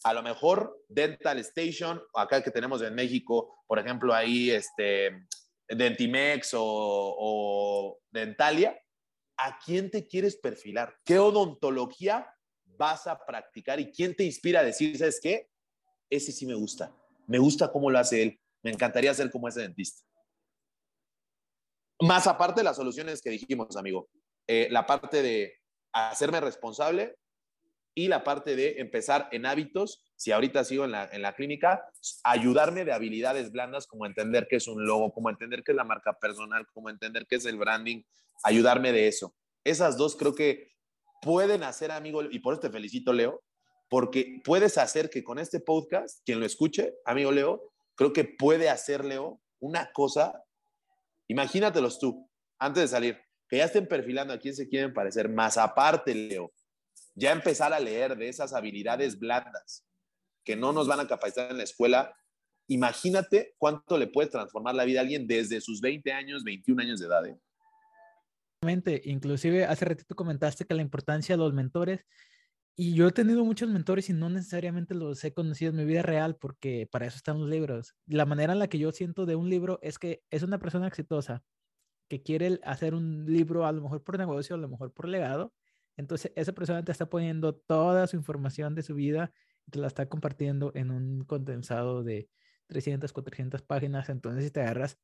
a 0.03 0.13
lo 0.15 0.23
mejor 0.23 0.83
Dental 0.87 1.37
Station, 1.37 2.01
acá 2.15 2.41
que 2.41 2.49
tenemos 2.49 2.81
en 2.81 2.95
México, 2.95 3.55
por 3.67 3.77
ejemplo, 3.77 4.15
ahí 4.15 4.49
este, 4.49 5.27
Dentimex 5.67 6.55
o, 6.55 6.63
o 6.63 7.99
Dentalia, 8.09 8.82
¿a 9.37 9.59
quién 9.63 9.89
te 9.89 10.07
quieres 10.07 10.37
perfilar? 10.37 10.95
¿Qué 11.05 11.19
odontología 11.19 12.33
vas 12.77 13.07
a 13.07 13.25
practicar 13.25 13.79
y 13.79 13.91
quién 13.91 14.15
te 14.15 14.23
inspira 14.23 14.61
a 14.61 14.63
decir, 14.63 14.97
¿sabes 14.97 15.19
qué? 15.21 15.49
Ese 16.09 16.31
sí 16.31 16.45
me 16.45 16.55
gusta. 16.55 16.95
Me 17.27 17.37
gusta 17.37 17.71
cómo 17.71 17.89
lo 17.89 17.99
hace 17.99 18.23
él. 18.23 18.39
Me 18.61 18.71
encantaría 18.71 19.13
ser 19.13 19.31
como 19.31 19.47
ese 19.47 19.61
dentista. 19.61 20.03
Más 22.01 22.27
aparte 22.27 22.61
de 22.61 22.65
las 22.65 22.75
soluciones 22.75 23.21
que 23.21 23.29
dijimos, 23.29 23.75
amigo. 23.77 24.09
Eh, 24.47 24.67
la 24.71 24.85
parte 24.85 25.21
de 25.21 25.53
hacerme 25.93 26.41
responsable 26.41 27.17
y 27.95 28.07
la 28.07 28.23
parte 28.23 28.55
de 28.55 28.79
empezar 28.79 29.29
en 29.31 29.45
hábitos, 29.45 30.03
si 30.15 30.31
ahorita 30.31 30.63
sigo 30.63 30.85
en 30.85 30.91
la, 30.91 31.09
en 31.11 31.21
la 31.21 31.33
clínica, 31.33 31.87
ayudarme 32.23 32.85
de 32.85 32.91
habilidades 32.91 33.51
blandas 33.51 33.85
como 33.85 34.05
entender 34.05 34.47
qué 34.49 34.55
es 34.57 34.67
un 34.67 34.85
logo, 34.85 35.13
como 35.13 35.29
entender 35.29 35.63
qué 35.63 35.71
es 35.71 35.75
la 35.75 35.83
marca 35.83 36.17
personal, 36.17 36.65
como 36.73 36.89
entender 36.89 37.27
qué 37.27 37.35
es 37.35 37.45
el 37.45 37.57
branding, 37.57 38.01
ayudarme 38.43 38.91
de 38.91 39.07
eso. 39.07 39.35
Esas 39.63 39.97
dos 39.97 40.15
creo 40.15 40.35
que 40.35 40.71
pueden 41.21 41.63
hacer, 41.63 41.91
amigo, 41.91 42.23
y 42.23 42.39
por 42.39 42.53
eso 42.53 42.61
te 42.61 42.69
felicito, 42.69 43.13
Leo, 43.13 43.41
porque 43.89 44.41
puedes 44.43 44.77
hacer 44.77 45.09
que 45.09 45.23
con 45.23 45.39
este 45.39 45.59
podcast, 45.59 46.21
quien 46.25 46.39
lo 46.39 46.45
escuche, 46.45 46.93
amigo 47.05 47.31
Leo, 47.31 47.73
creo 47.95 48.11
que 48.11 48.25
puede 48.25 48.69
hacer, 48.69 49.05
Leo, 49.05 49.41
una 49.59 49.91
cosa, 49.93 50.43
imagínatelos 51.27 51.99
tú, 51.99 52.29
antes 52.59 52.83
de 52.83 52.87
salir, 52.87 53.17
que 53.47 53.57
ya 53.57 53.65
estén 53.65 53.87
perfilando 53.87 54.33
a 54.33 54.39
quién 54.39 54.55
se 54.55 54.67
quieren 54.67 54.93
parecer, 54.93 55.29
más 55.29 55.57
aparte, 55.57 56.13
Leo, 56.13 56.51
ya 57.15 57.31
empezar 57.31 57.73
a 57.73 57.79
leer 57.79 58.17
de 58.17 58.29
esas 58.29 58.53
habilidades 58.53 59.19
blandas 59.19 59.85
que 60.43 60.55
no 60.55 60.73
nos 60.73 60.87
van 60.87 60.99
a 60.99 61.07
capacitar 61.07 61.51
en 61.51 61.57
la 61.57 61.63
escuela. 61.63 62.15
Imagínate 62.67 63.53
cuánto 63.57 63.97
le 63.97 64.07
puede 64.07 64.29
transformar 64.29 64.75
la 64.75 64.85
vida 64.85 64.99
a 64.99 65.03
alguien 65.03 65.27
desde 65.27 65.61
sus 65.61 65.79
20 65.81 66.11
años, 66.11 66.43
21 66.43 66.81
años 66.81 66.99
de 66.99 67.05
edad. 67.05 67.25
¿eh? 67.25 67.37
Inclusive 69.05 69.65
hace 69.65 69.85
ratito 69.85 70.15
comentaste 70.15 70.65
que 70.65 70.73
la 70.73 70.81
importancia 70.81 71.35
de 71.35 71.43
los 71.43 71.53
mentores 71.53 72.05
y 72.75 72.95
yo 72.95 73.07
he 73.07 73.11
tenido 73.11 73.45
muchos 73.45 73.69
mentores 73.69 74.09
y 74.09 74.13
no 74.13 74.29
necesariamente 74.29 74.95
los 74.95 75.23
he 75.23 75.31
conocido 75.31 75.69
en 75.69 75.77
mi 75.77 75.85
vida 75.85 76.01
real 76.01 76.35
porque 76.37 76.87
para 76.91 77.05
eso 77.05 77.17
están 77.17 77.39
los 77.39 77.47
libros. 77.47 77.95
La 78.07 78.25
manera 78.25 78.53
en 78.53 78.59
la 78.59 78.67
que 78.67 78.79
yo 78.79 78.91
siento 78.91 79.27
de 79.27 79.35
un 79.35 79.47
libro 79.47 79.77
es 79.83 79.99
que 79.99 80.23
es 80.31 80.41
una 80.41 80.57
persona 80.57 80.87
exitosa 80.87 81.43
que 82.09 82.23
quiere 82.23 82.59
hacer 82.63 82.95
un 82.95 83.25
libro 83.27 83.67
a 83.67 83.71
lo 83.71 83.83
mejor 83.83 84.03
por 84.03 84.17
negocio, 84.17 84.55
a 84.55 84.59
lo 84.59 84.69
mejor 84.69 84.91
por 84.91 85.07
legado. 85.07 85.53
Entonces, 85.97 86.31
esa 86.35 86.53
persona 86.53 86.83
te 86.83 86.91
está 86.91 87.07
poniendo 87.07 87.55
toda 87.55 88.07
su 88.07 88.15
información 88.15 88.73
de 88.73 88.81
su 88.81 88.95
vida 88.95 89.31
y 89.67 89.71
te 89.71 89.79
la 89.79 89.87
está 89.87 90.07
compartiendo 90.07 90.71
en 90.73 90.89
un 90.89 91.25
condensado 91.25 92.03
de 92.03 92.27
300, 92.67 93.13
400 93.13 93.61
páginas. 93.61 94.09
Entonces, 94.09 94.45
si 94.45 94.51
te 94.51 94.61
agarras 94.61 94.97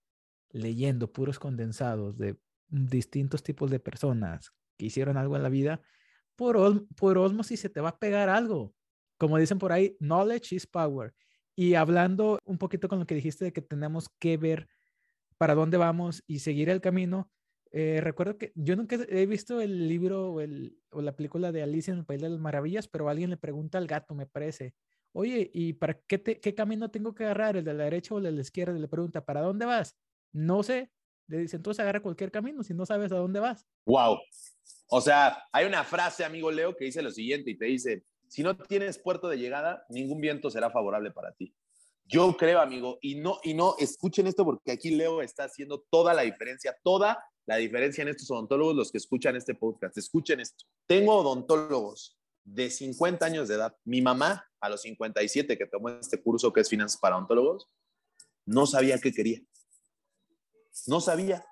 leyendo 0.49 1.11
puros 1.11 1.37
condensados 1.37 2.17
de 2.17 2.39
distintos 2.69 3.43
tipos 3.43 3.69
de 3.71 3.79
personas 3.79 4.51
que 4.77 4.85
hicieron 4.85 5.17
algo 5.17 5.35
en 5.35 5.43
la 5.43 5.49
vida, 5.49 5.81
por, 6.35 6.87
por 6.95 7.17
osmosis 7.17 7.59
se 7.59 7.69
te 7.69 7.81
va 7.81 7.89
a 7.89 7.99
pegar 7.99 8.29
algo. 8.29 8.73
Como 9.17 9.37
dicen 9.37 9.59
por 9.59 9.71
ahí, 9.71 9.97
knowledge 9.99 10.55
is 10.55 10.65
power. 10.65 11.13
Y 11.55 11.75
hablando 11.75 12.39
un 12.45 12.57
poquito 12.57 12.87
con 12.87 12.99
lo 12.99 13.05
que 13.05 13.15
dijiste 13.15 13.45
de 13.45 13.53
que 13.53 13.61
tenemos 13.61 14.07
que 14.19 14.37
ver 14.37 14.69
para 15.37 15.55
dónde 15.55 15.77
vamos 15.77 16.23
y 16.27 16.39
seguir 16.39 16.69
el 16.69 16.79
camino, 16.79 17.29
eh, 17.71 17.99
recuerdo 18.01 18.37
que 18.37 18.51
yo 18.55 18.75
nunca 18.75 18.97
he 19.09 19.25
visto 19.25 19.61
el 19.61 19.87
libro 19.87 20.33
o, 20.33 21.01
la 21.01 21.15
película 21.15 21.51
de 21.51 21.61
Alicia 21.61 21.91
en 21.91 21.99
el 21.99 22.05
País 22.05 22.21
de 22.21 22.29
las 22.29 22.39
Maravillas, 22.39 22.87
pero 22.87 23.09
alguien 23.09 23.29
le 23.29 23.37
pregunta 23.37 23.77
al 23.77 23.87
gato, 23.87 24.15
me 24.15 24.25
parece, 24.25 24.73
oye, 25.11 25.51
¿y 25.53 25.73
para 25.73 25.99
qué, 26.07 26.21
qué 26.21 26.55
camino 26.55 26.89
tengo 26.89 27.13
que 27.13 27.25
agarrar? 27.25 27.57
¿El 27.57 27.65
de 27.65 27.73
la 27.73 27.83
derecha 27.83 28.15
o 28.15 28.17
el 28.17 28.23
de 28.23 28.31
la 28.31 28.41
izquierda? 28.41 28.73
Le 28.73 28.87
pregunta, 28.87 29.25
¿para 29.25 29.41
dónde 29.41 29.65
vas? 29.65 29.95
No 30.31 30.63
sé. 30.63 30.91
Le 31.29 31.37
dice, 31.37 31.55
entonces 31.55 31.79
agarra 31.79 32.01
cualquier 32.01 32.31
camino 32.31 32.63
si 32.63 32.73
no 32.73 32.85
sabes 32.85 33.11
a 33.11 33.17
dónde 33.17 33.39
vas. 33.39 33.65
Wow. 33.85 34.17
O 34.87 34.99
sea, 34.99 35.43
hay 35.51 35.65
una 35.65 35.83
frase, 35.83 36.25
amigo 36.25 36.51
Leo, 36.51 36.75
que 36.75 36.85
dice 36.85 37.03
lo 37.03 37.11
siguiente 37.11 37.51
y 37.51 37.57
te 37.57 37.65
dice, 37.65 38.03
si 38.27 38.41
no 38.41 38.57
tienes 38.57 38.97
puerto 38.97 39.29
de 39.29 39.37
llegada, 39.37 39.85
ningún 39.89 40.19
viento 40.19 40.49
será 40.49 40.71
favorable 40.71 41.11
para 41.11 41.31
ti. 41.33 41.53
Yo 42.05 42.35
creo, 42.35 42.59
amigo, 42.59 42.97
y 43.01 43.15
no, 43.15 43.39
y 43.43 43.53
no, 43.53 43.75
escuchen 43.77 44.25
esto 44.25 44.43
porque 44.43 44.71
aquí 44.71 44.89
Leo 44.89 45.21
está 45.21 45.43
haciendo 45.43 45.85
toda 45.91 46.15
la 46.15 46.23
diferencia, 46.23 46.75
toda 46.83 47.23
la 47.45 47.57
diferencia 47.57 48.01
en 48.01 48.07
estos 48.07 48.31
odontólogos, 48.31 48.75
los 48.75 48.91
que 48.91 48.97
escuchan 48.97 49.35
este 49.35 49.53
podcast. 49.53 49.95
Escuchen 49.95 50.39
esto. 50.39 50.65
Tengo 50.87 51.17
odontólogos 51.17 52.17
de 52.43 52.71
50 52.71 53.23
años 53.23 53.47
de 53.47 53.55
edad. 53.55 53.75
Mi 53.85 54.01
mamá, 54.01 54.43
a 54.59 54.69
los 54.69 54.81
57, 54.81 55.55
que 55.55 55.67
tomó 55.67 55.89
este 55.89 56.19
curso 56.19 56.51
que 56.51 56.61
es 56.61 56.69
Finanzas 56.69 56.99
para 56.99 57.15
Odontólogos, 57.15 57.69
no 58.45 58.65
sabía 58.65 58.97
qué 58.97 59.11
quería. 59.11 59.41
No 60.87 61.01
sabía. 61.01 61.45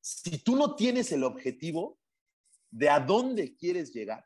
Si 0.00 0.38
tú 0.38 0.56
no 0.56 0.76
tienes 0.76 1.10
el 1.12 1.24
objetivo 1.24 1.98
de 2.70 2.88
a 2.88 3.00
dónde 3.00 3.56
quieres 3.56 3.92
llegar, 3.92 4.24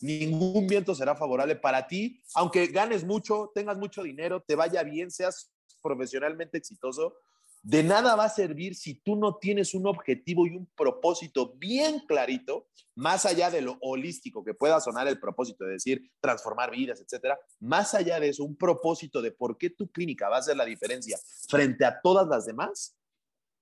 ningún 0.00 0.66
viento 0.66 0.94
será 0.94 1.14
favorable 1.14 1.56
para 1.56 1.86
ti, 1.86 2.22
aunque 2.34 2.66
ganes 2.66 3.04
mucho, 3.04 3.52
tengas 3.54 3.78
mucho 3.78 4.02
dinero, 4.02 4.42
te 4.42 4.54
vaya 4.54 4.82
bien, 4.82 5.10
seas 5.10 5.52
profesionalmente 5.82 6.58
exitoso, 6.58 7.14
de 7.62 7.84
nada 7.84 8.16
va 8.16 8.24
a 8.24 8.28
servir 8.28 8.74
si 8.74 8.94
tú 8.94 9.14
no 9.14 9.36
tienes 9.36 9.72
un 9.74 9.86
objetivo 9.86 10.46
y 10.46 10.56
un 10.56 10.66
propósito 10.76 11.54
bien 11.56 12.00
clarito, 12.06 12.68
más 12.96 13.24
allá 13.24 13.50
de 13.50 13.62
lo 13.62 13.78
holístico 13.80 14.44
que 14.44 14.52
pueda 14.52 14.80
sonar 14.80 15.06
el 15.06 15.20
propósito 15.20 15.64
de 15.64 15.74
decir 15.74 16.10
transformar 16.20 16.72
vidas, 16.72 17.00
etcétera, 17.00 17.38
más 17.60 17.94
allá 17.94 18.18
de 18.18 18.30
eso, 18.30 18.44
un 18.44 18.56
propósito 18.56 19.22
de 19.22 19.30
por 19.30 19.56
qué 19.58 19.70
tu 19.70 19.90
clínica 19.90 20.28
va 20.28 20.36
a 20.36 20.40
hacer 20.40 20.56
la 20.56 20.64
diferencia 20.64 21.18
frente 21.48 21.84
a 21.84 22.00
todas 22.02 22.26
las 22.26 22.46
demás, 22.46 22.96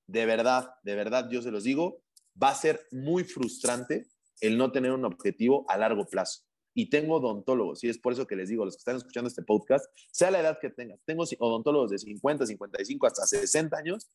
de 0.06 0.26
verdad, 0.26 0.70
de 0.82 0.94
verdad, 0.94 1.28
yo 1.30 1.42
se 1.42 1.50
los 1.50 1.64
digo, 1.64 2.02
va 2.42 2.48
a 2.48 2.54
ser 2.54 2.86
muy 2.90 3.24
frustrante 3.24 4.08
el 4.40 4.56
no 4.56 4.72
tener 4.72 4.92
un 4.92 5.04
objetivo 5.04 5.66
a 5.68 5.76
largo 5.76 6.06
plazo. 6.06 6.40
Y 6.74 6.88
tengo 6.88 7.16
odontólogos, 7.16 7.82
y 7.84 7.88
es 7.88 7.98
por 7.98 8.12
eso 8.12 8.26
que 8.26 8.36
les 8.36 8.48
digo, 8.48 8.64
los 8.64 8.76
que 8.76 8.80
están 8.80 8.96
escuchando 8.96 9.28
este 9.28 9.42
podcast, 9.42 9.86
sea 10.12 10.30
la 10.30 10.40
edad 10.40 10.58
que 10.60 10.70
tengas, 10.70 11.00
tengo 11.04 11.24
odontólogos 11.38 11.90
de 11.90 11.98
50, 11.98 12.46
55 12.46 13.06
hasta 13.06 13.26
60 13.26 13.76
años 13.76 14.10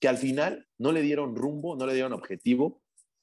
que 0.00 0.08
al 0.08 0.18
final 0.18 0.66
no 0.78 0.90
le 0.90 1.00
dieron 1.00 1.36
rumbo, 1.36 1.76
no 1.76 1.86
le 1.86 1.94
dieron 1.94 2.12
objetivo 2.12 2.82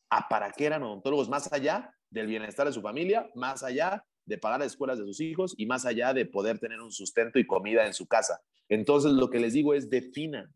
a 0.09 0.30
para 0.30 0.51
qué 0.53 0.65
eran 0.65 0.84
odontólogos, 0.84 1.27
más 1.27 1.51
allá 1.51 1.93
del 2.09 2.27
bienestar 2.27 2.67
de 2.67 2.73
su 2.73 2.82
familia, 2.82 3.30
más 3.36 3.63
allá 3.63 4.05
de 4.25 4.38
pagar 4.38 4.61
las 4.61 4.71
escuelas 4.71 4.97
de 4.97 5.05
sus 5.05 5.19
hijos 5.19 5.55
y 5.57 5.65
más 5.65 5.86
allá 5.86 6.13
de 6.13 6.25
poder 6.25 6.57
tener 6.59 6.80
un 6.80 6.91
sustento 6.91 7.38
y 7.38 7.45
comida 7.45 7.86
en 7.86 7.93
su 7.93 8.07
casa. 8.07 8.41
Entonces, 8.69 9.11
lo 9.11 9.30
que 9.30 9.39
les 9.39 9.53
digo 9.53 9.73
es 9.73 9.89
definan 9.89 10.53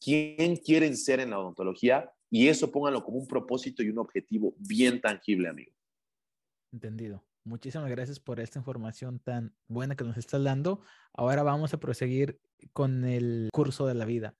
quién 0.00 0.56
quieren 0.56 0.96
ser 0.96 1.20
en 1.20 1.30
la 1.30 1.40
odontología 1.40 2.10
y 2.30 2.48
eso 2.48 2.70
pónganlo 2.70 3.04
como 3.04 3.18
un 3.18 3.26
propósito 3.26 3.82
y 3.82 3.90
un 3.90 3.98
objetivo 3.98 4.54
bien 4.58 5.00
tangible, 5.00 5.48
amigo. 5.48 5.72
Entendido. 6.72 7.24
Muchísimas 7.46 7.88
gracias 7.88 8.18
por 8.18 8.40
esta 8.40 8.58
información 8.58 9.20
tan 9.20 9.54
buena 9.68 9.94
que 9.94 10.02
nos 10.02 10.16
estás 10.16 10.42
dando. 10.42 10.80
Ahora 11.14 11.44
vamos 11.44 11.72
a 11.72 11.78
proseguir 11.78 12.40
con 12.72 13.04
el 13.04 13.50
curso 13.52 13.86
de 13.86 13.94
la 13.94 14.04
vida. 14.04 14.34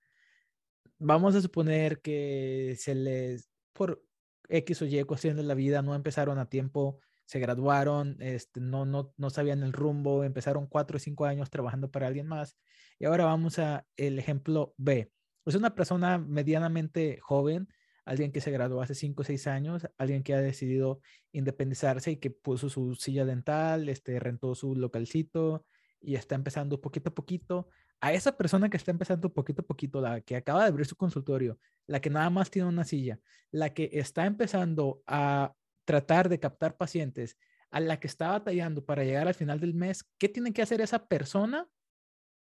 Vamos 0.99 1.37
a 1.37 1.41
suponer 1.41 2.01
que 2.01 2.75
se 2.77 2.97
les, 2.97 3.49
por 3.73 4.03
X 4.49 4.83
o 4.83 4.87
Y 4.87 5.05
cuestión 5.05 5.37
de 5.37 5.45
la 5.45 5.55
vida, 5.55 5.83
no 5.83 5.95
empezaron 5.95 6.41
a 6.41 6.49
tiempo, 6.49 6.99
se 7.27 7.39
graduaron, 7.39 8.17
este, 8.19 8.61
no, 8.61 8.85
no, 8.85 9.15
no 9.17 9.31
sabían 9.31 9.63
el 9.63 9.73
rumbo, 9.73 10.25
empezaron 10.25 10.67
cuatro 10.67 10.97
o 10.97 11.01
cinco 11.01 11.27
años 11.27 11.49
trabajando 11.49 11.93
para 11.93 12.09
alguien 12.09 12.27
más. 12.27 12.59
Y 12.99 13.05
ahora 13.05 13.27
vamos 13.27 13.61
a 13.61 13.87
el 13.97 14.19
ejemplo 14.19 14.75
B. 14.79 15.13
Es 15.45 15.55
una 15.55 15.77
persona 15.77 16.19
medianamente 16.19 17.21
joven, 17.23 17.69
alguien 18.07 18.33
que 18.33 18.41
se 18.41 18.51
graduó 18.51 18.81
hace 18.81 18.95
5 18.95 19.21
o 19.21 19.25
6 19.25 19.47
años, 19.49 19.87
alguien 19.99 20.23
que 20.23 20.33
ha 20.33 20.41
decidido 20.41 21.01
independizarse 21.33 22.13
y 22.13 22.17
que 22.17 22.31
puso 22.31 22.71
su 22.71 22.95
silla 22.95 23.27
dental, 23.27 23.89
este, 23.89 24.19
rentó 24.19 24.55
su 24.55 24.75
localcito 24.75 25.67
y 26.01 26.15
está 26.15 26.35
empezando 26.37 26.81
poquito 26.81 27.11
a 27.11 27.15
poquito. 27.15 27.69
A 28.01 28.13
esa 28.13 28.37
persona 28.37 28.71
que 28.71 28.77
está 28.77 28.91
empezando 28.91 29.33
poquito 29.35 29.63
a 29.63 29.67
poquito, 29.67 30.01
la 30.01 30.21
que 30.21 30.37
acaba 30.37 30.63
de 30.63 30.69
abrir 30.69 30.87
su 30.87 30.97
consultorio, 30.97 31.59
la 31.87 32.01
que 32.01 32.11
nada 32.11 32.31
más 32.31 32.51
tiene 32.51 32.69
una 32.69 32.85
silla, 32.85 33.19
la 33.51 33.75
que 33.75 33.91
está 33.93 34.25
empezando 34.25 35.03
a 35.07 35.55
tratar 35.85 36.29
de 36.29 36.39
captar 36.39 36.77
pacientes, 36.77 37.37
a 37.71 37.81
la 37.81 37.99
que 37.99 38.07
está 38.07 38.31
batallando 38.31 38.85
para 38.85 39.05
llegar 39.05 39.27
al 39.29 39.35
final 39.35 39.61
del 39.61 39.75
mes, 39.75 40.05
¿qué 40.19 40.29
tiene 40.29 40.53
que 40.53 40.63
hacer 40.63 40.81
esa 40.81 41.07
persona 41.07 41.69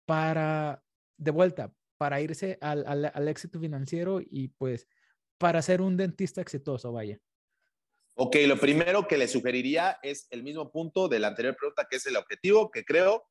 para, 0.07 0.83
de 1.17 1.31
vuelta, 1.31 1.73
para 1.97 2.21
irse 2.21 2.59
al, 2.61 3.29
éxito 3.29 3.61
financiero 3.61 4.21
y 4.21 4.49
pues 4.49 4.89
para 5.39 5.63
ser 5.63 5.81
un 5.81 5.97
dentista 5.97 6.41
exitoso, 6.41 6.93
vaya? 6.93 7.19
Ok, 8.17 8.37
lo 8.47 8.59
primero 8.59 9.09
que 9.09 9.19
le 9.19 9.27
sugeriría 9.27 9.99
es 10.03 10.29
el 10.31 10.43
mismo 10.43 10.71
punto 10.71 11.09
de 11.09 11.19
la 11.19 11.29
anterior 11.29 11.57
pregunta, 11.57 11.87
que 11.91 11.97
es 11.97 12.07
el 12.07 12.17
objetivo, 12.17 12.71
que 12.71 12.85
creo 12.85 13.25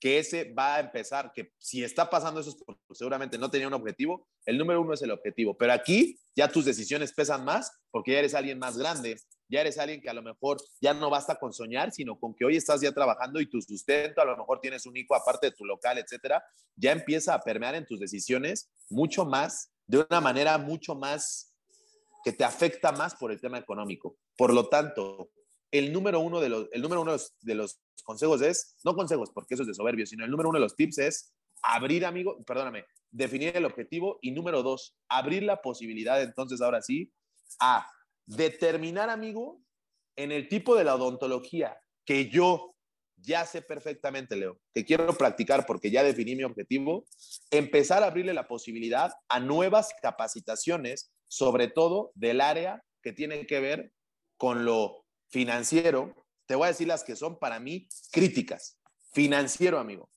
que 0.00 0.18
ese 0.18 0.52
va 0.54 0.76
a 0.76 0.80
empezar, 0.80 1.30
que 1.34 1.52
si 1.58 1.84
está 1.84 2.08
pasando 2.08 2.40
eso, 2.40 2.56
seguramente 2.92 3.36
no 3.36 3.50
tenía 3.50 3.68
un 3.68 3.74
objetivo, 3.74 4.26
el 4.46 4.56
número 4.56 4.80
uno 4.80 4.94
es 4.94 5.02
el 5.02 5.10
objetivo, 5.10 5.56
pero 5.58 5.74
aquí 5.74 6.18
ya 6.34 6.48
tus 6.48 6.64
decisiones 6.64 7.12
pesan 7.12 7.44
más 7.44 7.70
porque 7.90 8.12
ya 8.12 8.20
eres 8.20 8.34
alguien 8.34 8.58
más 8.58 8.78
grande, 8.78 9.16
ya 9.48 9.60
eres 9.60 9.78
alguien 9.78 10.00
que 10.00 10.08
a 10.08 10.14
lo 10.14 10.22
mejor 10.22 10.56
ya 10.80 10.94
no 10.94 11.10
basta 11.10 11.34
con 11.34 11.52
soñar, 11.52 11.92
sino 11.92 12.18
con 12.18 12.34
que 12.34 12.46
hoy 12.46 12.56
estás 12.56 12.80
ya 12.80 12.92
trabajando 12.92 13.40
y 13.40 13.50
tu 13.50 13.60
sustento, 13.60 14.22
a 14.22 14.24
lo 14.24 14.36
mejor 14.36 14.60
tienes 14.60 14.86
un 14.86 14.96
hijo 14.96 15.14
aparte 15.14 15.48
de 15.48 15.52
tu 15.52 15.66
local, 15.66 15.98
etcétera, 15.98 16.42
ya 16.76 16.92
empieza 16.92 17.34
a 17.34 17.40
permear 17.40 17.74
en 17.74 17.84
tus 17.84 18.00
decisiones 18.00 18.70
mucho 18.88 19.26
más, 19.26 19.70
de 19.90 20.06
una 20.08 20.20
manera 20.20 20.56
mucho 20.56 20.94
más 20.94 21.52
que 22.22 22.32
te 22.32 22.44
afecta 22.44 22.92
más 22.92 23.16
por 23.16 23.32
el 23.32 23.40
tema 23.40 23.58
económico. 23.58 24.16
Por 24.36 24.54
lo 24.54 24.68
tanto, 24.68 25.30
el 25.72 25.92
número 25.92 26.20
uno 26.20 26.40
de 26.40 26.48
los, 26.48 26.68
el 26.70 26.80
número 26.80 27.02
uno 27.02 27.16
de 27.40 27.54
los, 27.56 27.80
consejos 28.04 28.40
es, 28.40 28.76
no 28.84 28.94
consejos 28.94 29.30
porque 29.34 29.54
eso 29.54 29.64
es 29.64 29.66
de 29.66 29.74
soberbio, 29.74 30.06
sino 30.06 30.24
el 30.24 30.30
número 30.30 30.48
uno 30.48 30.58
de 30.58 30.62
los 30.62 30.76
tips 30.76 30.98
es 30.98 31.34
abrir, 31.62 32.06
amigo, 32.06 32.42
perdóname, 32.44 32.84
definir 33.10 33.56
el 33.56 33.64
objetivo 33.64 34.18
y 34.22 34.30
número 34.30 34.62
dos, 34.62 34.96
abrir 35.08 35.42
la 35.42 35.60
posibilidad 35.60 36.22
entonces 36.22 36.60
ahora 36.60 36.82
sí 36.82 37.12
a 37.58 37.86
determinar, 38.26 39.10
amigo, 39.10 39.60
en 40.16 40.30
el 40.30 40.48
tipo 40.48 40.76
de 40.76 40.84
la 40.84 40.94
odontología 40.94 41.76
que 42.04 42.30
yo 42.30 42.76
ya 43.22 43.46
sé 43.46 43.62
perfectamente, 43.62 44.36
Leo, 44.36 44.58
que 44.74 44.84
quiero 44.84 45.12
practicar 45.16 45.66
porque 45.66 45.90
ya 45.90 46.02
definí 46.02 46.36
mi 46.36 46.44
objetivo, 46.44 47.04
empezar 47.50 48.02
a 48.02 48.06
abrirle 48.06 48.34
la 48.34 48.48
posibilidad 48.48 49.12
a 49.28 49.40
nuevas 49.40 49.90
capacitaciones 50.02 51.12
sobre 51.28 51.68
todo 51.68 52.12
del 52.14 52.40
área 52.40 52.82
que 53.02 53.12
tiene 53.12 53.46
que 53.46 53.60
ver 53.60 53.92
con 54.36 54.64
lo 54.64 55.06
financiero. 55.28 56.14
Te 56.46 56.54
voy 56.54 56.66
a 56.66 56.68
decir 56.68 56.88
las 56.88 57.04
que 57.04 57.16
son 57.16 57.38
para 57.38 57.60
mí 57.60 57.88
críticas. 58.10 58.78
Financiero, 59.12 59.78
amigo. 59.78 60.10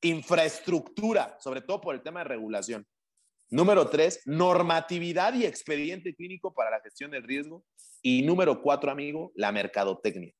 Infraestructura, 0.00 1.36
sobre 1.40 1.60
todo 1.60 1.80
por 1.80 1.94
el 1.94 2.02
tema 2.02 2.20
de 2.20 2.24
regulación. 2.24 2.86
Número 3.50 3.88
tres, 3.90 4.22
normatividad 4.24 5.34
y 5.34 5.44
expediente 5.44 6.14
clínico 6.14 6.54
para 6.54 6.70
la 6.70 6.80
gestión 6.80 7.10
del 7.10 7.22
riesgo. 7.22 7.64
Y 8.00 8.22
número 8.22 8.62
cuatro, 8.62 8.90
amigo, 8.90 9.32
la 9.34 9.52
mercadotecnia. 9.52 10.32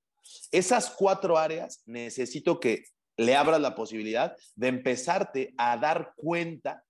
Esas 0.51 0.91
cuatro 0.91 1.39
áreas 1.39 1.83
necesito 1.87 2.61
que 2.61 2.85
le 3.17 3.37
abras 3.37 3.61
la 3.61 3.75
posibilidad 3.75 4.37
de 4.57 4.69
empezarte 4.69 5.55
a 5.59 5.77
dar 5.77 6.15
cuenta 6.17 6.85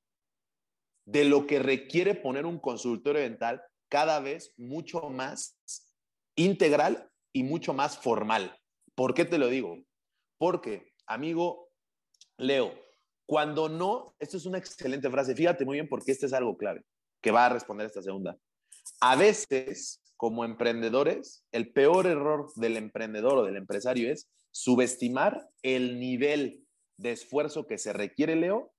de 1.04 1.24
lo 1.24 1.46
que 1.46 1.58
requiere 1.58 2.14
poner 2.14 2.46
un 2.46 2.58
consultorio 2.58 3.20
dental 3.20 3.62
cada 3.88 4.20
vez 4.20 4.54
mucho 4.56 5.10
más 5.10 5.58
integral 6.36 7.10
y 7.32 7.42
mucho 7.42 7.74
más 7.74 7.98
formal. 7.98 8.56
¿Por 8.94 9.14
qué 9.14 9.24
te 9.24 9.38
lo 9.38 9.48
digo? 9.48 9.78
Porque, 10.38 10.92
amigo 11.06 11.70
Leo, 12.36 12.72
cuando 13.26 13.68
no, 13.68 14.14
esto 14.18 14.36
es 14.36 14.46
una 14.46 14.58
excelente 14.58 15.10
frase, 15.10 15.34
fíjate 15.34 15.64
muy 15.64 15.76
bien 15.76 15.88
porque 15.88 16.12
este 16.12 16.26
es 16.26 16.32
algo 16.32 16.56
clave. 16.56 16.84
que 17.20 17.30
va 17.30 17.46
a 17.46 17.50
responder 17.50 17.86
esta 17.86 18.02
segunda. 18.02 18.36
A 19.00 19.14
veces, 19.14 20.01
como 20.22 20.44
emprendedores, 20.44 21.44
el 21.50 21.72
peor 21.72 22.06
error 22.06 22.52
del 22.54 22.76
emprendedor 22.76 23.38
o 23.38 23.42
del 23.42 23.56
empresario 23.56 24.08
es 24.08 24.30
subestimar 24.52 25.50
el 25.64 25.98
nivel 25.98 26.64
de 26.96 27.10
esfuerzo 27.10 27.66
que 27.66 27.76
se 27.76 27.92
requiere, 27.92 28.36
Leo, 28.36 28.72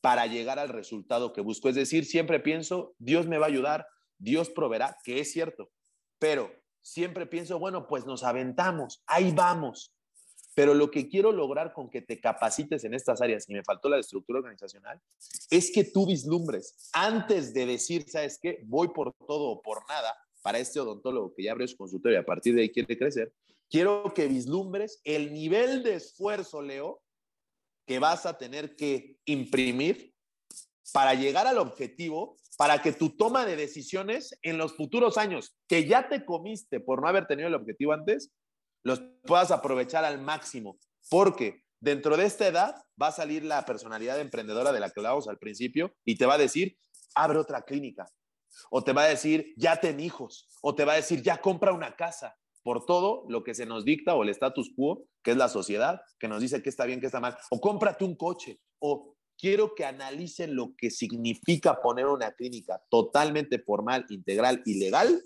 para 0.00 0.26
llegar 0.26 0.58
al 0.58 0.70
resultado 0.70 1.34
que 1.34 1.42
busco. 1.42 1.68
Es 1.68 1.74
decir, 1.74 2.06
siempre 2.06 2.40
pienso, 2.40 2.94
Dios 2.98 3.26
me 3.26 3.36
va 3.36 3.44
a 3.44 3.48
ayudar, 3.50 3.86
Dios 4.16 4.48
proveerá, 4.48 4.96
que 5.04 5.20
es 5.20 5.30
cierto, 5.30 5.70
pero 6.18 6.50
siempre 6.80 7.26
pienso, 7.26 7.58
bueno, 7.58 7.86
pues 7.86 8.06
nos 8.06 8.22
aventamos, 8.22 9.02
ahí 9.06 9.30
vamos. 9.30 9.94
Pero 10.54 10.72
lo 10.72 10.90
que 10.90 11.06
quiero 11.06 11.32
lograr 11.32 11.74
con 11.74 11.90
que 11.90 12.00
te 12.00 12.18
capacites 12.18 12.84
en 12.84 12.94
estas 12.94 13.20
áreas, 13.20 13.46
y 13.46 13.52
me 13.52 13.62
faltó 13.62 13.90
la 13.90 13.98
estructura 13.98 14.38
organizacional, 14.38 15.02
es 15.50 15.70
que 15.70 15.84
tú 15.84 16.06
vislumbres, 16.06 16.88
antes 16.94 17.52
de 17.52 17.66
decir, 17.66 18.08
¿sabes 18.08 18.38
qué? 18.40 18.62
Voy 18.64 18.88
por 18.88 19.12
todo 19.12 19.50
o 19.50 19.60
por 19.60 19.86
nada 19.86 20.16
para 20.42 20.58
este 20.58 20.80
odontólogo 20.80 21.34
que 21.34 21.44
ya 21.44 21.52
abrió 21.52 21.66
su 21.66 21.76
consultorio 21.76 22.18
y 22.18 22.20
a 22.20 22.26
partir 22.26 22.54
de 22.54 22.62
ahí 22.62 22.70
quiere 22.70 22.98
crecer, 22.98 23.32
quiero 23.70 24.12
que 24.14 24.26
vislumbres 24.26 25.00
el 25.04 25.32
nivel 25.32 25.82
de 25.82 25.94
esfuerzo, 25.94 26.60
Leo, 26.60 27.00
que 27.86 27.98
vas 27.98 28.26
a 28.26 28.36
tener 28.36 28.76
que 28.76 29.16
imprimir 29.24 30.12
para 30.92 31.14
llegar 31.14 31.46
al 31.46 31.58
objetivo, 31.58 32.36
para 32.58 32.82
que 32.82 32.92
tu 32.92 33.16
toma 33.16 33.46
de 33.46 33.56
decisiones 33.56 34.38
en 34.42 34.58
los 34.58 34.76
futuros 34.76 35.16
años 35.16 35.56
que 35.66 35.86
ya 35.86 36.08
te 36.08 36.24
comiste 36.24 36.80
por 36.80 37.00
no 37.00 37.08
haber 37.08 37.26
tenido 37.26 37.48
el 37.48 37.54
objetivo 37.54 37.92
antes, 37.92 38.30
los 38.84 39.00
puedas 39.22 39.50
aprovechar 39.50 40.04
al 40.04 40.20
máximo. 40.20 40.78
Porque 41.08 41.62
dentro 41.80 42.16
de 42.16 42.26
esta 42.26 42.46
edad 42.46 42.76
va 43.00 43.08
a 43.08 43.12
salir 43.12 43.44
la 43.44 43.64
personalidad 43.64 44.20
emprendedora 44.20 44.72
de 44.72 44.80
la 44.80 44.90
que 44.90 45.00
hablábamos 45.00 45.28
al 45.28 45.38
principio 45.38 45.94
y 46.04 46.16
te 46.16 46.26
va 46.26 46.34
a 46.34 46.38
decir, 46.38 46.76
abre 47.14 47.38
otra 47.38 47.62
clínica. 47.62 48.06
O 48.70 48.82
te 48.84 48.92
va 48.92 49.04
a 49.04 49.08
decir, 49.08 49.54
ya 49.56 49.80
ten 49.80 50.00
hijos. 50.00 50.48
O 50.62 50.74
te 50.74 50.84
va 50.84 50.92
a 50.92 50.96
decir, 50.96 51.22
ya 51.22 51.40
compra 51.40 51.72
una 51.72 51.96
casa 51.96 52.36
por 52.62 52.86
todo 52.86 53.24
lo 53.28 53.42
que 53.42 53.54
se 53.54 53.66
nos 53.66 53.84
dicta 53.84 54.14
o 54.14 54.22
el 54.22 54.28
status 54.28 54.72
quo, 54.76 55.04
que 55.22 55.32
es 55.32 55.36
la 55.36 55.48
sociedad, 55.48 56.00
que 56.18 56.28
nos 56.28 56.40
dice 56.40 56.62
que 56.62 56.68
está 56.68 56.84
bien, 56.84 57.00
que 57.00 57.06
está 57.06 57.20
mal, 57.20 57.36
o 57.50 57.60
cómprate 57.60 58.04
un 58.04 58.16
coche, 58.16 58.60
o 58.78 59.16
quiero 59.36 59.74
que 59.74 59.84
analicen 59.84 60.54
lo 60.54 60.74
que 60.76 60.90
significa 60.90 61.80
poner 61.82 62.06
una 62.06 62.32
clínica 62.32 62.80
totalmente 62.88 63.58
formal, 63.58 64.06
integral 64.08 64.62
y 64.64 64.78
legal, 64.78 65.20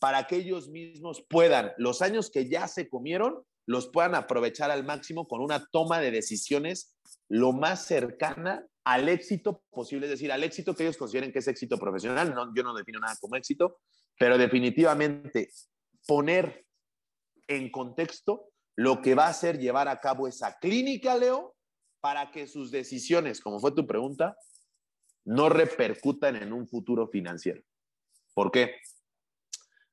para 0.00 0.26
que 0.26 0.36
ellos 0.36 0.68
mismos 0.68 1.24
puedan, 1.28 1.72
los 1.78 2.02
años 2.02 2.30
que 2.30 2.48
ya 2.48 2.68
se 2.68 2.88
comieron, 2.88 3.44
los 3.66 3.88
puedan 3.88 4.14
aprovechar 4.14 4.70
al 4.70 4.84
máximo 4.84 5.28
con 5.28 5.40
una 5.40 5.66
toma 5.70 6.00
de 6.00 6.10
decisiones 6.10 6.96
lo 7.28 7.52
más 7.52 7.84
cercana 7.86 8.66
al 8.90 9.08
éxito 9.08 9.62
posible, 9.70 10.06
es 10.06 10.10
decir, 10.10 10.32
al 10.32 10.42
éxito 10.42 10.74
que 10.74 10.82
ellos 10.82 10.96
consideren 10.96 11.32
que 11.32 11.38
es 11.38 11.46
éxito 11.46 11.78
profesional. 11.78 12.34
No, 12.34 12.52
yo 12.54 12.64
no 12.64 12.74
defino 12.74 12.98
nada 12.98 13.16
como 13.20 13.36
éxito, 13.36 13.78
pero 14.18 14.36
definitivamente 14.36 15.50
poner 16.08 16.66
en 17.46 17.70
contexto 17.70 18.50
lo 18.74 19.00
que 19.00 19.14
va 19.14 19.26
a 19.26 19.30
hacer 19.30 19.60
llevar 19.60 19.86
a 19.86 20.00
cabo 20.00 20.26
esa 20.26 20.58
clínica, 20.58 21.16
Leo, 21.16 21.54
para 22.00 22.32
que 22.32 22.48
sus 22.48 22.72
decisiones, 22.72 23.40
como 23.40 23.60
fue 23.60 23.72
tu 23.72 23.86
pregunta, 23.86 24.36
no 25.24 25.48
repercutan 25.48 26.34
en 26.34 26.52
un 26.52 26.66
futuro 26.66 27.06
financiero. 27.06 27.62
¿Por 28.34 28.50
qué? 28.50 28.74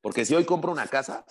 Porque 0.02 0.26
si 0.26 0.34
hoy 0.34 0.45
compro 0.45 0.72
una 0.72 0.88
casa, 0.88 1.24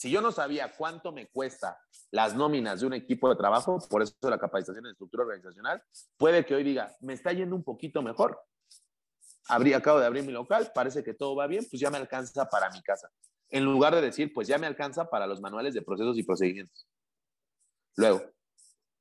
si 0.00 0.10
yo 0.10 0.22
no 0.22 0.32
sabía 0.32 0.72
cuánto 0.78 1.12
me 1.12 1.28
cuesta 1.28 1.78
las 2.10 2.34
nóminas 2.34 2.80
de 2.80 2.86
un 2.86 2.94
equipo 2.94 3.28
de 3.28 3.36
trabajo, 3.36 3.78
por 3.90 4.00
eso 4.00 4.14
la 4.22 4.38
capacitación 4.38 4.86
en 4.86 4.92
estructura 4.92 5.24
organizacional, 5.24 5.82
puede 6.16 6.46
que 6.46 6.54
hoy 6.54 6.64
diga, 6.64 6.96
me 7.00 7.12
está 7.12 7.34
yendo 7.34 7.54
un 7.54 7.62
poquito 7.62 8.00
mejor. 8.00 8.40
Abrí, 9.48 9.74
acabo 9.74 10.00
de 10.00 10.06
abrir 10.06 10.24
mi 10.24 10.32
local, 10.32 10.72
parece 10.74 11.04
que 11.04 11.12
todo 11.12 11.36
va 11.36 11.46
bien, 11.46 11.66
pues 11.68 11.82
ya 11.82 11.90
me 11.90 11.98
alcanza 11.98 12.48
para 12.48 12.70
mi 12.70 12.80
casa 12.80 13.10
en 13.50 13.64
lugar 13.64 13.94
de 13.94 14.00
decir, 14.00 14.32
pues 14.32 14.48
ya 14.48 14.56
me 14.56 14.66
alcanza 14.66 15.10
para 15.10 15.26
los 15.26 15.42
manuales 15.42 15.74
de 15.74 15.82
procesos 15.82 16.16
y 16.16 16.22
procedimientos. 16.22 16.88
Luego, 17.96 18.22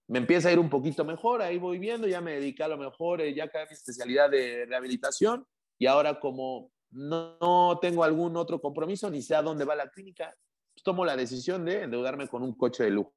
me 0.08 0.20
empieza 0.20 0.50
a 0.50 0.52
ir 0.52 0.60
un 0.60 0.70
poquito 0.70 1.06
mejor, 1.06 1.42
ahí 1.42 1.58
voy 1.58 1.80
viendo, 1.80 2.08
ya 2.08 2.20
me 2.20 2.34
dediqué 2.34 2.64
a 2.64 2.68
lo 2.68 2.78
mejor, 2.78 3.22
eh, 3.22 3.34
ya 3.34 3.46
acabé 3.46 3.68
mi 3.68 3.74
especialidad 3.74 4.30
de 4.30 4.66
rehabilitación 4.66 5.46
y 5.78 5.86
ahora 5.86 6.20
como 6.20 6.74
no, 6.90 7.80
tengo 7.82 8.04
algún 8.04 8.36
otro 8.36 8.60
compromiso 8.60 9.10
ni 9.10 9.22
sé 9.22 9.34
a 9.36 9.42
dónde 9.42 9.64
va 9.64 9.76
la 9.76 9.90
clínica, 9.90 10.36
pues 10.80 10.84
tomo 10.84 11.04
la 11.04 11.18
decisión 11.18 11.66
de 11.66 11.84
endeudarme 11.84 12.30
con 12.30 12.42
un 12.42 12.56
coche 12.56 12.86
de 12.86 12.92
lujo. 12.92 13.14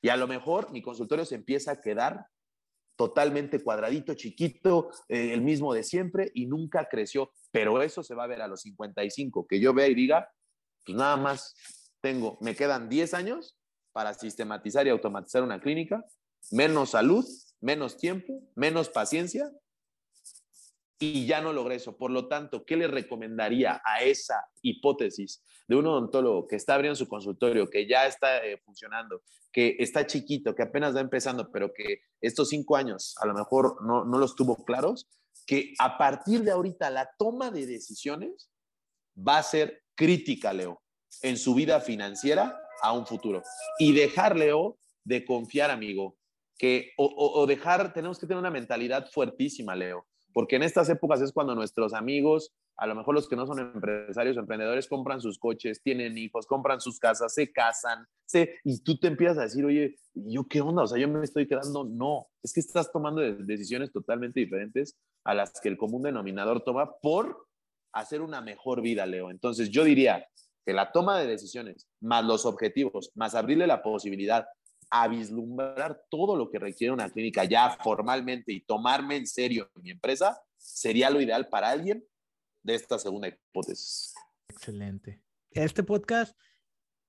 Y 0.00 0.10
a 0.10 0.16
lo 0.16 0.28
mejor 0.28 0.70
mi 0.70 0.80
consultorio 0.80 1.24
se 1.24 1.34
empieza 1.34 1.72
a 1.72 1.80
quedar 1.80 2.26
totalmente 2.96 3.60
cuadradito, 3.60 4.14
chiquito, 4.14 4.90
eh, 5.08 5.32
el 5.32 5.42
mismo 5.42 5.74
de 5.74 5.82
siempre 5.82 6.30
y 6.34 6.46
nunca 6.46 6.88
creció. 6.88 7.32
Pero 7.50 7.82
eso 7.82 8.04
se 8.04 8.14
va 8.14 8.24
a 8.24 8.28
ver 8.28 8.42
a 8.42 8.46
los 8.46 8.62
55, 8.62 9.46
que 9.48 9.58
yo 9.58 9.74
vea 9.74 9.88
y 9.88 9.94
diga, 9.94 10.30
pues 10.84 10.96
nada 10.96 11.16
más 11.16 11.54
tengo, 12.00 12.38
me 12.40 12.54
quedan 12.54 12.88
10 12.88 13.14
años 13.14 13.56
para 13.92 14.14
sistematizar 14.14 14.86
y 14.86 14.90
automatizar 14.90 15.42
una 15.42 15.60
clínica, 15.60 16.04
menos 16.52 16.90
salud, 16.90 17.24
menos 17.60 17.96
tiempo, 17.96 18.40
menos 18.54 18.88
paciencia, 18.88 19.50
y 20.98 21.26
ya 21.26 21.40
no 21.40 21.52
logré 21.52 21.76
eso. 21.76 21.96
Por 21.96 22.10
lo 22.10 22.28
tanto, 22.28 22.64
¿qué 22.64 22.76
le 22.76 22.88
recomendaría 22.88 23.80
a 23.84 24.02
esa 24.02 24.48
hipótesis 24.62 25.42
de 25.66 25.76
un 25.76 25.86
odontólogo 25.86 26.46
que 26.46 26.56
está 26.56 26.74
abriendo 26.74 26.96
su 26.96 27.08
consultorio, 27.08 27.68
que 27.68 27.86
ya 27.86 28.06
está 28.06 28.44
eh, 28.44 28.58
funcionando, 28.64 29.22
que 29.52 29.76
está 29.78 30.06
chiquito, 30.06 30.54
que 30.54 30.62
apenas 30.62 30.96
va 30.96 31.00
empezando, 31.00 31.50
pero 31.52 31.72
que 31.72 32.02
estos 32.20 32.48
cinco 32.48 32.76
años 32.76 33.14
a 33.20 33.26
lo 33.26 33.34
mejor 33.34 33.84
no, 33.84 34.04
no 34.04 34.18
los 34.18 34.34
tuvo 34.34 34.64
claros? 34.64 35.08
Que 35.46 35.74
a 35.78 35.96
partir 35.98 36.42
de 36.42 36.50
ahorita 36.50 36.90
la 36.90 37.10
toma 37.18 37.50
de 37.50 37.66
decisiones 37.66 38.50
va 39.16 39.38
a 39.38 39.42
ser 39.42 39.82
crítica, 39.94 40.52
Leo, 40.52 40.82
en 41.22 41.36
su 41.36 41.54
vida 41.54 41.80
financiera 41.80 42.58
a 42.82 42.92
un 42.92 43.06
futuro. 43.06 43.42
Y 43.78 43.92
dejar, 43.92 44.36
Leo, 44.36 44.78
de 45.04 45.24
confiar, 45.24 45.70
amigo, 45.70 46.16
que, 46.56 46.92
o, 46.96 47.46
dejar, 47.46 47.92
tenemos 47.92 48.18
que 48.18 48.26
tener 48.26 48.40
una 48.40 48.50
mentalidad 48.50 49.08
fuertísima, 49.10 49.76
Leo, 49.76 50.06
porque 50.38 50.54
en 50.54 50.62
estas 50.62 50.88
épocas 50.88 51.20
es 51.20 51.32
cuando 51.32 51.56
nuestros 51.56 51.92
amigos, 51.92 52.52
a 52.76 52.86
lo 52.86 52.94
mejor 52.94 53.12
los 53.12 53.28
que 53.28 53.34
no 53.34 53.44
son 53.44 53.58
empresarios 53.58 54.36
o 54.36 54.40
emprendedores, 54.40 54.86
compran 54.86 55.20
sus 55.20 55.36
coches, 55.36 55.82
tienen 55.82 56.16
hijos, 56.16 56.46
compran 56.46 56.80
sus 56.80 57.00
casas, 57.00 57.34
se 57.34 57.50
casan, 57.50 58.06
se, 58.24 58.54
y 58.62 58.80
tú 58.84 58.96
te 59.00 59.08
empiezas 59.08 59.38
a 59.38 59.42
decir, 59.42 59.64
oye, 59.64 59.96
¿yo 60.14 60.46
qué 60.46 60.60
onda? 60.60 60.84
O 60.84 60.86
sea, 60.86 60.96
yo 60.96 61.08
me 61.08 61.24
estoy 61.24 61.48
quedando, 61.48 61.82
no, 61.82 62.28
es 62.40 62.52
que 62.52 62.60
estás 62.60 62.92
tomando 62.92 63.20
decisiones 63.20 63.90
totalmente 63.90 64.38
diferentes 64.38 64.96
a 65.24 65.34
las 65.34 65.60
que 65.60 65.70
el 65.70 65.76
común 65.76 66.02
denominador 66.02 66.62
toma 66.62 66.88
por 67.02 67.48
hacer 67.92 68.22
una 68.22 68.40
mejor 68.40 68.80
vida, 68.80 69.06
Leo. 69.06 69.32
Entonces 69.32 69.70
yo 69.70 69.82
diría 69.82 70.24
que 70.64 70.72
la 70.72 70.92
toma 70.92 71.18
de 71.18 71.26
decisiones, 71.26 71.88
más 72.00 72.24
los 72.24 72.46
objetivos, 72.46 73.10
más 73.16 73.34
abrirle 73.34 73.66
la 73.66 73.82
posibilidad 73.82 74.46
a 74.90 75.08
vislumbrar 75.08 76.02
todo 76.10 76.36
lo 76.36 76.50
que 76.50 76.58
requiere 76.58 76.92
una 76.92 77.10
clínica 77.10 77.44
ya 77.44 77.70
formalmente 77.82 78.52
y 78.52 78.60
tomarme 78.60 79.16
en 79.16 79.26
serio 79.26 79.70
mi 79.82 79.90
empresa, 79.90 80.40
sería 80.56 81.10
lo 81.10 81.20
ideal 81.20 81.48
para 81.48 81.70
alguien 81.70 82.04
de 82.62 82.74
esta 82.74 82.98
segunda 82.98 83.28
hipótesis. 83.28 84.14
Excelente. 84.48 85.22
Este 85.50 85.82
podcast 85.82 86.36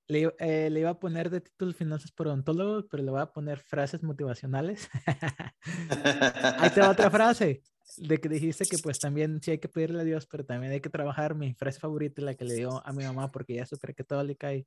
le, 0.06 0.32
eh, 0.38 0.70
le, 0.70 0.80
iba 0.80 0.90
a 0.90 0.98
poner 0.98 1.30
de 1.30 1.40
título 1.40 1.72
Finanzas 1.72 2.10
por 2.10 2.26
Odontólogos, 2.26 2.86
pero 2.90 3.02
le 3.02 3.10
voy 3.10 3.20
a 3.20 3.32
poner 3.32 3.58
frases 3.58 4.02
motivacionales. 4.02 4.88
Ahí 6.58 6.70
te 6.70 6.80
va 6.80 6.90
otra 6.90 7.10
frase 7.10 7.62
de 7.96 8.18
que 8.18 8.28
dijiste 8.28 8.64
que 8.66 8.78
pues 8.78 8.98
también 8.98 9.40
sí 9.42 9.52
hay 9.52 9.58
que 9.58 9.68
pedirle 9.68 10.00
a 10.00 10.04
Dios, 10.04 10.26
pero 10.26 10.44
también 10.44 10.72
hay 10.72 10.80
que 10.80 10.90
trabajar. 10.90 11.34
Mi 11.34 11.54
frase 11.54 11.80
favorita 11.80 12.20
es 12.20 12.24
la 12.24 12.34
que 12.34 12.44
le 12.44 12.54
dio 12.54 12.84
a 12.84 12.92
mi 12.92 13.04
mamá 13.04 13.30
porque 13.30 13.54
ella 13.54 13.62
es 13.62 13.68
súper 13.68 13.94
católica 13.94 14.52
y 14.52 14.66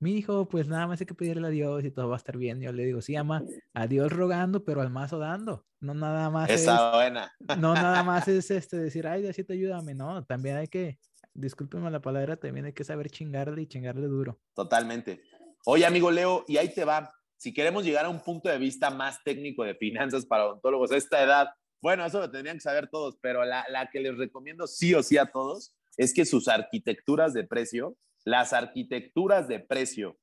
mi 0.00 0.16
hijo, 0.16 0.48
pues 0.48 0.66
nada 0.66 0.86
más 0.86 1.00
hay 1.00 1.06
que 1.06 1.14
pedirle 1.14 1.46
a 1.46 1.50
Dios 1.50 1.84
y 1.84 1.90
todo 1.90 2.08
va 2.08 2.16
a 2.16 2.18
estar 2.18 2.36
bien. 2.38 2.60
Yo 2.60 2.72
le 2.72 2.84
digo, 2.84 3.02
sí, 3.02 3.16
ama, 3.16 3.44
a 3.74 3.86
Dios 3.86 4.10
rogando, 4.10 4.64
pero 4.64 4.80
al 4.80 4.90
mazo 4.90 5.18
dando. 5.18 5.66
No 5.78 5.92
nada 5.92 6.30
más. 6.30 6.48
Esa 6.48 6.94
buena. 6.94 7.30
No 7.58 7.74
nada 7.74 8.02
más 8.04 8.26
es 8.26 8.50
este 8.50 8.78
decir, 8.78 9.06
ay, 9.06 9.20
Diosito, 9.22 9.52
ayúdame. 9.52 9.94
No, 9.94 10.24
también 10.24 10.56
hay 10.56 10.68
que, 10.68 10.98
discúlpeme 11.34 11.90
la 11.90 12.00
palabra, 12.00 12.36
también 12.36 12.64
hay 12.64 12.72
que 12.72 12.82
saber 12.82 13.10
chingarle 13.10 13.62
y 13.62 13.66
chingarle 13.66 14.06
duro. 14.06 14.40
Totalmente. 14.54 15.22
Oye, 15.66 15.84
amigo 15.84 16.10
Leo, 16.10 16.46
y 16.48 16.56
ahí 16.56 16.72
te 16.72 16.86
va. 16.86 17.12
Si 17.36 17.52
queremos 17.52 17.84
llegar 17.84 18.06
a 18.06 18.10
un 18.10 18.20
punto 18.20 18.48
de 18.48 18.56
vista 18.56 18.90
más 18.90 19.22
técnico 19.22 19.64
de 19.64 19.74
finanzas 19.74 20.24
para 20.24 20.46
odontólogos 20.46 20.92
a 20.92 20.96
esta 20.96 21.22
edad, 21.22 21.48
bueno, 21.82 22.06
eso 22.06 22.20
lo 22.20 22.30
tendrían 22.30 22.56
que 22.56 22.62
saber 22.62 22.88
todos, 22.88 23.18
pero 23.20 23.44
la, 23.44 23.66
la 23.68 23.90
que 23.90 24.00
les 24.00 24.16
recomiendo 24.16 24.66
sí 24.66 24.94
o 24.94 25.02
sí 25.02 25.18
a 25.18 25.26
todos 25.26 25.74
es 25.96 26.14
que 26.14 26.24
sus 26.24 26.48
arquitecturas 26.48 27.34
de 27.34 27.44
precio, 27.44 27.96
las 28.24 28.52
arquitecturas 28.52 29.48
de 29.48 29.60
precio 29.60 30.18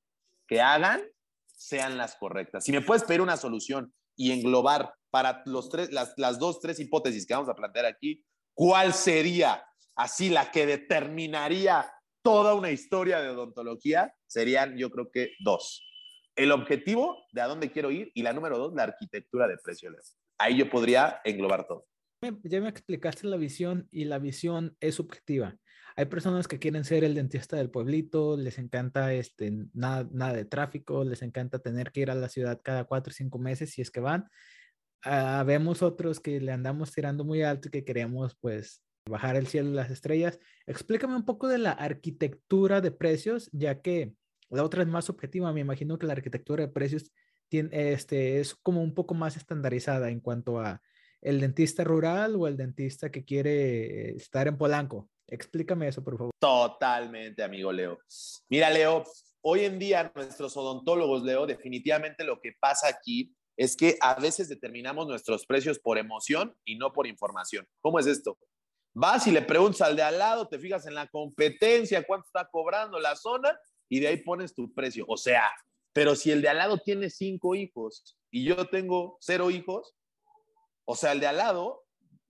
que 0.48 0.62
hagan 0.62 1.02
sean 1.48 1.98
las 1.98 2.16
correctas. 2.16 2.64
Si 2.64 2.72
me 2.72 2.82
puedes 2.82 3.04
pedir 3.04 3.22
una 3.22 3.38
solución 3.38 3.94
y 4.16 4.32
englobar 4.32 4.94
para 5.10 5.42
los 5.46 5.70
tres, 5.70 5.92
las, 5.92 6.14
las 6.18 6.40
dos, 6.40 6.60
tres 6.60 6.80
hipótesis 6.80 7.26
que 7.26 7.34
vamos 7.34 7.50
a 7.50 7.56
plantear 7.56 7.86
aquí, 7.86 8.24
¿cuál 8.54 8.94
sería 8.94 9.66
así 9.96 10.30
la 10.30 10.52
que 10.52 10.66
determinaría 10.66 11.92
toda 12.22 12.54
una 12.54 12.72
historia 12.72 13.22
de 13.22 13.30
odontología? 13.30 14.14
Serían, 14.28 14.78
yo 14.78 14.90
creo 14.92 15.10
que 15.12 15.32
dos. 15.40 15.84
El 16.36 16.52
objetivo 16.52 17.26
de 17.32 17.42
a 17.42 17.48
dónde 17.48 17.72
quiero 17.72 17.90
ir 17.90 18.12
y 18.14 18.22
la 18.22 18.34
número 18.34 18.58
dos, 18.58 18.74
la 18.76 18.84
arquitectura 18.84 19.48
de 19.48 19.58
precio. 19.58 19.90
Ahí 20.38 20.58
yo 20.58 20.70
podría 20.70 21.20
englobar 21.24 21.66
todo. 21.68 21.88
Ya 22.44 22.62
me 22.62 22.70
explicaste 22.70 23.28
la 23.28 23.38
visión 23.38 23.88
y 23.92 24.06
la 24.06 24.20
visión 24.20 24.76
es 24.80 24.96
subjetiva. 24.96 25.58
Hay 26.00 26.06
personas 26.06 26.48
que 26.48 26.60
quieren 26.60 26.86
ser 26.86 27.04
el 27.04 27.16
dentista 27.16 27.58
del 27.58 27.72
pueblito, 27.72 28.38
les 28.38 28.60
encanta 28.60 29.14
este, 29.14 29.52
nada, 29.74 30.08
nada 30.12 30.34
de 30.34 30.46
tráfico, 30.46 31.04
les 31.04 31.24
encanta 31.24 31.58
tener 31.58 31.92
que 31.92 32.02
ir 32.02 32.12
a 32.12 32.16
la 32.16 32.30
ciudad 32.30 32.62
cada 32.64 32.84
cuatro 32.84 33.10
o 33.10 33.14
cinco 33.16 33.40
meses 33.40 33.72
si 33.72 33.82
es 33.82 33.90
que 33.90 34.00
van. 34.00 34.30
Ah, 35.04 35.44
vemos 35.44 35.82
otros 35.82 36.20
que 36.20 36.40
le 36.40 36.52
andamos 36.52 36.92
tirando 36.92 37.26
muy 37.26 37.42
alto 37.42 37.68
y 37.68 37.72
que 37.72 37.84
queremos 37.84 38.38
pues 38.40 38.84
bajar 39.10 39.38
el 39.38 39.48
cielo 39.48 39.72
y 39.72 39.74
las 39.74 39.90
estrellas. 39.90 40.38
Explícame 40.68 41.16
un 41.16 41.26
poco 41.26 41.48
de 41.48 41.58
la 41.58 41.72
arquitectura 41.72 42.80
de 42.80 42.92
precios, 42.92 43.50
ya 43.52 43.82
que 43.82 44.14
la 44.52 44.64
otra 44.64 44.84
es 44.84 44.88
más 44.88 45.06
subjetiva. 45.06 45.52
Me 45.52 45.62
imagino 45.62 45.98
que 45.98 46.06
la 46.06 46.14
arquitectura 46.14 46.64
de 46.68 46.72
precios 46.72 47.12
tiene, 47.50 47.92
este, 47.92 48.40
es 48.40 48.54
como 48.54 48.84
un 48.84 48.94
poco 48.94 49.16
más 49.16 49.36
estandarizada 49.36 50.12
en 50.12 50.20
cuanto 50.20 50.60
a 50.60 50.80
el 51.22 51.40
dentista 51.40 51.84
rural 51.84 52.36
o 52.36 52.48
el 52.48 52.56
dentista 52.56 53.10
que 53.10 53.26
quiere 53.26 54.12
estar 54.12 54.48
en 54.48 54.60
Polanco. 54.60 55.10
Explícame 55.28 55.88
eso, 55.88 56.04
por 56.04 56.18
favor. 56.18 56.32
Totalmente, 56.40 57.44
amigo 57.44 57.72
Leo. 57.72 58.00
Mira, 58.50 58.70
Leo, 58.70 59.04
hoy 59.42 59.66
en 59.66 59.78
día 59.78 60.12
nuestros 60.16 60.56
odontólogos, 60.56 61.24
Leo, 61.24 61.46
definitivamente 61.46 62.24
lo 62.24 62.40
que 62.40 62.54
pasa 62.60 62.88
aquí 62.88 63.36
es 63.58 63.76
que 63.76 63.98
a 64.02 64.16
veces 64.16 64.48
determinamos 64.48 65.08
nuestros 65.08 65.46
precios 65.46 65.80
por 65.80 65.98
emoción 65.98 66.56
y 66.64 66.78
no 66.78 66.94
por 66.94 67.08
información. 67.08 67.68
¿Cómo 67.82 68.00
es 68.00 68.06
esto? 68.06 68.38
Vas 68.94 69.28
y 69.28 69.32
le 69.32 69.42
preguntas 69.42 69.82
al 69.82 69.96
de 69.96 70.04
al 70.04 70.18
lado, 70.18 70.48
te 70.48 70.60
fijas 70.60 70.86
en 70.86 70.96
la 70.96 71.08
competencia, 71.08 72.06
cuánto 72.06 72.28
está 72.28 72.48
cobrando 72.50 73.00
la 73.00 73.16
zona 73.16 73.60
y 73.90 74.00
de 74.00 74.08
ahí 74.08 74.18
pones 74.18 74.54
tu 74.54 74.74
precio. 74.74 75.06
O 75.08 75.18
sea, 75.18 75.52
pero 75.92 76.16
si 76.16 76.32
el 76.32 76.42
de 76.42 76.50
al 76.50 76.58
lado 76.58 76.78
tiene 76.78 77.10
cinco 77.10 77.56
hijos 77.56 78.18
y 78.32 78.46
yo 78.46 78.68
tengo 78.68 79.18
cero 79.20 79.50
hijos, 79.50 79.96
o 80.86 80.96
sea, 80.96 81.12
el 81.12 81.20
de 81.20 81.28
al 81.28 81.38
lado, 81.38 81.87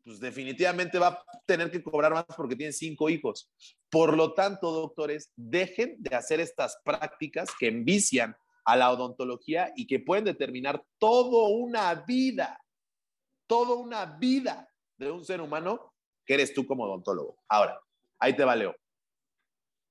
pues 0.08 0.22
definitivamente 0.22 0.98
va 1.00 1.08
a 1.08 1.24
tener 1.46 1.70
que 1.70 1.84
cobrar 1.84 2.14
más 2.14 2.24
porque 2.38 2.56
tiene 2.56 2.72
cinco 2.72 3.10
hijos. 3.10 3.52
Por 3.90 4.16
lo 4.16 4.34
tanto, 4.34 4.72
doctores, 4.72 5.34
dejen 5.36 5.98
de 6.00 6.16
hacer 6.16 6.40
estas 6.40 6.80
prácticas 6.86 7.50
que 7.60 7.68
envician 7.68 8.34
a 8.64 8.78
la 8.78 8.90
odontología 8.90 9.74
y 9.76 9.86
que 9.86 10.00
pueden 10.00 10.24
determinar 10.24 10.82
toda 10.98 11.50
una 11.50 11.94
vida, 12.08 12.58
toda 13.48 13.76
una 13.76 14.06
vida 14.18 14.70
de 14.98 15.12
un 15.12 15.26
ser 15.26 15.42
humano 15.42 15.94
que 16.26 16.36
eres 16.36 16.54
tú 16.54 16.66
como 16.66 16.86
odontólogo. 16.86 17.44
Ahora, 17.50 17.78
ahí 18.18 18.34
te 18.34 18.46
va, 18.46 18.56
Leo. 18.56 18.78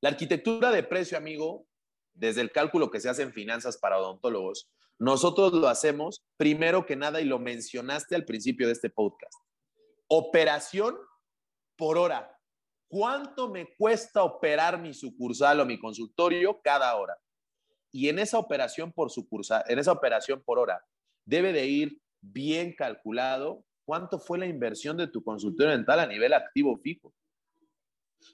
La 0.00 0.08
arquitectura 0.08 0.70
de 0.70 0.82
precio, 0.82 1.18
amigo, 1.18 1.66
desde 2.14 2.40
el 2.40 2.52
cálculo 2.52 2.90
que 2.90 3.00
se 3.00 3.10
hace 3.10 3.20
en 3.20 3.34
finanzas 3.34 3.76
para 3.76 3.98
odontólogos, 3.98 4.70
nosotros 4.98 5.52
lo 5.52 5.68
hacemos 5.68 6.24
primero 6.38 6.86
que 6.86 6.96
nada 6.96 7.20
y 7.20 7.26
lo 7.26 7.38
mencionaste 7.38 8.14
al 8.14 8.24
principio 8.24 8.66
de 8.66 8.72
este 8.72 8.88
podcast. 8.88 9.45
Operación 10.08 10.96
por 11.76 11.98
hora. 11.98 12.32
¿Cuánto 12.88 13.48
me 13.48 13.74
cuesta 13.76 14.22
operar 14.22 14.80
mi 14.80 14.94
sucursal 14.94 15.60
o 15.60 15.66
mi 15.66 15.78
consultorio 15.78 16.60
cada 16.62 16.94
hora? 16.96 17.18
y 17.96 18.10
en 18.10 18.18
esa 18.18 18.38
operación 18.38 18.92
por 18.92 19.10
sucursal, 19.10 19.64
en 19.68 19.78
esa 19.78 19.90
operación 19.90 20.42
por 20.42 20.58
hora, 20.58 20.84
debe 21.24 21.50
de 21.54 21.64
ir 21.64 21.98
bien 22.20 22.74
calculado 22.76 23.64
cuánto 23.86 24.18
fue 24.18 24.36
la 24.36 24.44
inversión 24.44 24.98
de 24.98 25.06
tu 25.06 25.24
consultorio 25.24 25.72
dental 25.72 26.00
a 26.00 26.06
nivel 26.06 26.34
activo 26.34 26.76
fijo. 26.76 27.14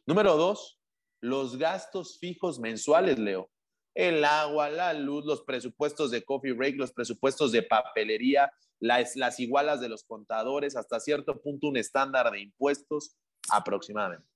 Número 0.04 0.36
dos, 0.36 0.80
los 1.20 1.56
gastos 1.58 2.18
fijos 2.18 2.58
mensuales, 2.58 3.20
Leo. 3.20 3.51
El 3.94 4.24
agua, 4.24 4.70
la 4.70 4.92
luz, 4.94 5.24
los 5.24 5.42
presupuestos 5.42 6.10
de 6.10 6.24
coffee 6.24 6.52
break, 6.52 6.76
los 6.76 6.92
presupuestos 6.92 7.52
de 7.52 7.62
papelería, 7.62 8.52
las, 8.80 9.16
las 9.16 9.38
igualas 9.38 9.80
de 9.80 9.88
los 9.88 10.04
contadores, 10.04 10.76
hasta 10.76 11.00
cierto 11.00 11.40
punto 11.40 11.68
un 11.68 11.76
estándar 11.76 12.30
de 12.30 12.40
impuestos 12.40 13.16
aproximadamente. 13.50 14.26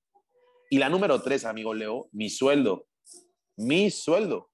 Y 0.68 0.78
la 0.78 0.88
número 0.88 1.22
tres, 1.22 1.44
amigo 1.44 1.74
Leo, 1.74 2.09
mi 2.12 2.28
sueldo. 2.28 2.86
Mi 3.57 3.90
sueldo. 3.90 4.50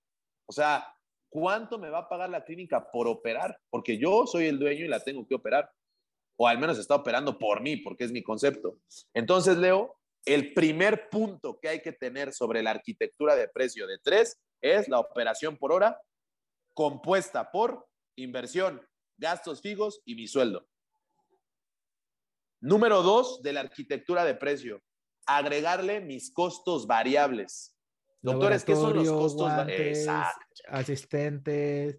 O 0.46 0.52
sea, 0.52 0.86
¿cuánto 1.30 1.78
me 1.78 1.90
va 1.90 2.00
a 2.00 2.08
pagar 2.08 2.30
la 2.30 2.44
clínica 2.44 2.90
por 2.90 3.08
operar? 3.08 3.58
Porque 3.70 3.98
yo 3.98 4.26
soy 4.26 4.46
el 4.46 4.58
dueño 4.58 4.84
y 4.84 4.88
la 4.88 5.00
tengo 5.00 5.26
que 5.26 5.34
operar. 5.34 5.70
O 6.36 6.46
al 6.46 6.58
menos 6.58 6.78
está 6.78 6.96
operando 6.96 7.38
por 7.38 7.62
mí, 7.62 7.78
porque 7.78 8.04
es 8.04 8.12
mi 8.12 8.22
concepto. 8.22 8.78
Entonces, 9.14 9.56
Leo, 9.56 9.96
el 10.24 10.52
primer 10.52 11.08
punto 11.08 11.58
que 11.60 11.68
hay 11.68 11.82
que 11.82 11.92
tener 11.92 12.32
sobre 12.32 12.62
la 12.62 12.70
arquitectura 12.70 13.34
de 13.34 13.48
precio 13.48 13.86
de 13.86 13.98
tres 13.98 14.38
es 14.62 14.88
la 14.88 15.00
operación 15.00 15.58
por 15.58 15.72
hora 15.72 16.00
compuesta 16.74 17.50
por 17.50 17.86
inversión, 18.16 18.80
gastos 19.18 19.60
fijos 19.60 20.00
y 20.04 20.14
mi 20.14 20.26
sueldo. 20.26 20.66
Número 22.60 23.02
dos 23.02 23.42
de 23.42 23.52
la 23.52 23.60
arquitectura 23.60 24.24
de 24.24 24.34
precio, 24.34 24.82
agregarle 25.26 26.00
mis 26.00 26.32
costos 26.32 26.86
variables. 26.86 27.76
Doctores, 28.20 28.64
¿qué 28.64 28.76
son 28.76 28.94
los 28.94 29.10
costos? 29.10 29.50
asistentes, 30.68 31.98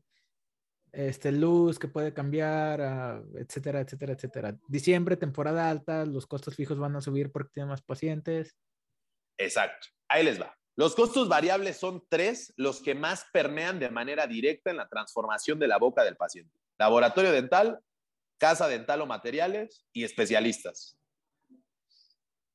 este, 0.94 1.32
luz 1.32 1.80
que 1.80 1.90
puede 1.90 2.14
cambiar, 2.14 2.82
ah, 2.82 3.24
etcétera, 3.36 3.82
etcétera, 3.82 4.14
etcétera. 4.14 4.58
Diciembre, 4.68 5.18
temporada 5.18 5.70
alta, 5.70 6.06
los 6.06 6.26
costos 6.26 6.56
fijos 6.56 6.80
van 6.80 6.96
a 6.96 7.02
subir 7.02 7.32
porque 7.32 7.52
tienen 7.54 7.70
más 7.70 7.82
pacientes. 7.82 8.56
Exacto. 9.38 9.88
Ahí 10.08 10.24
les 10.24 10.40
va. 10.40 10.56
Los 10.76 10.96
costos 10.96 11.28
variables 11.28 11.78
son 11.78 12.04
tres, 12.10 12.54
los 12.58 12.82
que 12.82 12.96
más 12.96 13.26
permean 13.32 13.80
de 13.80 13.92
manera 13.92 14.26
directa 14.26 14.72
en 14.72 14.78
la 14.78 14.90
transformación 14.90 15.60
de 15.60 15.68
la 15.68 15.78
boca 15.78 16.04
del 16.04 16.16
paciente. 16.16 16.58
Laboratorio 16.80 17.32
dental, 17.32 17.80
casa 18.40 18.68
dental 18.68 19.02
o 19.02 19.06
materiales 19.06 19.86
y 19.94 20.04
especialistas. 20.04 20.98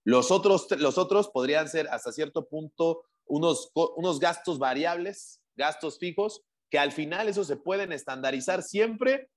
Los 0.05 0.31
otros, 0.31 0.67
los 0.79 0.99
otros 0.99 1.29
podrían 1.29 1.69
ser 1.69 1.87
hasta 1.89 2.13
cierto 2.13 2.49
punto 2.49 3.05
unos, 3.27 3.71
unos 3.75 4.19
gastos 4.19 4.59
variables, 4.59 5.41
gastos 5.55 5.99
fijos, 5.99 6.43
que 6.71 6.79
al 6.79 6.93
final 6.93 7.29
eso 7.29 7.45
se 7.45 7.57
pueden 7.57 7.93
estandarizar 7.93 8.63
siempre 8.63 9.31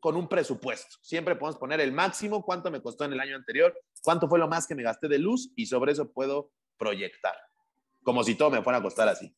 con 0.00 0.16
un 0.16 0.28
presupuesto. 0.28 0.96
Siempre 1.02 1.36
podemos 1.36 1.58
poner 1.58 1.80
el 1.80 1.92
máximo, 1.92 2.44
cuánto 2.44 2.70
me 2.70 2.80
costó 2.80 3.04
en 3.04 3.12
el 3.12 3.20
año 3.20 3.36
anterior, 3.36 3.78
cuánto 4.02 4.28
fue 4.28 4.38
lo 4.38 4.48
más 4.48 4.66
que 4.66 4.74
me 4.74 4.82
gasté 4.82 5.08
de 5.08 5.18
luz 5.18 5.50
y 5.56 5.66
sobre 5.66 5.92
eso 5.92 6.10
puedo 6.10 6.50
proyectar, 6.78 7.34
como 8.02 8.24
si 8.24 8.34
todo 8.34 8.50
me 8.50 8.62
fuera 8.62 8.78
a 8.78 8.82
costar 8.82 9.08
así. 9.08 9.34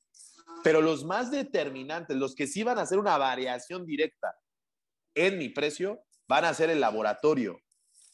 Pero 0.63 0.81
los 0.81 1.05
más 1.05 1.31
determinantes, 1.31 2.17
los 2.17 2.35
que 2.35 2.47
sí 2.47 2.63
van 2.63 2.79
a 2.79 2.83
hacer 2.83 2.99
una 2.99 3.19
variación 3.19 3.85
directa 3.85 4.37
en 5.15 5.39
mi 5.39 5.49
precio, 5.49 6.05
van 6.29 6.45
a 6.45 6.55
ser 6.55 6.71
el 6.71 6.81
laboratorio, 6.81 7.61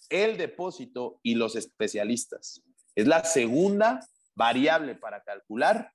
el 0.09 0.37
depósito 0.37 1.21
y 1.23 1.35
los 1.35 1.57
especialistas. 1.57 2.63
Es 2.95 3.07
la 3.07 3.23
segunda 3.25 4.01
variable 4.35 4.95
para 4.95 5.23
calcular 5.23 5.93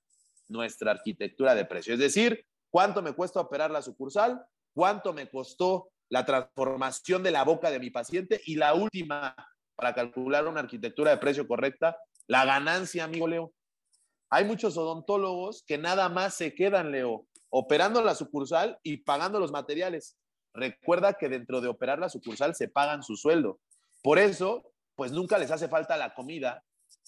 nuestra 0.48 0.92
arquitectura 0.92 1.54
de 1.54 1.64
precio. 1.64 1.94
Es 1.94 2.00
decir, 2.00 2.46
cuánto 2.70 3.02
me 3.02 3.12
cuesta 3.12 3.40
operar 3.40 3.70
la 3.70 3.82
sucursal, 3.82 4.44
cuánto 4.72 5.12
me 5.12 5.28
costó 5.28 5.90
la 6.08 6.24
transformación 6.24 7.22
de 7.22 7.30
la 7.30 7.44
boca 7.44 7.70
de 7.70 7.80
mi 7.80 7.90
paciente 7.90 8.40
y 8.46 8.56
la 8.56 8.74
última, 8.74 9.34
para 9.74 9.94
calcular 9.94 10.46
una 10.46 10.60
arquitectura 10.60 11.10
de 11.10 11.18
precio 11.18 11.48
correcta, 11.48 11.96
la 12.26 12.44
ganancia, 12.44 13.04
amigo 13.04 13.26
Leo. 13.26 13.52
Hay 14.34 14.44
muchos 14.44 14.76
odontólogos 14.76 15.62
que 15.66 15.78
nada 15.78 16.08
más 16.08 16.34
se 16.34 16.54
quedan, 16.54 16.90
Leo, 16.90 17.26
operando 17.50 18.02
la 18.02 18.14
sucursal 18.14 18.78
y 18.82 18.98
pagando 18.98 19.38
los 19.38 19.52
materiales. 19.52 20.16
Recuerda 20.52 21.14
que 21.14 21.28
dentro 21.28 21.60
de 21.60 21.68
operar 21.68 21.98
la 21.98 22.08
sucursal 22.08 22.54
se 22.54 22.68
pagan 22.68 23.02
su 23.02 23.16
sueldo. 23.16 23.60
Por 24.02 24.18
eso, 24.18 24.72
pues 24.96 25.12
nunca 25.12 25.38
les 25.38 25.50
hace 25.50 25.68
falta 25.68 25.96
la 25.96 26.14
comida 26.14 26.64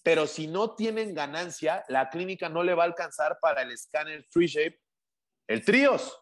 pero 0.06 0.28
si 0.28 0.46
no 0.46 0.76
tienen 0.76 1.14
ganancia, 1.14 1.84
la 1.88 2.10
clínica 2.10 2.48
no 2.48 2.62
le 2.62 2.74
va 2.74 2.84
a 2.84 2.86
alcanzar 2.86 3.40
para 3.40 3.62
el 3.62 3.72
escáner 3.72 4.24
FreeShape, 4.30 4.80
el 5.48 5.64
Trios, 5.64 6.16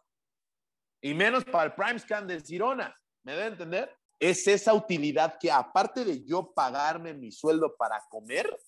y 1.03 1.13
menos 1.13 1.45
para 1.45 1.65
el 1.65 1.75
Prime 1.75 1.99
Scan 1.99 2.27
de 2.27 2.41
Girona. 2.41 2.99
¿Me 3.25 3.33
debe 3.33 3.49
entender? 3.49 3.95
Es 4.19 4.49
esa 4.49 4.73
utilidad 4.73 5.37
que 5.39 5.53
aparte 5.53 6.03
de 6.03 6.25
yo 6.25 6.51
pagarme 6.55 7.13
mi 7.13 7.31
sueldo 7.31 7.77
para 7.77 8.03
comer, 8.09 8.59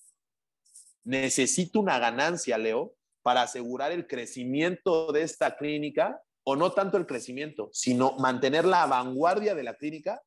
necesito 1.07 1.81
una 1.81 1.99
ganancia, 1.99 2.59
Leo, 2.59 2.95
para 3.23 3.43
asegurar 3.43 3.93
el 3.93 4.07
crecimiento 4.07 5.13
de 5.13 5.23
esta 5.23 5.57
clínica, 5.57 6.21
o 6.45 6.55
no 6.55 6.73
tanto 6.73 6.97
el 6.97 7.07
crecimiento, 7.07 7.71
sino 7.73 8.17
mantener 8.19 8.65
la 8.65 8.87
vanguardia 8.87 9.55
de 9.55 9.65
la 9.65 9.75
clínica 9.75 10.23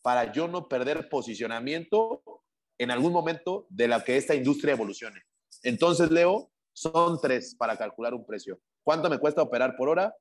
para 0.00 0.32
yo 0.32 0.48
no 0.48 0.68
perder 0.68 1.08
posicionamiento 1.10 2.22
en 2.78 2.90
algún 2.90 3.12
momento 3.12 3.66
de 3.68 3.88
la 3.88 4.02
que 4.02 4.16
esta 4.16 4.34
industria 4.34 4.72
evolucione. 4.72 5.20
Entonces, 5.62 6.10
Leo, 6.10 6.50
son 6.72 7.20
tres 7.20 7.54
para 7.58 7.76
calcular 7.76 8.14
un 8.14 8.24
precio. 8.24 8.60
¿Cuánto 8.82 9.10
me 9.10 9.18
cuesta 9.18 9.42
operar 9.42 9.76
por 9.76 9.88
hora? 9.88 10.14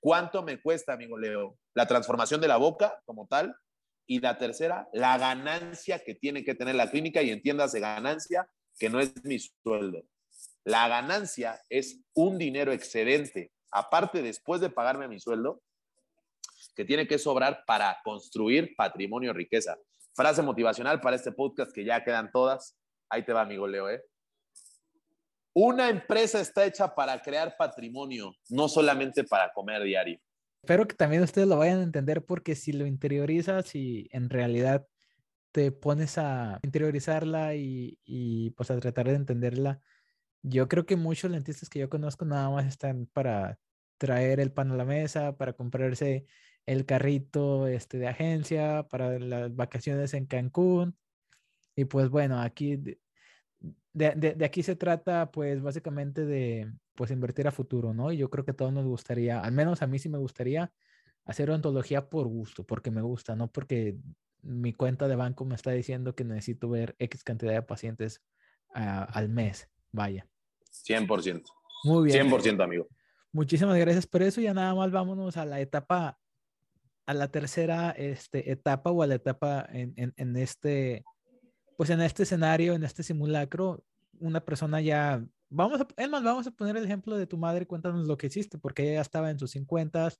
¿Cuánto 0.00 0.42
me 0.42 0.60
cuesta, 0.60 0.92
amigo 0.92 1.16
Leo, 1.16 1.56
la 1.74 1.86
transformación 1.86 2.40
de 2.40 2.48
la 2.48 2.56
boca 2.56 3.00
como 3.04 3.26
tal? 3.26 3.54
Y 4.06 4.20
la 4.20 4.36
tercera, 4.36 4.88
la 4.92 5.16
ganancia 5.18 6.02
que 6.02 6.14
tiene 6.14 6.44
que 6.44 6.54
tener 6.54 6.74
la 6.74 6.90
clínica 6.90 7.22
y 7.22 7.30
entiendas 7.30 7.72
de 7.72 7.80
ganancia 7.80 8.50
que 8.80 8.88
no 8.88 8.98
es 8.98 9.12
mi 9.24 9.38
sueldo. 9.38 10.02
La 10.64 10.88
ganancia 10.88 11.60
es 11.68 12.00
un 12.14 12.38
dinero 12.38 12.72
excedente, 12.72 13.52
aparte 13.70 14.22
después 14.22 14.60
de 14.62 14.70
pagarme 14.70 15.06
mi 15.06 15.20
sueldo, 15.20 15.62
que 16.74 16.86
tiene 16.86 17.06
que 17.06 17.18
sobrar 17.18 17.62
para 17.66 17.98
construir 18.02 18.74
patrimonio 18.74 19.34
riqueza. 19.34 19.76
Frase 20.14 20.40
motivacional 20.40 21.00
para 21.00 21.16
este 21.16 21.30
podcast 21.30 21.72
que 21.72 21.84
ya 21.84 22.02
quedan 22.02 22.30
todas. 22.32 22.74
Ahí 23.10 23.24
te 23.24 23.34
va, 23.34 23.42
amigo 23.42 23.68
Leo, 23.68 23.88
¿eh? 23.90 24.02
Una 25.52 25.90
empresa 25.90 26.40
está 26.40 26.64
hecha 26.64 26.94
para 26.94 27.20
crear 27.20 27.56
patrimonio, 27.58 28.34
no 28.48 28.68
solamente 28.68 29.24
para 29.24 29.52
comer 29.52 29.82
diario. 29.82 30.18
Espero 30.62 30.86
que 30.86 30.94
también 30.94 31.22
ustedes 31.22 31.48
lo 31.48 31.58
vayan 31.58 31.80
a 31.80 31.84
entender 31.84 32.24
porque 32.24 32.54
si 32.54 32.72
lo 32.72 32.86
interiorizas 32.86 33.74
y 33.74 34.08
en 34.12 34.30
realidad 34.30 34.86
te 35.52 35.72
pones 35.72 36.18
a 36.18 36.60
interiorizarla 36.62 37.54
y, 37.54 37.98
y 38.04 38.50
pues 38.50 38.70
a 38.70 38.78
tratar 38.80 39.08
de 39.08 39.14
entenderla, 39.14 39.80
yo 40.42 40.68
creo 40.68 40.86
que 40.86 40.96
muchos 40.96 41.30
dentistas 41.30 41.68
que 41.68 41.80
yo 41.80 41.90
conozco 41.90 42.24
nada 42.24 42.50
más 42.50 42.66
están 42.66 43.06
para 43.12 43.58
traer 43.98 44.40
el 44.40 44.52
pan 44.52 44.70
a 44.72 44.76
la 44.76 44.84
mesa, 44.84 45.36
para 45.36 45.52
comprarse 45.52 46.26
el 46.66 46.86
carrito 46.86 47.66
este, 47.66 47.98
de 47.98 48.08
agencia, 48.08 48.86
para 48.88 49.18
las 49.18 49.54
vacaciones 49.54 50.14
en 50.14 50.26
Cancún. 50.26 50.96
Y 51.76 51.84
pues 51.86 52.08
bueno, 52.08 52.40
aquí 52.40 52.76
de, 53.92 54.44
aquí 54.44 54.62
se 54.62 54.76
trata 54.76 55.30
pues 55.30 55.60
básicamente 55.62 56.24
de 56.24 56.72
pues 56.94 57.10
invertir 57.10 57.48
a 57.48 57.52
futuro, 57.52 57.94
¿no? 57.94 58.12
Y 58.12 58.18
yo 58.18 58.30
creo 58.30 58.44
que 58.44 58.52
a 58.52 58.56
todos 58.56 58.72
nos 58.72 58.86
gustaría, 58.86 59.40
al 59.40 59.52
menos 59.52 59.82
a 59.82 59.86
mí 59.86 59.98
sí 59.98 60.08
me 60.08 60.18
gustaría 60.18 60.72
hacer 61.24 61.50
ontología 61.50 62.08
por 62.08 62.26
gusto, 62.26 62.64
porque 62.64 62.90
me 62.90 63.02
gusta, 63.02 63.36
no 63.36 63.50
porque 63.50 63.96
mi 64.42 64.72
cuenta 64.72 65.08
de 65.08 65.16
banco 65.16 65.44
me 65.44 65.54
está 65.54 65.70
diciendo 65.70 66.14
que 66.14 66.24
necesito 66.24 66.68
ver 66.68 66.96
X 66.98 67.24
cantidad 67.24 67.52
de 67.52 67.62
pacientes 67.62 68.22
ah, 68.74 69.04
al 69.04 69.28
mes. 69.28 69.68
Vaya. 69.92 70.26
100%. 70.70 71.42
Muy 71.84 72.10
bien. 72.10 72.28
100%, 72.28 72.62
amigo. 72.62 72.88
Muchísimas 73.32 73.78
gracias 73.78 74.06
por 74.06 74.22
eso. 74.22 74.40
Ya 74.40 74.54
nada 74.54 74.74
más 74.74 74.90
vámonos 74.90 75.36
a 75.36 75.44
la 75.44 75.60
etapa, 75.60 76.18
a 77.06 77.14
la 77.14 77.28
tercera 77.28 77.90
este, 77.90 78.50
etapa 78.50 78.90
o 78.90 79.02
a 79.02 79.06
la 79.06 79.14
etapa 79.14 79.66
en, 79.70 79.92
en, 79.96 80.12
en 80.16 80.36
este 80.36 81.04
pues 81.80 81.88
en 81.88 82.02
este 82.02 82.24
escenario, 82.24 82.74
en 82.74 82.84
este 82.84 83.02
simulacro, 83.02 83.82
una 84.18 84.44
persona 84.44 84.82
ya, 84.82 85.24
vamos 85.48 85.80
a, 85.80 85.88
es 85.96 86.10
más, 86.10 86.22
vamos 86.22 86.46
a 86.46 86.50
poner 86.50 86.76
el 86.76 86.84
ejemplo 86.84 87.16
de 87.16 87.26
tu 87.26 87.38
madre, 87.38 87.66
cuéntanos 87.66 88.06
lo 88.06 88.18
que 88.18 88.26
hiciste, 88.26 88.58
porque 88.58 88.82
ella 88.82 88.96
ya 88.96 89.00
estaba 89.00 89.30
en 89.30 89.38
sus 89.38 89.52
50, 89.52 90.12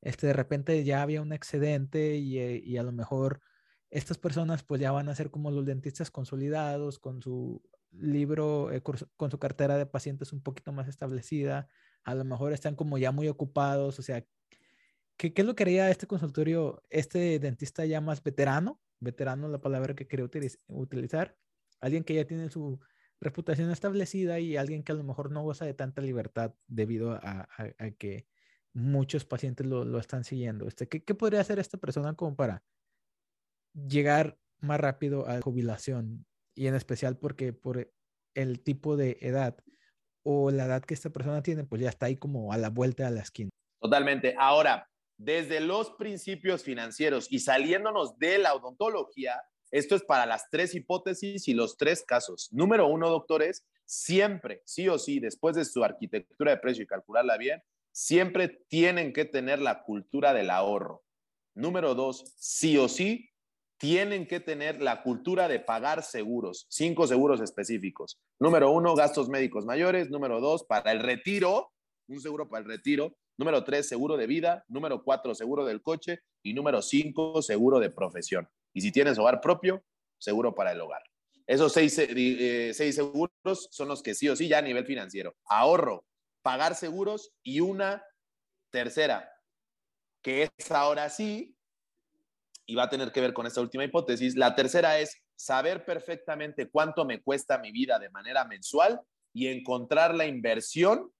este, 0.00 0.28
de 0.28 0.32
repente 0.32 0.84
ya 0.84 1.02
había 1.02 1.20
un 1.20 1.32
excedente 1.32 2.14
y, 2.14 2.38
eh, 2.38 2.62
y 2.64 2.76
a 2.76 2.84
lo 2.84 2.92
mejor 2.92 3.40
estas 3.90 4.18
personas 4.18 4.62
pues 4.62 4.80
ya 4.80 4.92
van 4.92 5.08
a 5.08 5.14
ser 5.14 5.30
como 5.30 5.50
los 5.50 5.64
dentistas 5.66 6.10
consolidados, 6.10 6.98
con 6.98 7.22
su 7.22 7.62
libro, 7.90 8.70
eh, 8.72 8.82
con 8.82 9.30
su 9.30 9.38
cartera 9.38 9.78
de 9.78 9.86
pacientes 9.86 10.32
un 10.32 10.42
poquito 10.42 10.72
más 10.72 10.88
establecida, 10.88 11.68
a 12.04 12.14
lo 12.14 12.24
mejor 12.24 12.52
están 12.52 12.74
como 12.76 12.98
ya 12.98 13.12
muy 13.12 13.28
ocupados, 13.28 13.98
o 13.98 14.02
sea, 14.02 14.24
¿qué, 15.16 15.32
qué 15.32 15.42
es 15.42 15.46
lo 15.46 15.54
que 15.54 15.64
haría 15.64 15.90
este 15.90 16.06
consultorio, 16.06 16.82
este 16.90 17.38
dentista 17.38 17.84
ya 17.86 18.00
más 18.00 18.22
veterano? 18.22 18.80
veterano, 19.00 19.48
la 19.48 19.60
palabra 19.60 19.94
que 19.94 20.06
quería 20.06 20.28
utilizar, 20.68 21.36
alguien 21.80 22.04
que 22.04 22.14
ya 22.14 22.26
tiene 22.26 22.50
su 22.50 22.80
reputación 23.20 23.70
establecida 23.70 24.38
y 24.38 24.56
alguien 24.56 24.82
que 24.82 24.92
a 24.92 24.94
lo 24.94 25.04
mejor 25.04 25.30
no 25.30 25.42
goza 25.42 25.64
de 25.64 25.74
tanta 25.74 26.02
libertad 26.02 26.54
debido 26.66 27.12
a, 27.12 27.48
que 27.98 28.26
muchos 28.72 29.24
pacientes 29.24 29.66
lo, 29.66 29.98
están 29.98 30.24
siguiendo. 30.24 30.68
Este, 30.68 30.88
¿qué, 30.88 31.14
podría 31.14 31.40
hacer 31.40 31.58
esta 31.58 31.78
persona 31.78 32.14
como 32.14 32.36
para 32.36 32.62
llegar 33.74 34.38
más 34.60 34.80
rápido 34.80 35.26
a 35.26 35.34
la 35.34 35.40
jubilación? 35.40 36.26
Y 36.54 36.66
en 36.66 36.74
especial 36.74 37.16
porque 37.18 37.52
por 37.52 37.92
el 38.34 38.60
tipo 38.60 38.96
de 38.96 39.18
edad 39.20 39.56
o 40.22 40.50
la 40.50 40.66
edad 40.66 40.84
que 40.84 40.94
esta 40.94 41.10
persona 41.10 41.42
tiene, 41.42 41.64
pues 41.64 41.80
ya 41.80 41.88
está 41.88 42.06
ahí 42.06 42.16
como 42.16 42.52
a 42.52 42.56
la 42.56 42.70
vuelta 42.70 43.04
de 43.04 43.12
la 43.12 43.22
esquina. 43.22 43.50
Totalmente. 43.80 44.34
Ahora, 44.38 44.88
desde 45.16 45.60
los 45.60 45.90
principios 45.92 46.62
financieros 46.62 47.26
y 47.30 47.40
saliéndonos 47.40 48.18
de 48.18 48.38
la 48.38 48.54
odontología, 48.54 49.40
esto 49.70 49.94
es 49.94 50.02
para 50.02 50.26
las 50.26 50.48
tres 50.50 50.74
hipótesis 50.74 51.48
y 51.48 51.54
los 51.54 51.76
tres 51.76 52.04
casos. 52.06 52.48
Número 52.52 52.86
uno, 52.86 53.10
doctores, 53.10 53.66
siempre, 53.84 54.62
sí 54.64 54.88
o 54.88 54.98
sí, 54.98 55.20
después 55.20 55.56
de 55.56 55.64
su 55.64 55.84
arquitectura 55.84 56.52
de 56.52 56.58
precio 56.58 56.84
y 56.84 56.86
calcularla 56.86 57.36
bien, 57.36 57.62
siempre 57.92 58.64
tienen 58.68 59.12
que 59.12 59.24
tener 59.24 59.60
la 59.60 59.82
cultura 59.82 60.32
del 60.32 60.50
ahorro. 60.50 61.04
Número 61.54 61.94
dos, 61.94 62.32
sí 62.36 62.78
o 62.78 62.88
sí, 62.88 63.30
tienen 63.78 64.26
que 64.26 64.40
tener 64.40 64.82
la 64.82 65.02
cultura 65.02 65.48
de 65.48 65.60
pagar 65.60 66.02
seguros, 66.02 66.66
cinco 66.68 67.06
seguros 67.06 67.40
específicos. 67.40 68.18
Número 68.40 68.70
uno, 68.70 68.94
gastos 68.94 69.28
médicos 69.28 69.64
mayores. 69.64 70.10
Número 70.10 70.40
dos, 70.40 70.64
para 70.64 70.92
el 70.92 71.00
retiro, 71.00 71.72
un 72.08 72.20
seguro 72.20 72.48
para 72.48 72.62
el 72.62 72.68
retiro. 72.68 73.16
Número 73.38 73.62
tres, 73.62 73.88
seguro 73.88 74.16
de 74.16 74.26
vida. 74.26 74.64
Número 74.68 75.02
cuatro, 75.04 75.34
seguro 75.34 75.64
del 75.64 75.80
coche. 75.80 76.20
Y 76.42 76.54
número 76.54 76.82
cinco, 76.82 77.40
seguro 77.40 77.78
de 77.78 77.90
profesión. 77.90 78.48
Y 78.74 78.80
si 78.80 78.90
tienes 78.90 79.18
hogar 79.18 79.40
propio, 79.40 79.84
seguro 80.18 80.54
para 80.54 80.72
el 80.72 80.80
hogar. 80.80 81.02
Esos 81.46 81.72
seis, 81.72 81.96
eh, 81.98 82.08
eh, 82.10 82.74
seguros 82.74 83.68
son 83.70 83.88
los 83.88 84.02
que 84.02 84.14
sí 84.14 84.28
o 84.28 84.36
sí 84.36 84.48
ya 84.48 84.58
a 84.58 84.62
nivel 84.62 84.84
financiero. 84.84 85.36
Ahorro, 85.46 86.04
pagar 86.42 86.74
seguros 86.74 87.32
y 87.42 87.60
una 87.60 88.04
tercera, 88.70 89.30
que 90.22 90.42
es 90.42 90.70
ahora 90.70 91.08
sí, 91.08 91.57
y 92.68 92.74
va 92.74 92.84
a 92.84 92.90
tener 92.90 93.10
que 93.10 93.22
ver 93.22 93.32
con 93.32 93.46
esta 93.46 93.62
última 93.62 93.82
hipótesis. 93.82 94.36
La 94.36 94.54
tercera 94.54 94.98
es 94.98 95.22
saber 95.34 95.86
perfectamente 95.86 96.68
cuánto 96.68 97.06
me 97.06 97.22
cuesta 97.22 97.58
mi 97.58 97.72
vida 97.72 97.98
de 97.98 98.10
manera 98.10 98.44
mensual 98.44 99.00
y 99.32 99.48
encontrar 99.48 100.14
la 100.14 100.26
inversión 100.26 101.10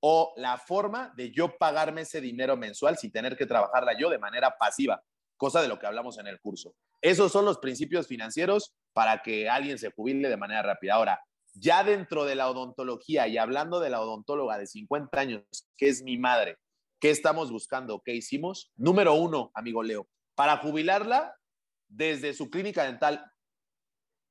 o 0.00 0.32
la 0.36 0.56
forma 0.56 1.12
de 1.16 1.32
yo 1.32 1.58
pagarme 1.58 2.02
ese 2.02 2.20
dinero 2.20 2.56
mensual 2.56 2.96
sin 2.96 3.10
tener 3.10 3.36
que 3.36 3.44
trabajarla 3.44 3.98
yo 3.98 4.08
de 4.08 4.20
manera 4.20 4.56
pasiva, 4.56 5.02
cosa 5.36 5.60
de 5.60 5.66
lo 5.66 5.80
que 5.80 5.86
hablamos 5.88 6.16
en 6.20 6.28
el 6.28 6.40
curso. 6.40 6.76
Esos 7.02 7.32
son 7.32 7.44
los 7.44 7.58
principios 7.58 8.06
financieros 8.06 8.76
para 8.92 9.20
que 9.22 9.48
alguien 9.48 9.78
se 9.78 9.90
jubile 9.90 10.28
de 10.28 10.36
manera 10.36 10.62
rápida. 10.62 10.94
Ahora, 10.94 11.20
ya 11.54 11.82
dentro 11.82 12.24
de 12.24 12.36
la 12.36 12.48
odontología 12.48 13.26
y 13.26 13.36
hablando 13.36 13.80
de 13.80 13.90
la 13.90 14.00
odontóloga 14.00 14.56
de 14.58 14.68
50 14.68 15.18
años, 15.18 15.42
que 15.76 15.88
es 15.88 16.04
mi 16.04 16.18
madre, 16.18 16.56
¿qué 17.00 17.10
estamos 17.10 17.50
buscando? 17.50 18.00
¿Qué 18.04 18.14
hicimos? 18.14 18.70
Número 18.76 19.14
uno, 19.14 19.50
amigo 19.54 19.82
Leo, 19.82 20.08
para 20.38 20.58
jubilarla 20.58 21.36
desde 21.88 22.32
su 22.32 22.48
clínica 22.48 22.84
dental, 22.84 23.28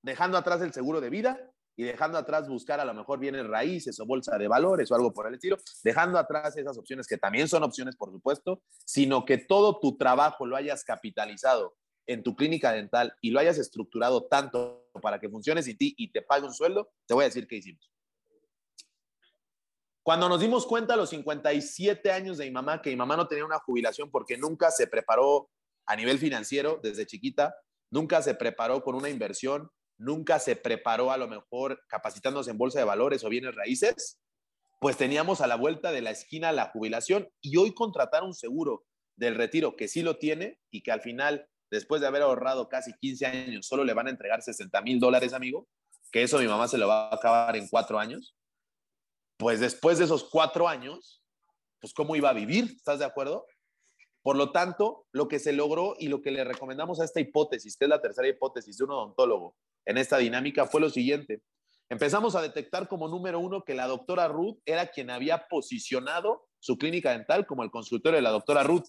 dejando 0.02 0.38
atrás 0.38 0.62
el 0.62 0.72
seguro 0.72 1.02
de 1.02 1.10
vida, 1.10 1.38
y 1.76 1.84
dejando 1.84 2.18
atrás 2.18 2.48
buscar 2.48 2.80
a 2.80 2.86
lo 2.86 2.94
mejor 2.94 3.20
bienes 3.20 3.46
raíces 3.46 4.00
o 4.00 4.06
bolsa 4.06 4.38
de 4.38 4.48
valores 4.48 4.90
o 4.90 4.96
algo 4.96 5.14
por 5.14 5.28
el 5.28 5.34
estilo, 5.34 5.58
dejando 5.84 6.18
atrás 6.18 6.56
esas 6.56 6.78
opciones 6.78 7.08
que 7.08 7.18
también 7.18 7.50
son 7.50 7.62
opciones, 7.62 7.98
por 7.98 8.10
supuesto, 8.10 8.64
sino 8.86 9.26
que 9.26 9.38
todo 9.38 9.82
tu 9.82 9.98
trabajo 9.98 10.46
lo 10.46 10.56
hayas 10.56 10.86
capitalizado 10.86 11.76
en 12.08 12.24
tu 12.24 12.38
clínica 12.38 12.72
dental 12.72 13.14
y 13.20 13.32
lo 13.32 13.42
hayas 13.42 13.58
estructurado 13.58 14.28
tanto 14.28 14.90
para 15.02 15.20
que 15.20 15.30
funcione 15.30 15.62
sin 15.62 15.78
ti 15.78 15.94
y 15.98 16.14
te 16.14 16.22
pague 16.22 16.46
un 16.46 16.54
sueldo, 16.54 16.90
te 17.06 17.16
voy 17.16 17.24
a 17.24 17.28
decir 17.28 17.50
qué 17.50 17.58
hicimos. 17.58 17.92
Cuando 20.04 20.30
nos 20.30 20.40
dimos 20.40 20.66
cuenta 20.66 20.94
a 20.94 20.98
los 20.98 21.10
57 21.10 22.14
años 22.14 22.38
de 22.38 22.46
mi 22.46 22.52
mamá 22.52 22.82
que 22.82 22.92
mi 22.92 22.96
mamá 22.96 23.18
no 23.18 23.28
tenía 23.28 23.44
una 23.44 23.60
jubilación 23.60 24.10
porque 24.10 24.38
nunca 24.38 24.72
se 24.72 24.88
preparó 24.88 25.50
a 25.88 25.96
nivel 25.96 26.20
financiero 26.20 26.80
desde 26.84 27.06
chiquita, 27.06 27.56
nunca 27.90 28.22
se 28.22 28.36
preparó 28.36 28.84
con 28.84 28.96
una 28.96 29.10
inversión, 29.10 29.72
nunca 29.98 30.40
se 30.40 30.56
preparó 30.56 31.12
a 31.12 31.18
lo 31.18 31.28
mejor 31.28 31.82
capacitándose 31.88 32.52
en 32.52 32.58
bolsa 32.58 32.80
de 32.80 32.86
valores 32.86 33.24
o 33.24 33.30
bienes 33.30 33.56
raíces, 33.56 34.20
pues 34.80 34.98
teníamos 34.98 35.42
a 35.42 35.48
la 35.48 35.56
vuelta 35.56 35.92
de 35.92 36.02
la 36.02 36.12
esquina 36.12 36.52
la 36.52 36.70
jubilación 36.70 37.30
y 37.42 37.58
hoy 37.58 37.74
contratar 37.74 38.24
un 38.24 38.34
seguro 38.34 38.86
del 39.16 39.36
retiro 39.36 39.76
que 39.76 39.88
sí 39.88 40.04
lo 40.04 40.18
tiene 40.18 40.60
y 40.70 40.82
que 40.82 40.92
al 40.92 41.02
final, 41.02 41.48
después 41.72 42.02
de 42.02 42.08
haber 42.08 42.22
ahorrado 42.22 42.70
casi 42.70 42.94
15 42.94 43.26
años, 43.26 43.66
solo 43.66 43.84
le 43.84 43.94
van 43.94 44.08
a 44.08 44.12
entregar 44.12 44.44
60 44.44 44.80
mil 44.82 45.00
dólares, 45.00 45.34
amigo, 45.34 45.68
que 46.12 46.22
eso 46.22 46.38
mi 46.38 46.48
mamá 46.48 46.68
se 46.68 46.78
lo 46.78 46.88
va 46.88 47.10
a 47.10 47.16
acabar 47.16 47.56
en 47.56 47.68
cuatro 47.68 47.98
años, 47.98 48.36
pues 49.38 49.60
después 49.60 49.98
de 49.98 50.06
esos 50.06 50.24
cuatro 50.24 50.68
años, 50.68 51.24
pues 51.80 51.94
cómo 51.94 52.16
iba 52.16 52.30
a 52.30 52.34
vivir, 52.34 52.66
¿estás 52.76 53.00
de 53.00 53.06
acuerdo? 53.06 53.46
Por 54.28 54.36
lo 54.36 54.52
tanto, 54.52 55.06
lo 55.14 55.30
que 55.30 55.40
se 55.40 55.54
logró 55.54 55.96
y 55.98 56.10
lo 56.10 56.22
que 56.22 56.32
le 56.32 56.44
recomendamos 56.44 57.00
a 57.00 57.06
esta 57.06 57.22
hipótesis, 57.22 57.78
que 57.78 57.86
es 57.86 57.90
la 57.90 58.02
tercera 58.02 58.28
hipótesis 58.28 58.78
de 58.78 58.84
un 58.84 58.92
odontólogo, 58.92 59.56
en 59.86 59.98
esta 59.98 60.18
dinámica 60.18 60.68
fue 60.68 60.82
lo 60.82 60.90
siguiente. 60.90 61.44
Empezamos 61.88 62.36
a 62.36 62.42
detectar 62.42 62.90
como 62.90 63.08
número 63.08 63.40
uno 63.40 63.64
que 63.64 63.74
la 63.74 63.88
doctora 63.88 64.28
Ruth 64.28 64.58
era 64.66 64.88
quien 64.88 65.12
había 65.12 65.48
posicionado 65.48 66.46
su 66.60 66.78
clínica 66.78 67.12
dental 67.12 67.48
como 67.48 67.64
el 67.64 67.72
consultorio 67.72 68.18
de 68.18 68.22
la 68.22 68.32
doctora 68.32 68.64
Ruth. 68.64 68.88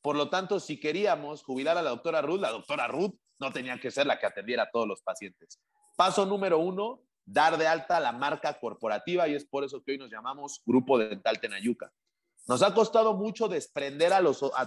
Por 0.00 0.16
lo 0.16 0.30
tanto, 0.30 0.60
si 0.60 0.80
queríamos 0.80 1.42
jubilar 1.42 1.76
a 1.76 1.82
la 1.82 1.90
doctora 1.90 2.22
Ruth, 2.22 2.40
la 2.40 2.52
doctora 2.52 2.88
Ruth 2.88 3.12
no 3.38 3.52
tenía 3.52 3.78
que 3.78 3.90
ser 3.90 4.06
la 4.06 4.18
que 4.18 4.24
atendiera 4.24 4.62
a 4.62 4.70
todos 4.70 4.88
los 4.88 5.02
pacientes. 5.02 5.60
Paso 5.94 6.24
número 6.24 6.58
uno, 6.58 7.02
dar 7.26 7.58
de 7.58 7.66
alta 7.66 8.00
la 8.00 8.12
marca 8.12 8.58
corporativa 8.58 9.28
y 9.28 9.34
es 9.34 9.44
por 9.44 9.62
eso 9.62 9.82
que 9.84 9.92
hoy 9.92 9.98
nos 9.98 10.10
llamamos 10.10 10.62
Grupo 10.64 10.96
Dental 10.96 11.38
Tenayuca. 11.38 11.92
Nos 12.48 12.62
ha 12.62 12.74
costado 12.74 13.14
mucho 13.14 13.48
desprender 13.48 14.12
a, 14.12 14.22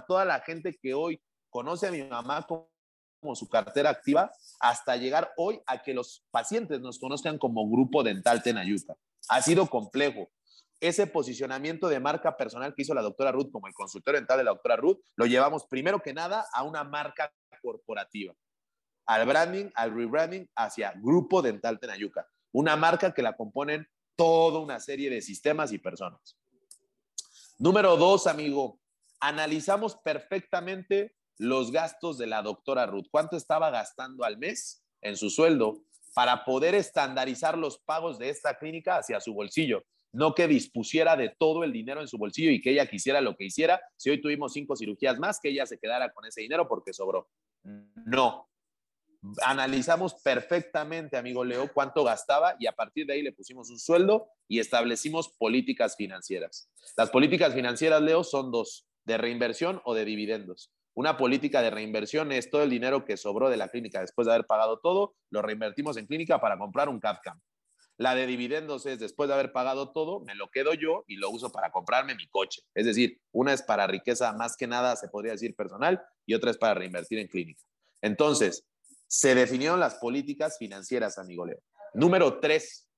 toda 0.06 0.24
la 0.24 0.40
gente 0.40 0.78
que 0.80 0.94
hoy 0.94 1.20
conoce 1.50 1.86
a 1.86 1.90
mi 1.90 2.02
mamá 2.02 2.46
como 2.46 3.34
su 3.34 3.48
cartera 3.48 3.90
activa 3.90 4.32
hasta 4.60 4.96
llegar 4.96 5.32
hoy 5.36 5.60
a 5.66 5.82
que 5.82 5.92
los 5.92 6.24
pacientes 6.30 6.80
nos 6.80 6.98
conozcan 6.98 7.38
como 7.38 7.68
Grupo 7.68 8.02
Dental 8.02 8.42
Tenayuca. 8.42 8.94
Ha 9.28 9.42
sido 9.42 9.66
complejo. 9.66 10.30
Ese 10.80 11.06
posicionamiento 11.06 11.88
de 11.88 12.00
marca 12.00 12.36
personal 12.36 12.74
que 12.74 12.82
hizo 12.82 12.94
la 12.94 13.02
doctora 13.02 13.32
Ruth 13.32 13.50
como 13.50 13.66
el 13.66 13.74
consultor 13.74 14.14
dental 14.14 14.38
de 14.38 14.44
la 14.44 14.50
doctora 14.50 14.76
Ruth, 14.76 14.98
lo 15.16 15.26
llevamos 15.26 15.66
primero 15.66 16.00
que 16.00 16.12
nada 16.12 16.46
a 16.52 16.62
una 16.62 16.84
marca 16.84 17.32
corporativa. 17.62 18.34
al 19.06 19.26
branding, 19.26 19.70
al 19.74 19.94
rebranding 19.94 20.50
hacia 20.56 20.92
Grupo 20.96 21.40
Dental 21.40 21.78
Tenayuca, 21.78 22.26
una 22.52 22.76
marca 22.76 23.14
que 23.14 23.22
la 23.22 23.36
componen 23.36 23.86
toda 24.16 24.58
una 24.58 24.80
serie 24.80 25.08
de 25.10 25.22
sistemas 25.22 25.72
y 25.72 25.78
personas. 25.78 26.36
Número 27.58 27.96
dos, 27.96 28.26
amigo, 28.26 28.78
analizamos 29.18 29.96
perfectamente 29.96 31.14
los 31.38 31.72
gastos 31.72 32.18
de 32.18 32.26
la 32.26 32.42
doctora 32.42 32.84
Ruth. 32.84 33.06
¿Cuánto 33.10 33.38
estaba 33.38 33.70
gastando 33.70 34.24
al 34.24 34.36
mes 34.36 34.84
en 35.00 35.16
su 35.16 35.30
sueldo 35.30 35.82
para 36.14 36.44
poder 36.44 36.74
estandarizar 36.74 37.56
los 37.56 37.78
pagos 37.78 38.18
de 38.18 38.28
esta 38.28 38.58
clínica 38.58 38.98
hacia 38.98 39.20
su 39.20 39.32
bolsillo? 39.32 39.84
No 40.12 40.34
que 40.34 40.48
dispusiera 40.48 41.16
de 41.16 41.34
todo 41.38 41.64
el 41.64 41.72
dinero 41.72 42.02
en 42.02 42.08
su 42.08 42.18
bolsillo 42.18 42.50
y 42.50 42.60
que 42.60 42.72
ella 42.72 42.86
quisiera 42.86 43.22
lo 43.22 43.34
que 43.36 43.44
hiciera. 43.44 43.80
Si 43.96 44.10
hoy 44.10 44.20
tuvimos 44.20 44.52
cinco 44.52 44.76
cirugías 44.76 45.18
más, 45.18 45.40
que 45.40 45.48
ella 45.48 45.64
se 45.64 45.78
quedara 45.78 46.12
con 46.12 46.26
ese 46.26 46.42
dinero 46.42 46.68
porque 46.68 46.92
sobró. 46.92 47.28
No. 47.62 48.50
Analizamos 49.42 50.14
perfectamente, 50.22 51.16
amigo 51.16 51.44
Leo, 51.44 51.72
cuánto 51.72 52.04
gastaba 52.04 52.56
y 52.58 52.66
a 52.66 52.72
partir 52.72 53.06
de 53.06 53.14
ahí 53.14 53.22
le 53.22 53.32
pusimos 53.32 53.70
un 53.70 53.78
sueldo 53.78 54.28
y 54.48 54.60
establecimos 54.60 55.28
políticas 55.38 55.96
financieras. 55.96 56.70
Las 56.96 57.10
políticas 57.10 57.54
financieras, 57.54 58.02
Leo, 58.02 58.24
son 58.24 58.50
dos, 58.50 58.86
de 59.04 59.18
reinversión 59.18 59.80
o 59.84 59.94
de 59.94 60.04
dividendos. 60.04 60.72
Una 60.94 61.18
política 61.18 61.60
de 61.60 61.70
reinversión 61.70 62.32
es 62.32 62.50
todo 62.50 62.62
el 62.62 62.70
dinero 62.70 63.04
que 63.04 63.16
sobró 63.16 63.50
de 63.50 63.58
la 63.58 63.68
clínica 63.68 64.00
después 64.00 64.26
de 64.26 64.32
haber 64.32 64.46
pagado 64.46 64.78
todo, 64.78 65.14
lo 65.30 65.42
reinvertimos 65.42 65.96
en 65.96 66.06
clínica 66.06 66.40
para 66.40 66.56
comprar 66.56 66.88
un 66.88 67.00
CAD-CAM. 67.00 67.40
La 67.98 68.14
de 68.14 68.26
dividendos 68.26 68.84
es 68.84 68.98
después 68.98 69.28
de 69.28 69.34
haber 69.34 69.52
pagado 69.52 69.92
todo, 69.92 70.20
me 70.20 70.34
lo 70.34 70.50
quedo 70.50 70.74
yo 70.74 71.04
y 71.06 71.16
lo 71.16 71.30
uso 71.30 71.50
para 71.50 71.70
comprarme 71.70 72.14
mi 72.14 72.26
coche. 72.28 72.62
Es 72.74 72.84
decir, 72.84 73.20
una 73.32 73.54
es 73.54 73.62
para 73.62 73.86
riqueza 73.86 74.32
más 74.34 74.56
que 74.56 74.66
nada, 74.66 74.96
se 74.96 75.08
podría 75.08 75.32
decir 75.32 75.54
personal, 75.54 76.02
y 76.26 76.34
otra 76.34 76.50
es 76.50 76.58
para 76.58 76.74
reinvertir 76.74 77.18
en 77.18 77.28
clínica. 77.28 77.62
Entonces, 78.02 78.66
se 79.06 79.34
definieron 79.34 79.80
las 79.80 79.96
políticas 79.96 80.58
financieras, 80.58 81.18
amigo 81.18 81.46
Leo. 81.46 81.58
Número 81.94 82.40
tres, 82.40 82.88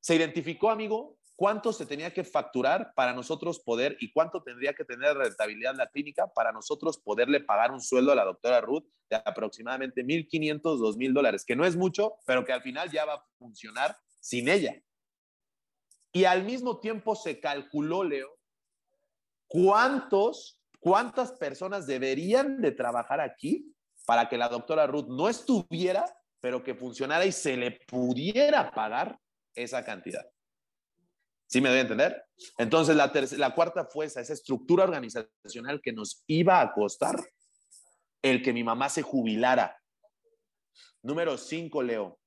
se 0.00 0.16
identificó, 0.16 0.70
amigo, 0.70 1.18
cuánto 1.36 1.72
se 1.72 1.86
tenía 1.86 2.12
que 2.12 2.24
facturar 2.24 2.92
para 2.94 3.12
nosotros 3.12 3.60
poder 3.60 3.96
y 4.00 4.12
cuánto 4.12 4.42
tendría 4.42 4.74
que 4.74 4.84
tener 4.84 5.16
rentabilidad 5.16 5.74
la 5.74 5.88
clínica 5.88 6.26
para 6.28 6.52
nosotros 6.52 6.98
poderle 6.98 7.40
pagar 7.40 7.72
un 7.72 7.80
sueldo 7.80 8.12
a 8.12 8.14
la 8.14 8.24
doctora 8.24 8.60
Ruth 8.60 8.84
de 9.10 9.16
aproximadamente 9.16 10.04
1.500, 10.04 10.60
2.000 10.60 11.12
dólares, 11.12 11.44
que 11.44 11.56
no 11.56 11.64
es 11.64 11.76
mucho, 11.76 12.16
pero 12.26 12.44
que 12.44 12.52
al 12.52 12.62
final 12.62 12.90
ya 12.90 13.04
va 13.04 13.14
a 13.14 13.24
funcionar 13.38 13.96
sin 14.20 14.48
ella. 14.48 14.80
Y 16.12 16.24
al 16.24 16.44
mismo 16.44 16.78
tiempo 16.78 17.16
se 17.16 17.40
calculó, 17.40 18.04
Leo, 18.04 18.38
cuántos, 19.48 20.60
cuántas 20.78 21.32
personas 21.32 21.86
deberían 21.86 22.60
de 22.60 22.70
trabajar 22.70 23.20
aquí 23.20 23.73
para 24.06 24.28
que 24.28 24.38
la 24.38 24.48
doctora 24.48 24.86
Ruth 24.86 25.06
no 25.08 25.28
estuviera, 25.28 26.04
pero 26.40 26.62
que 26.62 26.74
funcionara 26.74 27.24
y 27.24 27.32
se 27.32 27.56
le 27.56 27.72
pudiera 27.86 28.70
pagar 28.72 29.18
esa 29.54 29.84
cantidad. 29.84 30.26
¿Sí 31.46 31.60
me 31.60 31.68
doy 31.68 31.78
a 31.78 31.82
entender? 31.82 32.24
Entonces, 32.58 32.96
la, 32.96 33.12
la 33.36 33.54
cuarta 33.54 33.84
fue 33.84 34.06
esa, 34.06 34.20
esa 34.20 34.32
estructura 34.32 34.84
organizacional 34.84 35.80
que 35.80 35.92
nos 35.92 36.24
iba 36.26 36.60
a 36.60 36.72
costar 36.72 37.16
el 38.22 38.42
que 38.42 38.52
mi 38.52 38.64
mamá 38.64 38.88
se 38.88 39.02
jubilara. 39.02 39.78
Número 41.02 41.36
cinco, 41.36 41.82
Leo, 41.82 42.18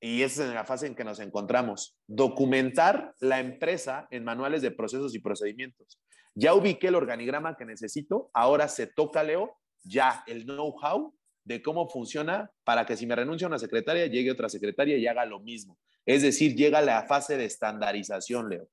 y 0.00 0.22
esa 0.22 0.44
es 0.44 0.52
la 0.52 0.64
fase 0.64 0.88
en 0.88 0.96
que 0.96 1.04
nos 1.04 1.20
encontramos, 1.20 1.96
documentar 2.08 3.14
la 3.20 3.38
empresa 3.38 4.08
en 4.10 4.24
manuales 4.24 4.60
de 4.60 4.72
procesos 4.72 5.14
y 5.14 5.20
procedimientos. 5.20 6.00
Ya 6.34 6.54
ubiqué 6.54 6.88
el 6.88 6.96
organigrama 6.96 7.56
que 7.56 7.64
necesito, 7.64 8.28
ahora 8.34 8.66
se 8.66 8.88
toca, 8.88 9.22
Leo, 9.22 9.56
ya 9.82 10.22
el 10.26 10.44
know-how 10.44 11.14
de 11.44 11.62
cómo 11.62 11.88
funciona 11.88 12.50
para 12.64 12.86
que 12.86 12.96
si 12.96 13.06
me 13.06 13.16
renuncia 13.16 13.46
una 13.46 13.58
secretaria, 13.58 14.06
llegue 14.06 14.30
otra 14.30 14.48
secretaria 14.48 14.96
y 14.96 15.06
haga 15.06 15.24
lo 15.24 15.40
mismo. 15.40 15.78
Es 16.06 16.22
decir, 16.22 16.54
llega 16.54 16.80
la 16.80 17.04
fase 17.04 17.36
de 17.36 17.44
estandarización, 17.44 18.48
Leo. 18.48 18.68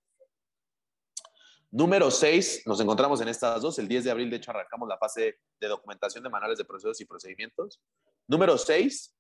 Número 1.71 2.09
6, 2.09 2.63
nos 2.65 2.79
encontramos 2.79 3.21
en 3.21 3.27
estas 3.27 3.61
dos. 3.61 3.77
El 3.77 3.87
10 3.87 4.05
de 4.05 4.11
abril, 4.11 4.29
de 4.29 4.37
hecho, 4.37 4.49
arrancamos 4.51 4.89
la 4.89 4.97
fase 4.97 5.39
de 5.59 5.67
documentación 5.67 6.23
de 6.23 6.29
manuales 6.29 6.57
de 6.57 6.65
procesos 6.65 6.99
y 6.99 7.05
procedimientos. 7.05 7.79
Número 8.27 8.57
6 8.57 9.15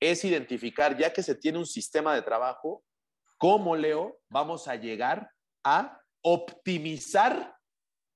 es 0.00 0.24
identificar, 0.24 0.96
ya 0.98 1.12
que 1.12 1.22
se 1.22 1.34
tiene 1.34 1.58
un 1.58 1.66
sistema 1.66 2.14
de 2.14 2.20
trabajo, 2.20 2.84
cómo, 3.38 3.76
Leo, 3.76 4.18
vamos 4.28 4.68
a 4.68 4.76
llegar 4.76 5.30
a 5.64 5.98
optimizar 6.22 7.56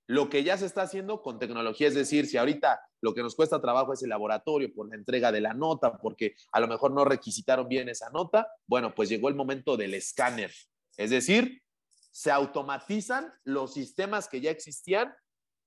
lo 0.06 0.28
que 0.28 0.44
ya 0.44 0.58
se 0.58 0.66
está 0.66 0.82
haciendo 0.82 1.22
con 1.22 1.38
tecnología. 1.38 1.88
Es 1.88 1.94
decir, 1.94 2.26
si 2.26 2.36
ahorita 2.36 2.80
lo 3.00 3.14
que 3.14 3.22
nos 3.22 3.34
cuesta 3.34 3.60
trabajo 3.60 3.92
es 3.92 4.02
el 4.02 4.10
laboratorio 4.10 4.72
por 4.72 4.88
la 4.88 4.96
entrega 4.96 5.32
de 5.32 5.40
la 5.40 5.54
nota, 5.54 5.96
porque 5.98 6.34
a 6.52 6.60
lo 6.60 6.68
mejor 6.68 6.92
no 6.92 7.04
requisitaron 7.04 7.68
bien 7.68 7.88
esa 7.88 8.10
nota, 8.10 8.48
bueno, 8.66 8.94
pues 8.94 9.08
llegó 9.08 9.28
el 9.28 9.34
momento 9.34 9.76
del 9.76 9.94
escáner. 9.94 10.52
Es 10.96 11.10
decir, 11.10 11.62
se 12.10 12.30
automatizan 12.30 13.32
los 13.44 13.74
sistemas 13.74 14.28
que 14.28 14.40
ya 14.40 14.50
existían 14.50 15.14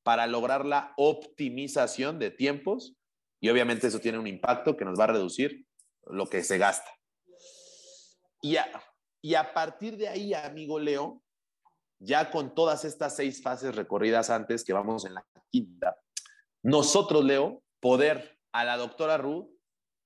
para 0.04 0.28
lograr 0.28 0.66
la 0.66 0.94
optimización 0.98 2.20
de 2.20 2.30
tiempos 2.32 2.96
y 3.40 3.50
obviamente 3.50 3.88
eso 3.88 4.00
tiene 4.00 4.20
un 4.20 4.28
impacto 4.28 4.78
que 4.78 4.86
nos 4.86 5.00
va 5.00 5.06
a 5.06 5.08
reducir 5.08 5.66
lo 6.06 6.28
que 6.28 6.44
se 6.44 6.58
gasta. 6.58 6.90
Y 8.42 8.58
a, 8.58 8.70
y 9.22 9.36
a 9.36 9.54
partir 9.54 9.98
de 9.98 10.10
ahí, 10.10 10.34
amigo 10.34 10.80
Leo, 10.80 11.24
ya 12.00 12.30
con 12.30 12.54
todas 12.54 12.84
estas 12.84 13.16
seis 13.16 13.42
fases 13.42 13.76
recorridas 13.76 14.30
antes, 14.30 14.64
que 14.66 14.74
vamos 14.74 15.06
en 15.06 15.14
la 15.14 15.26
quinta, 15.50 15.98
nosotros, 16.64 17.26
Leo, 17.26 17.62
poder 17.82 18.40
a 18.54 18.64
la 18.64 18.78
doctora 18.78 19.18
Ruth 19.18 19.50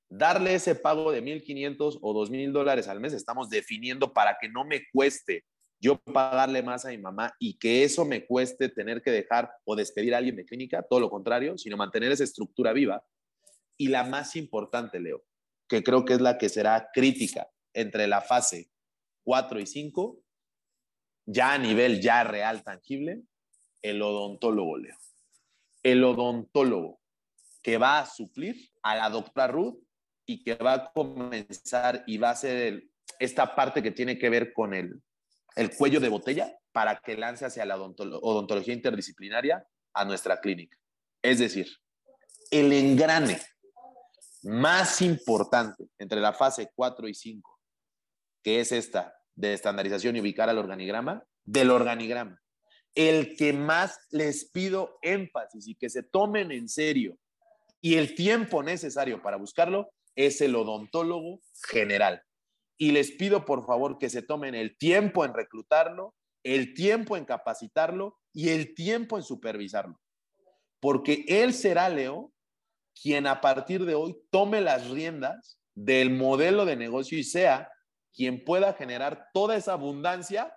darle 0.10 0.56
ese 0.56 0.74
pago 0.74 1.12
de 1.12 1.22
1.500 1.22 2.00
o 2.02 2.14
2.000 2.14 2.52
dólares 2.52 2.88
al 2.88 3.00
mes, 3.00 3.14
estamos 3.14 3.50
definiendo 3.50 4.12
para 4.12 4.38
que 4.42 4.50
no 4.50 4.66
me 4.66 4.84
cueste 4.92 5.46
yo 5.80 6.00
pagarle 6.00 6.64
más 6.64 6.86
a 6.86 6.90
mi 6.90 6.98
mamá 6.98 7.36
y 7.40 7.60
que 7.60 7.84
eso 7.84 8.04
me 8.04 8.26
cueste 8.26 8.70
tener 8.70 9.04
que 9.04 9.12
dejar 9.12 9.52
o 9.64 9.76
despedir 9.76 10.16
a 10.16 10.18
alguien 10.18 10.36
de 10.36 10.46
clínica, 10.46 10.82
todo 10.82 11.00
lo 11.00 11.10
contrario, 11.12 11.56
sino 11.60 11.78
mantener 11.78 12.12
esa 12.12 12.24
estructura 12.24 12.74
viva. 12.74 13.06
Y 13.78 13.90
la 13.90 14.04
más 14.04 14.36
importante, 14.36 15.00
Leo, 15.00 15.24
que 15.68 15.84
creo 15.84 16.04
que 16.04 16.14
es 16.14 16.22
la 16.22 16.40
que 16.40 16.50
será 16.50 16.90
crítica 16.92 17.48
entre 17.74 18.08
la 18.08 18.22
fase 18.22 18.72
4 19.24 19.60
y 19.60 19.68
5, 19.68 20.20
ya 21.28 21.54
a 21.54 21.58
nivel 21.60 22.02
ya 22.02 22.24
real, 22.24 22.64
tangible, 22.64 23.22
el 23.84 24.02
odontólogo, 24.02 24.78
Leo 24.78 24.98
el 25.92 26.04
odontólogo 26.04 27.00
que 27.62 27.78
va 27.78 28.00
a 28.00 28.06
suplir 28.06 28.72
a 28.84 28.98
la 28.98 29.10
doctora 29.10 29.48
Ruth 29.48 29.80
y 30.26 30.44
que 30.44 30.56
va 30.56 30.74
a 30.74 30.92
comenzar 30.92 32.04
y 32.06 32.18
va 32.18 32.32
a 32.32 32.36
ser 32.36 32.84
esta 33.20 33.56
parte 33.56 33.82
que 33.82 33.92
tiene 33.92 34.18
que 34.18 34.30
ver 34.30 34.52
con 34.52 34.74
el, 34.74 35.02
el 35.56 35.74
cuello 35.74 36.02
de 36.02 36.10
botella 36.10 36.54
para 36.74 37.00
que 37.00 37.16
lance 37.16 37.46
hacia 37.46 37.66
la 37.66 37.78
odontología 37.78 38.74
interdisciplinaria 38.74 39.66
a 39.94 40.04
nuestra 40.04 40.42
clínica. 40.42 40.78
Es 41.22 41.40
decir, 41.40 41.68
el 42.52 42.74
engrane 42.74 43.40
más 44.44 45.02
importante 45.02 45.86
entre 45.98 46.20
la 46.20 46.34
fase 46.34 46.70
4 46.76 47.08
y 47.08 47.14
5, 47.14 47.60
que 48.44 48.60
es 48.60 48.74
esta 48.74 49.16
de 49.36 49.54
estandarización 49.54 50.18
y 50.18 50.20
ubicar 50.20 50.50
al 50.50 50.58
organigrama, 50.58 51.24
del 51.46 51.72
organigrama 51.72 52.42
el 52.98 53.36
que 53.36 53.54
más 53.54 54.00
les 54.10 54.50
pido 54.50 54.98
énfasis 55.04 55.68
y 55.68 55.76
que 55.76 55.88
se 55.88 56.02
tomen 56.02 56.52
en 56.52 56.68
serio 56.68 57.16
y 57.80 57.94
el 57.96 58.16
tiempo 58.16 58.64
necesario 58.64 59.22
para 59.22 59.38
buscarlo 59.38 59.92
es 60.16 60.42
el 60.42 60.56
odontólogo 60.56 61.40
general. 61.70 62.24
Y 62.76 62.92
les 62.92 63.12
pido 63.12 63.46
por 63.46 63.68
favor 63.68 64.00
que 64.00 64.10
se 64.10 64.24
tomen 64.24 64.56
el 64.56 64.80
tiempo 64.80 65.24
en 65.24 65.36
reclutarlo, 65.36 66.16
el 66.44 66.74
tiempo 66.74 67.16
en 67.16 67.26
capacitarlo 67.26 68.18
y 68.34 68.50
el 68.50 68.74
tiempo 68.74 69.16
en 69.18 69.24
supervisarlo. 69.24 70.02
Porque 70.80 71.24
él 71.28 71.54
será, 71.54 71.90
Leo, 71.90 72.34
quien 73.00 73.28
a 73.28 73.42
partir 73.42 73.86
de 73.86 73.94
hoy 73.94 74.18
tome 74.32 74.60
las 74.60 74.90
riendas 74.90 75.60
del 75.76 76.10
modelo 76.10 76.66
de 76.66 76.76
negocio 76.76 77.16
y 77.20 77.24
sea 77.24 77.72
quien 78.12 78.44
pueda 78.44 78.74
generar 78.74 79.28
toda 79.36 79.56
esa 79.56 79.74
abundancia 79.74 80.57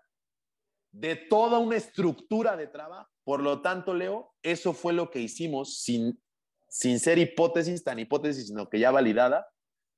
de 0.92 1.16
toda 1.16 1.58
una 1.58 1.76
estructura 1.76 2.56
de 2.56 2.66
trabajo. 2.66 3.08
Por 3.24 3.42
lo 3.42 3.62
tanto, 3.62 3.94
Leo, 3.94 4.32
eso 4.42 4.72
fue 4.72 4.92
lo 4.92 5.10
que 5.10 5.20
hicimos 5.20 5.80
sin, 5.82 6.20
sin 6.68 6.98
ser 6.98 7.18
hipótesis, 7.18 7.84
tan 7.84 7.98
hipótesis, 7.98 8.48
sino 8.48 8.68
que 8.68 8.78
ya 8.78 8.90
validada, 8.90 9.48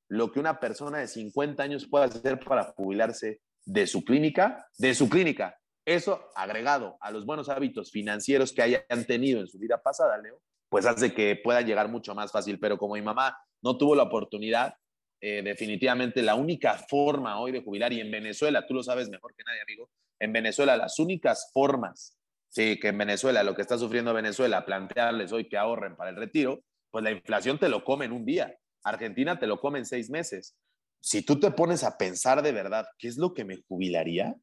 lo 0.09 0.31
que 0.31 0.41
una 0.41 0.61
persona 0.61 0.99
de 0.99 1.09
50 1.09 1.63
años 1.63 1.87
puede 1.89 2.07
hacer 2.07 2.39
para 2.39 2.65
jubilarse 2.65 3.41
de 3.65 3.87
su 3.87 4.05
clínica, 4.05 4.67
de 4.79 4.95
su 4.95 5.09
clínica. 5.09 5.59
Eso 5.85 6.31
agregado 6.35 6.97
a 7.01 7.11
los 7.11 7.25
buenos 7.25 7.49
hábitos 7.49 7.91
financieros 7.91 8.53
que 8.53 8.63
hayan 8.63 9.07
tenido 9.07 9.41
en 9.41 9.47
su 9.47 9.59
vida 9.59 9.83
pasada, 9.83 10.19
Leo, 10.19 10.41
pues 10.69 10.87
hace 10.87 11.13
que 11.13 11.37
puedan 11.43 11.67
llegar 11.67 11.89
mucho 11.89 12.15
más 12.15 12.31
fácil. 12.31 12.59
Pero 12.61 12.79
como 12.79 12.95
mi 12.95 13.03
mamá 13.03 13.37
no 13.63 13.77
tuvo 13.79 13.95
la 13.95 14.05
oportunidad, 14.05 14.75
eh, 15.21 15.43
definitivamente 15.43 16.23
la 16.23 16.35
única 16.35 16.75
forma 16.89 17.41
hoy 17.41 17.53
de 17.53 17.63
jubilar, 17.63 17.93
y 17.93 18.01
en 18.01 18.11
Venezuela, 18.11 18.67
tú 18.67 18.75
lo 18.75 18.83
sabes 18.83 19.09
mejor 19.09 19.35
que 19.35 19.45
nadie, 19.45 19.61
amigo, 19.63 19.91
en 20.23 20.33
Venezuela 20.33 20.77
las 20.77 21.01
únicas 21.01 21.51
formas, 21.53 22.17
sí, 22.49 22.79
que 22.79 22.89
en 22.89 22.99
Venezuela, 22.99 23.43
lo 23.43 23.57
que 23.57 23.63
está 23.63 23.77
sufriendo 23.77 24.15
Venezuela, 24.15 24.65
plantearles 24.65 25.33
hoy 25.33 25.49
que 25.49 25.57
ahorren 25.57 25.97
para 25.97 26.11
el 26.11 26.17
retiro, 26.17 26.63
pues 26.93 27.03
la 27.03 27.11
inflación 27.11 27.59
te 27.59 27.69
lo 27.69 27.83
come 27.83 28.05
en 28.05 28.13
un 28.13 28.25
día. 28.25 28.57
Argentina 28.85 29.41
te 29.41 29.49
lo 29.49 29.59
come 29.59 29.81
en 29.81 29.85
seis 29.87 30.11
meses. 30.11 30.57
Si 31.01 31.23
tú 31.23 31.41
te 31.41 31.51
pones 31.51 31.83
a 31.83 31.99
pensar 31.99 32.41
de 32.41 32.53
verdad, 32.53 32.87
¿qué 32.99 33.09
es 33.09 33.17
lo 33.17 33.35
que 33.35 33.45
me 33.45 33.57
jubilaría? 33.67 34.37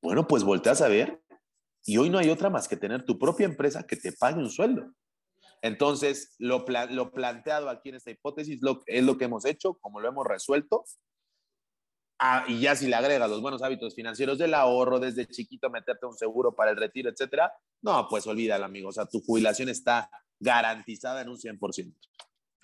Bueno, 0.00 0.26
pues 0.26 0.44
volteas 0.44 0.80
a 0.80 0.88
ver 0.88 1.20
y 1.84 1.98
hoy 1.98 2.08
no 2.08 2.16
hay 2.16 2.30
otra 2.30 2.48
más 2.48 2.66
que 2.66 2.78
tener 2.78 3.04
tu 3.04 3.18
propia 3.18 3.44
empresa 3.44 3.86
que 3.86 3.96
te 3.96 4.12
pague 4.12 4.38
un 4.38 4.50
sueldo. 4.50 4.94
Entonces, 5.60 6.34
lo, 6.38 6.64
lo 6.88 7.12
planteado 7.12 7.68
aquí 7.68 7.90
en 7.90 7.96
esta 7.96 8.10
hipótesis 8.10 8.60
es 8.86 9.04
lo 9.04 9.18
que 9.18 9.24
hemos 9.26 9.44
hecho, 9.44 9.74
como 9.74 10.00
lo 10.00 10.08
hemos 10.08 10.26
resuelto. 10.26 10.84
Ah, 12.18 12.44
y 12.48 12.60
ya 12.60 12.74
si 12.74 12.86
le 12.86 12.96
agregas 12.96 13.28
los 13.28 13.42
buenos 13.42 13.62
hábitos 13.62 13.94
financieros 13.94 14.38
del 14.38 14.54
ahorro, 14.54 14.98
desde 14.98 15.26
chiquito 15.26 15.68
meterte 15.68 16.06
un 16.06 16.16
seguro 16.16 16.54
para 16.54 16.70
el 16.70 16.76
retiro, 16.76 17.10
etcétera, 17.10 17.52
no, 17.82 18.06
pues 18.08 18.26
olvídalo, 18.26 18.64
amigo. 18.64 18.88
O 18.88 18.92
sea, 18.92 19.06
tu 19.06 19.20
jubilación 19.20 19.68
está 19.68 20.10
garantizada 20.40 21.20
en 21.20 21.28
un 21.28 21.36
100%. 21.36 21.94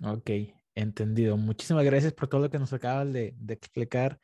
Ok, 0.05 0.31
entendido. 0.75 1.37
Muchísimas 1.37 1.85
gracias 1.85 2.13
por 2.15 2.29
todo 2.29 2.41
lo 2.41 2.51
que 2.51 2.59
nos 2.59 2.73
acabas 2.73 3.13
de, 3.13 3.35
de 3.37 3.55
explicar. 3.55 4.19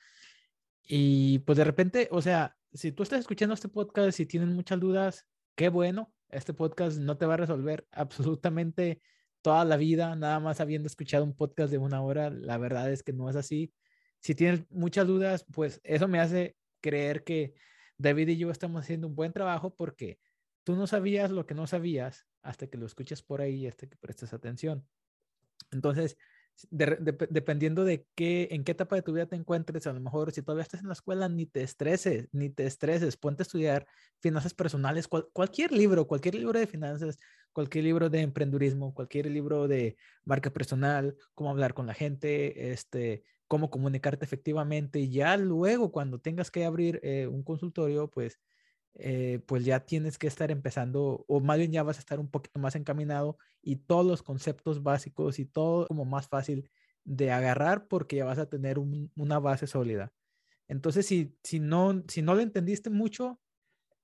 Y 0.83 1.41
pues 1.41 1.59
de 1.59 1.64
repente, 1.64 2.09
o 2.11 2.22
sea, 2.22 2.57
si 2.72 2.93
tú 2.93 3.03
estás 3.03 3.20
escuchando 3.20 3.55
este 3.55 3.68
podcast 3.68 4.18
y 4.20 4.26
tienes 4.26 4.49
muchas 4.49 4.81
dudas, 4.81 5.26
qué 5.55 5.68
bueno. 5.68 6.12
Este 6.31 6.55
podcast 6.55 6.99
no 6.99 7.18
te 7.18 7.26
va 7.26 7.35
a 7.35 7.39
resolver 7.39 7.87
absolutamente 7.93 9.03
toda 9.43 9.64
la 9.64 9.76
vida, 9.76 10.14
nada 10.16 10.41
más 10.41 10.61
habiendo 10.61 10.87
escuchado 10.87 11.24
un 11.24 11.37
podcast 11.37 11.70
de 11.70 11.79
una 11.79 12.03
hora. 12.03 12.31
La 12.31 12.59
verdad 12.59 12.91
es 12.91 13.03
que 13.03 13.12
no 13.12 13.29
es 13.29 13.37
así. 13.37 13.72
Si 14.21 14.35
tienes 14.35 14.64
muchas 14.71 15.07
dudas, 15.07 15.45
pues 15.53 15.81
eso 15.85 16.09
me 16.09 16.21
hace 16.21 16.57
creer 16.81 17.25
que 17.25 17.55
David 17.97 18.29
y 18.29 18.37
yo 18.37 18.51
estamos 18.51 18.83
haciendo 18.83 19.09
un 19.09 19.14
buen 19.14 19.33
trabajo 19.33 19.75
porque 19.75 20.19
tú 20.64 20.77
no 20.77 20.87
sabías 20.87 21.31
lo 21.31 21.47
que 21.47 21.55
no 21.55 21.66
sabías 21.66 22.27
hasta 22.43 22.66
que 22.66 22.79
lo 22.79 22.87
escuches 22.87 23.23
por 23.23 23.41
ahí 23.41 23.66
hasta 23.66 23.87
que 23.87 23.97
prestes 23.97 24.33
atención. 24.33 24.87
Entonces, 25.71 26.16
dependiendo 26.71 27.85
de 27.85 28.07
qué, 28.14 28.49
en 28.51 28.64
qué 28.64 28.73
etapa 28.73 28.97
de 28.97 29.03
tu 29.03 29.12
vida 29.12 29.27
te 29.27 29.37
encuentres, 29.37 29.87
a 29.87 29.93
lo 29.93 30.01
mejor 30.01 30.33
si 30.33 30.43
todavía 30.43 30.62
estás 30.62 30.81
en 30.81 30.89
la 30.89 30.93
escuela, 30.95 31.29
ni 31.29 31.47
te 31.47 31.62
estreses, 31.62 32.29
ni 32.33 32.51
te 32.51 32.66
estreses, 32.66 33.16
ponte 33.16 33.43
a 33.43 33.45
estudiar 33.45 33.87
finanzas 34.21 34.55
personales, 34.55 35.09
cualquier 35.09 35.73
libro, 35.73 36.07
cualquier 36.07 36.35
libro 36.35 36.59
de 36.59 36.66
finanzas, 36.66 37.19
cualquier 37.53 37.85
libro 37.85 38.11
de 38.11 38.21
emprendurismo, 38.21 38.93
cualquier 38.93 39.27
libro 39.27 39.69
de 39.69 39.97
marca 40.25 40.51
personal, 40.51 41.16
cómo 41.35 41.51
hablar 41.51 41.75
con 41.75 41.87
la 41.87 41.95
gente, 41.95 42.73
este, 42.73 43.23
cómo 43.49 43.70
comunicarte 43.70 44.24
efectivamente. 44.24 45.01
Y 45.01 45.11
ya 45.11 45.36
luego, 45.36 45.92
cuando 45.92 46.20
tengas 46.20 46.51
que 46.51 46.64
abrir 46.64 47.01
eh, 47.03 47.26
un 47.26 47.42
consultorio, 47.42 48.09
pues 48.11 48.38
eh, 48.94 49.40
pues 49.46 49.64
ya 49.64 49.80
tienes 49.86 50.18
que 50.18 50.26
estar 50.26 50.51
empezando, 50.51 51.24
o 51.28 51.40
más 51.40 51.59
bien 51.59 51.70
ya 51.72 51.84
vas 51.84 51.99
a 51.99 52.01
estar 52.01 52.18
un 52.18 52.28
poquito 52.30 52.59
más 52.59 52.74
encaminado 52.74 53.38
y 53.62 53.76
todos 53.76 54.05
los 54.05 54.22
conceptos 54.22 54.82
básicos 54.82 55.38
y 55.38 55.44
todo 55.46 55.86
como 55.86 56.05
más 56.05 56.28
fácil 56.28 56.68
de 57.05 57.30
agarrar 57.30 57.86
porque 57.86 58.16
ya 58.16 58.24
vas 58.24 58.38
a 58.38 58.49
tener 58.49 58.78
una 58.78 59.38
base 59.38 59.66
sólida. 59.66 60.12
Entonces, 60.68 61.07
si, 61.07 61.36
si, 61.44 61.61
no, 61.61 62.03
si 62.09 62.22
no 62.22 62.34
le 62.34 62.42
entendiste 62.42 62.90
mucho 62.90 63.40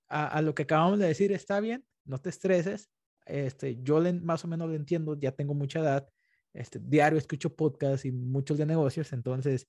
a, 0.07 0.41
lo 0.41 0.55
que 0.55 0.63
acabamos 0.63 0.99
de 0.99 1.07
decir, 1.07 1.31
está 1.31 1.59
bien, 1.59 1.85
no 2.05 2.19
te 2.19 2.29
estreses. 2.29 2.89
Este, 3.25 3.81
yo 3.83 4.01
más 4.21 4.45
o 4.45 4.47
menos 4.47 4.69
lo 4.69 4.75
entiendo, 4.75 5.19
ya 5.19 5.31
tengo 5.33 5.53
mucha 5.53 5.79
edad. 5.79 6.09
Este, 6.55 6.79
diario 6.79 7.17
escucho 7.17 7.53
podcasts 7.53 8.05
y 8.05 8.13
muchos 8.13 8.57
de 8.57 8.65
negocios, 8.65 9.11
entonces, 9.11 9.67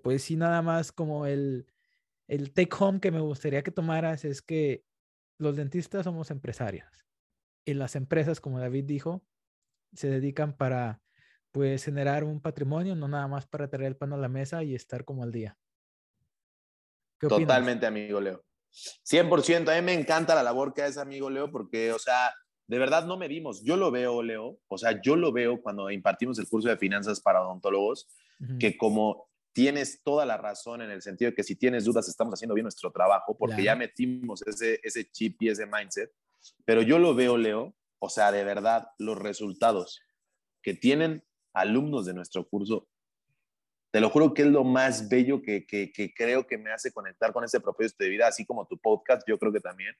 pues 0.00 0.22
sí, 0.22 0.36
nada 0.36 0.62
más 0.62 0.92
como 0.92 1.26
el, 1.26 1.66
el 2.28 2.52
take 2.52 2.74
home 2.78 3.00
que 3.00 3.10
me 3.10 3.18
gustaría 3.18 3.62
que 3.62 3.72
tomaras 3.72 4.24
es 4.24 4.40
que 4.40 4.84
los 5.38 5.56
dentistas 5.56 6.04
somos 6.04 6.30
empresarios 6.30 6.88
y 7.64 7.74
las 7.74 7.96
empresas, 7.96 8.40
como 8.40 8.60
David 8.60 8.84
dijo, 8.84 9.24
se 9.92 10.08
dedican 10.08 10.56
para 10.56 11.02
pues 11.50 11.84
generar 11.84 12.22
un 12.22 12.40
patrimonio, 12.40 12.94
no 12.94 13.08
nada 13.08 13.26
más 13.26 13.46
para 13.46 13.68
traer 13.68 13.88
el 13.88 13.96
pan 13.96 14.12
a 14.12 14.16
la 14.16 14.28
mesa 14.28 14.62
y 14.62 14.76
estar 14.76 15.04
como 15.04 15.24
al 15.24 15.32
día. 15.32 15.58
Totalmente, 17.18 17.86
amigo 17.86 18.20
Leo. 18.20 18.44
100%, 18.70 19.68
a 19.68 19.74
mí 19.74 19.82
me 19.82 19.94
encanta 19.94 20.36
la 20.36 20.44
labor 20.44 20.72
que 20.72 20.82
hace 20.82 21.00
amigo 21.00 21.28
Leo 21.28 21.50
porque, 21.50 21.92
o 21.92 21.98
sea, 21.98 22.32
de 22.70 22.78
verdad 22.78 23.04
no 23.04 23.16
medimos. 23.16 23.64
Yo 23.64 23.76
lo 23.76 23.90
veo, 23.90 24.22
Leo, 24.22 24.60
o 24.68 24.78
sea, 24.78 25.02
yo 25.02 25.16
lo 25.16 25.32
veo 25.32 25.60
cuando 25.60 25.90
impartimos 25.90 26.38
el 26.38 26.48
curso 26.48 26.68
de 26.68 26.76
finanzas 26.76 27.20
para 27.20 27.42
odontólogos, 27.42 28.06
que 28.60 28.78
como 28.78 29.28
tienes 29.52 30.04
toda 30.04 30.24
la 30.24 30.36
razón 30.36 30.80
en 30.80 30.90
el 30.90 31.02
sentido 31.02 31.32
de 31.32 31.34
que 31.34 31.42
si 31.42 31.56
tienes 31.56 31.84
dudas 31.84 32.08
estamos 32.08 32.32
haciendo 32.32 32.54
bien 32.54 32.62
nuestro 32.62 32.92
trabajo 32.92 33.36
porque 33.36 33.64
ya 33.64 33.74
metimos 33.74 34.40
ese, 34.46 34.78
ese 34.84 35.10
chip 35.10 35.42
y 35.42 35.48
ese 35.48 35.66
mindset. 35.66 36.12
Pero 36.64 36.80
yo 36.82 37.00
lo 37.00 37.12
veo, 37.12 37.36
Leo, 37.36 37.74
o 37.98 38.08
sea, 38.08 38.30
de 38.30 38.44
verdad, 38.44 38.86
los 38.98 39.18
resultados 39.18 40.00
que 40.62 40.72
tienen 40.72 41.24
alumnos 41.52 42.06
de 42.06 42.14
nuestro 42.14 42.48
curso, 42.48 42.88
te 43.90 44.00
lo 44.00 44.10
juro 44.10 44.32
que 44.32 44.42
es 44.42 44.48
lo 44.48 44.62
más 44.62 45.08
bello 45.08 45.42
que, 45.42 45.66
que, 45.66 46.14
creo 46.14 46.46
que 46.46 46.56
me 46.56 46.70
hace 46.70 46.92
conectar 46.92 47.32
con 47.32 47.42
ese 47.42 47.58
propósito 47.58 48.04
de 48.04 48.10
vida, 48.10 48.28
así 48.28 48.46
como 48.46 48.64
tu 48.68 48.78
podcast, 48.78 49.22
yo 49.26 49.40
creo 49.40 49.52
que 49.52 49.58
también, 49.58 49.92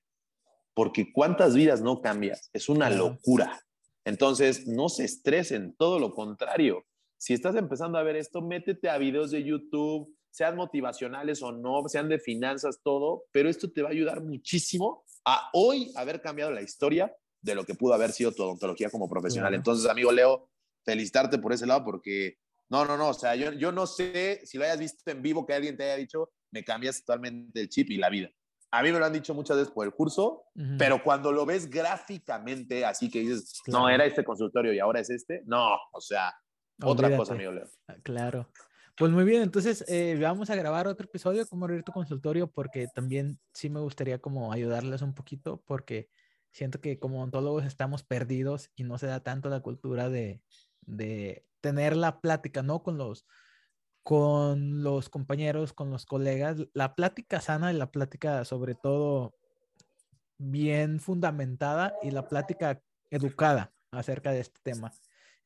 porque 0.75 1.13
cuántas 1.13 1.55
vidas 1.55 1.83
no 1.83 2.01
cambias, 2.01 2.51
es 2.53 2.69
una 2.69 2.91
locura. 2.91 3.61
Entonces, 4.05 4.67
no 4.67 4.89
se 4.89 5.05
estresen, 5.05 5.75
todo 5.77 5.99
lo 5.99 6.15
contrario 6.15 6.85
si 7.21 7.35
estás 7.35 7.55
empezando 7.55 7.99
a 7.99 8.03
ver 8.03 8.17
esto, 8.17 8.41
métete 8.41 8.89
a 8.89 8.97
videos 8.97 9.31
de 9.31 9.45
YouTube, 9.45 10.17
sean 10.31 10.57
motivacionales 10.57 11.43
o 11.43 11.53
no, 11.53 11.87
sean 11.87 12.09
de 12.09 12.19
finanzas, 12.19 12.81
todo, 12.83 13.25
pero 13.31 13.51
esto 13.51 13.71
te 13.71 13.83
va 13.83 13.89
a 13.89 13.93
ayudar 13.93 14.23
muchísimo 14.23 15.05
a 15.27 15.51
hoy 15.53 15.93
haber 15.97 16.23
cambiado 16.23 16.51
la 16.51 16.63
historia 16.63 17.15
de 17.43 17.55
lo 17.55 17.65
que 17.65 17.75
pudo 17.75 17.93
haber 17.93 18.13
sido 18.13 18.33
tu 18.33 18.43
odontología 18.43 18.89
como 18.89 19.07
profesional. 19.07 19.55
Entonces, 19.55 19.89
amigo 19.91 20.11
Leo, 20.11 20.49
felicitarte 20.83 21.39
por 21.39 21.53
ese 21.53 21.67
lado 21.67 21.85
porque, 21.85 22.39
no, 22.71 22.87
no, 22.87 22.97
no, 22.97 23.11
o 23.11 23.15
sea, 23.15 23.37
yo, 23.37 23.53
yo 23.53 23.71
no 23.71 23.87
sé 23.87 24.41
si 24.47 24.57
lo 24.57 24.65
hayas 24.65 24.79
visto 24.79 25.11
en 25.11 25.21
vivo 25.21 25.45
que 25.45 25.53
alguien 25.53 25.77
te 25.77 25.85
haya 25.85 25.97
dicho, 25.97 26.33
me 26.51 26.65
cambias 26.65 27.05
totalmente 27.05 27.61
el 27.61 27.69
chip 27.69 27.91
y 27.91 27.99
la 27.99 28.09
vida. 28.09 28.31
A 28.73 28.83
mí 28.83 28.93
me 28.93 28.99
lo 28.99 29.05
han 29.05 29.13
dicho 29.13 29.35
muchas 29.35 29.57
veces 29.57 29.73
por 29.73 29.85
el 29.85 29.93
curso, 29.93 30.45
pero 30.79 31.03
cuando 31.03 31.33
lo 31.33 31.45
ves 31.45 31.69
gráficamente, 31.69 32.85
así 32.85 33.11
que 33.11 33.21
dices, 33.21 33.61
no, 33.67 33.89
era 33.89 34.05
este 34.05 34.23
consultorio 34.25 34.73
y 34.73 34.79
ahora 34.79 35.01
es 35.01 35.11
este, 35.11 35.43
no, 35.47 35.75
o 35.93 36.01
sea, 36.01 36.33
otra 36.83 37.17
cosa, 37.17 37.35
amigo 37.35 37.53
Leo. 37.53 37.69
Ah, 37.89 37.97
claro. 38.03 38.49
Pues 38.97 39.11
muy 39.13 39.25
bien, 39.25 39.43
entonces 39.43 39.85
eh, 39.89 40.17
vamos 40.21 40.51
a 40.51 40.57
grabar 40.57 40.87
otro 40.87 41.07
episodio 41.07 41.47
como 41.47 41.65
abrir 41.65 41.83
tu 41.83 41.91
consultorio 41.91 42.51
porque 42.51 42.87
también 42.95 43.41
sí 43.53 43.71
me 43.71 43.81
gustaría 43.81 44.19
como 44.19 44.53
ayudarles 44.53 45.03
un 45.03 45.15
poquito 45.15 45.63
porque 45.67 46.11
siento 46.51 46.81
que 46.81 46.99
como 46.99 47.23
ontólogos 47.23 47.65
estamos 47.65 48.03
perdidos 48.03 48.71
y 48.77 48.85
no 48.85 48.99
se 48.99 49.07
da 49.07 49.21
tanto 49.21 49.49
la 49.49 49.61
cultura 49.61 50.11
de, 50.11 50.43
de 50.83 51.47
tener 51.61 51.97
la 51.97 52.21
plática, 52.21 52.63
¿no? 52.63 52.83
Con 52.83 52.99
los, 52.99 53.27
con 54.03 54.83
los 54.83 55.09
compañeros, 55.09 55.73
con 55.73 55.91
los 55.91 56.07
colegas, 56.07 56.57
la 56.73 56.95
plática 56.95 57.41
sana 57.41 57.73
y 57.73 57.77
la 57.77 57.91
plática 57.91 58.45
sobre 58.45 58.75
todo 58.75 59.35
bien 60.39 61.01
fundamentada 61.01 61.95
y 62.03 62.11
la 62.11 62.29
plática 62.29 62.83
educada 63.11 63.73
acerca 63.93 64.33
de 64.33 64.41
este 64.41 64.61
tema. 64.63 64.93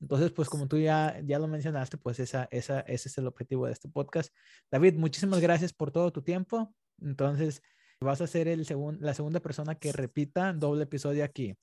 Entonces, 0.01 0.33
pues 0.33 0.49
como 0.49 0.69
tú 0.69 0.79
ya, 0.79 1.19
ya 1.25 1.39
lo 1.39 1.49
mencionaste, 1.49 1.97
pues 1.97 2.21
esa, 2.21 2.49
esa, 2.51 2.81
ese 2.81 3.09
es 3.09 3.19
el 3.19 3.27
objetivo 3.27 3.67
de 3.67 3.73
este 3.73 3.89
podcast. 3.89 4.35
David, 4.71 4.95
muchísimas 4.95 5.41
gracias 5.41 5.73
por 5.73 5.91
todo 5.91 6.13
tu 6.13 6.23
tiempo. 6.23 6.75
Entonces, 7.01 7.63
vas 8.01 8.21
a 8.21 8.27
ser 8.27 8.49
el 8.49 8.67
la 9.01 9.15
segunda 9.15 9.41
persona 9.41 9.77
que 9.77 9.93
repita 9.93 10.53
doble 10.53 10.85
episodio 10.85 11.25
aquí. 11.25 11.57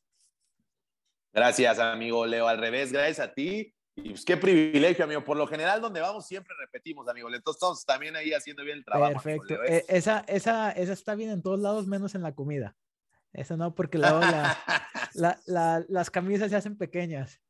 Gracias, 1.33 1.79
amigo 1.79 2.25
Leo. 2.25 2.47
Al 2.47 2.57
revés, 2.57 2.91
gracias 2.91 3.19
a 3.19 3.33
ti. 3.33 3.73
Y 4.03 4.09
pues 4.09 4.25
qué 4.25 4.37
privilegio, 4.37 5.05
amigo. 5.05 5.23
Por 5.23 5.37
lo 5.37 5.47
general, 5.47 5.81
donde 5.81 6.01
vamos 6.01 6.27
siempre 6.27 6.53
repetimos, 6.59 7.07
amigo. 7.07 7.27
Entonces, 7.27 7.57
estamos 7.57 7.85
también 7.85 8.15
ahí 8.15 8.33
haciendo 8.33 8.63
bien 8.63 8.77
el 8.77 8.85
trabajo. 8.85 9.13
Perfecto. 9.13 9.53
¿eh? 9.63 9.85
E, 9.87 9.97
esa, 9.97 10.23
esa, 10.27 10.71
esa 10.71 10.93
está 10.93 11.15
bien 11.15 11.29
en 11.29 11.41
todos 11.41 11.59
lados, 11.59 11.87
menos 11.87 12.15
en 12.15 12.23
la 12.23 12.33
comida. 12.33 12.75
Eso 13.33 13.55
no, 13.57 13.73
porque 13.75 13.97
luego 13.97 14.19
la, 15.13 15.85
las 15.87 16.09
camisas 16.09 16.49
se 16.49 16.57
hacen 16.57 16.77
pequeñas. 16.77 17.41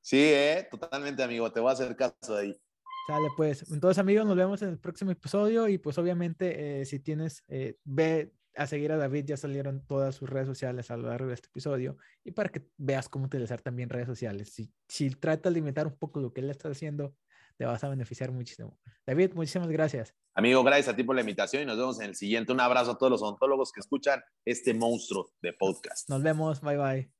Sí, 0.00 0.20
¿eh? 0.20 0.66
totalmente, 0.70 1.22
amigo. 1.22 1.50
Te 1.52 1.60
voy 1.60 1.70
a 1.70 1.72
hacer 1.72 1.94
caso 1.96 2.36
ahí. 2.36 2.60
Sale, 3.06 3.28
pues. 3.36 3.70
Entonces, 3.70 3.98
amigos, 3.98 4.26
nos 4.26 4.36
vemos 4.36 4.62
en 4.62 4.70
el 4.70 4.78
próximo 4.78 5.10
episodio. 5.10 5.68
Y 5.68 5.78
pues, 5.78 5.98
obviamente, 5.98 6.80
eh, 6.80 6.84
si 6.84 6.98
tienes, 6.98 7.44
eh, 7.48 7.76
ve 7.84 8.32
a 8.54 8.66
seguir 8.66 8.92
a 8.92 8.96
David, 8.96 9.24
ya 9.26 9.36
salieron 9.36 9.84
todas 9.86 10.14
sus 10.14 10.28
redes 10.28 10.46
sociales 10.46 10.90
a 10.90 10.96
lo 10.96 11.08
largo 11.08 11.28
de 11.28 11.34
este 11.34 11.48
episodio. 11.48 11.96
Y 12.24 12.32
para 12.32 12.48
que 12.48 12.66
veas 12.76 13.08
cómo 13.08 13.26
utilizar 13.26 13.60
también 13.60 13.88
redes 13.88 14.06
sociales. 14.06 14.52
Si, 14.52 14.72
si 14.88 15.10
tratas 15.10 15.52
de 15.52 15.60
limitar 15.60 15.86
un 15.86 15.96
poco 15.96 16.20
lo 16.20 16.32
que 16.32 16.40
él 16.40 16.50
está 16.50 16.68
haciendo, 16.68 17.14
te 17.56 17.64
vas 17.64 17.82
a 17.84 17.88
beneficiar 17.88 18.32
muchísimo. 18.32 18.78
David, 19.06 19.32
muchísimas 19.34 19.68
gracias. 19.68 20.14
Amigo, 20.34 20.64
gracias 20.64 20.88
a 20.88 20.96
ti 20.96 21.04
por 21.04 21.14
la 21.14 21.20
invitación 21.20 21.62
y 21.62 21.66
nos 21.66 21.76
vemos 21.76 22.00
en 22.00 22.06
el 22.06 22.16
siguiente. 22.16 22.52
Un 22.52 22.60
abrazo 22.60 22.92
a 22.92 22.98
todos 22.98 23.10
los 23.10 23.22
ontólogos 23.22 23.72
que 23.72 23.80
escuchan 23.80 24.22
este 24.44 24.74
monstruo 24.74 25.32
de 25.42 25.52
podcast. 25.52 26.08
Nos 26.08 26.22
vemos. 26.22 26.60
Bye, 26.60 26.78
bye. 26.78 27.12